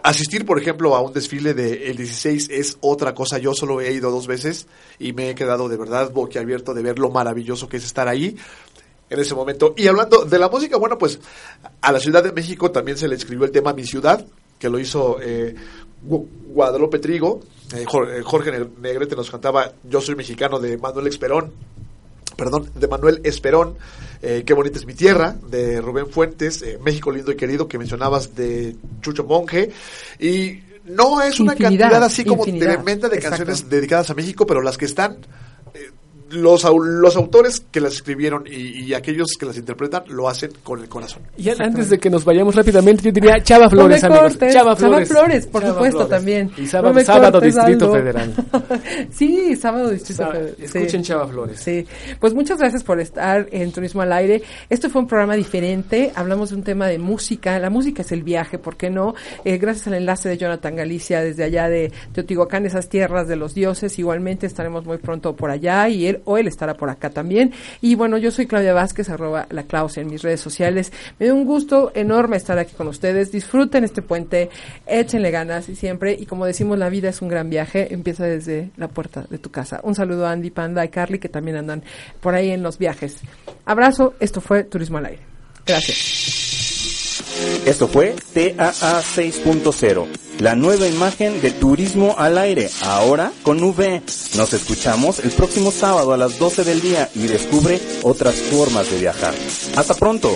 asistir, 0.10 0.46
por 0.46 0.60
ejemplo, 0.60 0.96
a 0.96 1.02
un 1.02 1.14
desfile 1.14 1.54
del 1.54 1.96
16 1.98 2.50
es 2.52 2.78
otra 2.82 3.14
cosa. 3.14 3.38
Yo 3.38 3.54
solo 3.54 3.82
he 3.82 3.92
ido 3.94 4.12
dos 4.12 4.28
veces 4.28 4.68
y 5.00 5.14
me 5.14 5.30
he 5.30 5.36
quedado 5.36 5.68
de 5.70 5.78
verdad 5.78 6.12
boquiabierto 6.12 6.74
de 6.74 6.82
ver 6.82 7.00
lo 7.00 7.10
maravilloso 7.10 7.68
que 7.68 7.78
es 7.78 7.86
estar 7.86 8.08
ahí 8.08 8.36
en 9.10 9.20
ese 9.20 9.36
momento. 9.36 9.74
Y 9.78 9.88
hablando 9.88 10.26
de 10.26 10.40
la 10.40 10.50
música, 10.50 10.78
bueno, 10.78 10.98
pues 10.98 11.20
a 11.82 11.92
la 11.92 12.00
Ciudad 12.00 12.24
de 12.24 12.32
México 12.32 12.72
también 12.72 12.98
se 12.98 13.08
le 13.08 13.16
escribió 13.16 13.46
el 13.46 13.52
tema 13.52 13.74
Mi 13.74 13.86
Ciudad, 13.86 14.26
que 14.60 14.70
lo 14.70 14.80
hizo 14.80 15.18
eh, 15.22 15.54
Gu- 16.08 16.28
Guadalupe 16.48 17.00
Trigo. 17.00 17.42
Eh, 17.76 17.82
eh, 17.84 18.22
Jorge 18.24 18.52
Ne- 18.52 18.68
Negrete 18.80 19.16
nos 19.16 19.30
cantaba 19.32 19.74
Yo 19.84 20.00
soy 20.00 20.16
mexicano 20.16 20.60
de 20.60 20.78
Manuel 20.78 21.08
Esperón 21.08 21.52
perdón, 22.36 22.70
de 22.76 22.88
Manuel 22.88 23.22
Esperón, 23.24 23.76
eh, 24.22 24.44
Qué 24.46 24.54
bonita 24.54 24.78
es 24.78 24.86
mi 24.86 24.94
tierra, 24.94 25.36
de 25.50 25.82
Rubén 25.82 26.08
Fuentes, 26.08 26.62
eh, 26.62 26.80
México 26.84 27.12
lindo 27.12 27.32
y 27.32 27.36
querido, 27.36 27.68
que 27.68 27.78
mencionabas 27.78 28.36
de 28.36 28.76
Chucho 29.02 29.24
Monje, 29.24 29.72
y 30.20 30.60
no 30.86 31.22
es 31.22 31.40
una 31.40 31.54
Infinidad, 31.54 31.82
cantidad 31.90 32.04
así 32.04 32.26
como 32.26 32.44
tremenda 32.44 33.10
de 33.10 33.20
canciones 33.20 33.70
dedicadas 33.70 34.10
a 34.10 34.14
México, 34.14 34.46
pero 34.46 34.62
las 34.62 34.78
que 34.78 34.86
están, 34.86 35.18
los, 36.32 36.66
au- 36.66 36.84
los 36.84 37.16
autores 37.16 37.60
que 37.72 37.80
las 37.80 37.94
escribieron 37.94 38.46
y, 38.48 38.84
y 38.84 38.94
aquellos 38.94 39.28
que 39.40 39.46
las 39.46 39.58
interpretan 39.58 40.04
lo 40.08 40.28
hacen 40.28 40.52
con 40.64 40.80
el 40.82 40.88
corazón. 40.90 41.22
Y 41.38 41.50
antes 41.50 41.90
de 41.90 42.00
que 42.00 42.10
nos 42.10 42.26
vayamos 42.26 42.56
rápidamente, 42.56 43.04
yo 43.04 43.12
diría 43.12 43.42
Chava 43.44 43.70
Flores, 43.70 44.02
no 44.04 44.10
amigos. 44.16 44.38
Chava 44.40 44.52
Chava 44.54 44.76
Flores. 44.76 45.10
Flores, 45.10 45.48
por 45.48 45.62
Chava 45.62 45.74
supuesto, 45.74 45.98
Flores. 46.00 46.18
también. 46.18 46.52
Y 46.58 46.68
sábado, 46.68 46.94
No 47.40 47.42
Distrito. 47.42 47.92
Federal. 47.92 48.34
sí, 49.12 49.56
sábado 49.56 49.90
Distrito 49.90 50.24
Sa- 50.24 50.32
Federal. 50.32 50.56
escuchen 50.60 51.04
sí. 51.04 51.08
Chava 51.10 51.28
Flores. 51.28 51.60
Sí, 51.60 51.86
pues 52.20 52.34
muchas 52.34 52.58
gracias 52.58 52.84
por 52.84 53.00
estar 53.00 53.48
en 53.52 53.72
Turismo 53.72 54.02
al 54.02 54.12
Aire. 54.14 54.42
Este 54.70 54.90
fue 54.90 55.02
un 55.02 55.08
programa 55.08 55.36
diferente. 55.36 56.12
Hablamos 56.16 56.50
de 56.50 56.56
un 56.56 56.64
tema 56.64 56.88
de 56.88 56.98
música. 56.98 57.58
La 57.60 57.70
música 57.70 58.02
es 58.02 58.12
el 58.12 58.24
viaje, 58.24 58.58
¿por 58.58 58.76
qué 58.78 58.90
no? 58.90 59.14
Eh, 59.44 59.58
gracias 59.58 59.88
al 59.88 59.96
enlace 59.96 60.30
de 60.30 60.38
Jonathan 60.38 60.76
Galicia 60.76 61.22
desde 61.22 61.44
allá 61.44 61.70
de 61.70 61.92
Teotihuacán, 62.14 62.66
esas 62.66 62.90
tierras 62.90 63.28
de 63.28 63.36
los 63.36 63.54
dioses. 63.54 63.98
Igualmente 64.00 64.46
estaremos 64.48 64.86
muy 64.86 64.98
pronto 64.98 65.36
por 65.36 65.50
allá 65.52 65.88
y 65.90 66.08
él 66.08 66.22
o 66.26 66.38
él 66.38 66.48
estará 66.48 66.76
por 66.76 66.90
acá 66.90 67.10
también. 67.10 67.54
Y 67.82 67.96
bueno, 67.96 68.18
yo 68.18 68.32
soy 68.32 68.48
Claudia 68.48 68.74
Vázquez, 68.74 69.10
arroba 69.10 69.48
la 69.50 69.64
Claus 69.64 69.98
en 69.98 70.08
mis 70.08 70.22
redes 70.22 70.42
sociales. 70.42 70.92
Me 71.20 71.28
da 71.28 71.34
un 71.34 71.46
gusto 71.46 71.92
enorme 71.96 72.38
estar 72.38 72.58
aquí 72.58 72.74
con 72.76 72.88
ustedes. 72.88 73.32
Disfruten 73.32 73.84
este 73.84 74.02
puente, 74.02 74.50
échenle 74.86 75.32
ganas 75.32 75.70
y 75.70 75.76
siempre. 75.76 76.14
Y 76.14 76.26
como 76.26 76.46
decimos, 76.46 76.78
la 76.78 76.90
vida 76.90 77.10
es 77.10 77.22
un 77.22 77.30
gran 77.30 77.50
viaje. 77.50 77.94
Empieza 77.94 78.26
desde 78.26 78.72
la 78.78 78.88
puerta 78.88 79.26
de 79.30 79.38
tu 79.38 79.52
casa. 79.52 79.80
Un 79.84 79.96
saludo 79.96 80.28
a 80.28 80.32
Andy, 80.32 80.52
Panda 80.52 80.84
y 80.84 80.90
Carly 80.90 81.20
que 81.20 81.30
también 81.30 81.58
andan 81.58 81.84
por 82.22 82.36
ahí 82.36 82.52
en 82.52 82.64
los 82.64 82.78
viajes. 82.78 83.22
Abrazo. 83.66 84.16
Esto 84.20 84.42
fue 84.42 84.64
Turismo 84.64 84.98
al 84.98 85.06
Aire. 85.06 85.22
Gracias. 85.66 86.45
Esto 87.66 87.88
fue 87.88 88.16
TAA 88.34 89.02
6.0, 89.02 90.06
la 90.40 90.56
nueva 90.56 90.88
imagen 90.88 91.42
de 91.42 91.52
turismo 91.52 92.16
al 92.18 92.38
aire, 92.38 92.70
ahora 92.84 93.32
con 93.44 93.64
V. 93.64 94.02
Nos 94.36 94.54
escuchamos 94.54 95.20
el 95.20 95.32
próximo 95.32 95.72
sábado 95.72 96.14
a 96.14 96.18
las 96.18 96.38
12 96.38 96.64
del 96.64 96.82
día 96.82 97.10
y 97.16 97.28
descubre 97.28 97.82
otras 98.04 98.36
formas 98.36 98.90
de 98.92 99.00
viajar. 99.00 99.34
Hasta 99.76 99.96
pronto. 99.96 100.36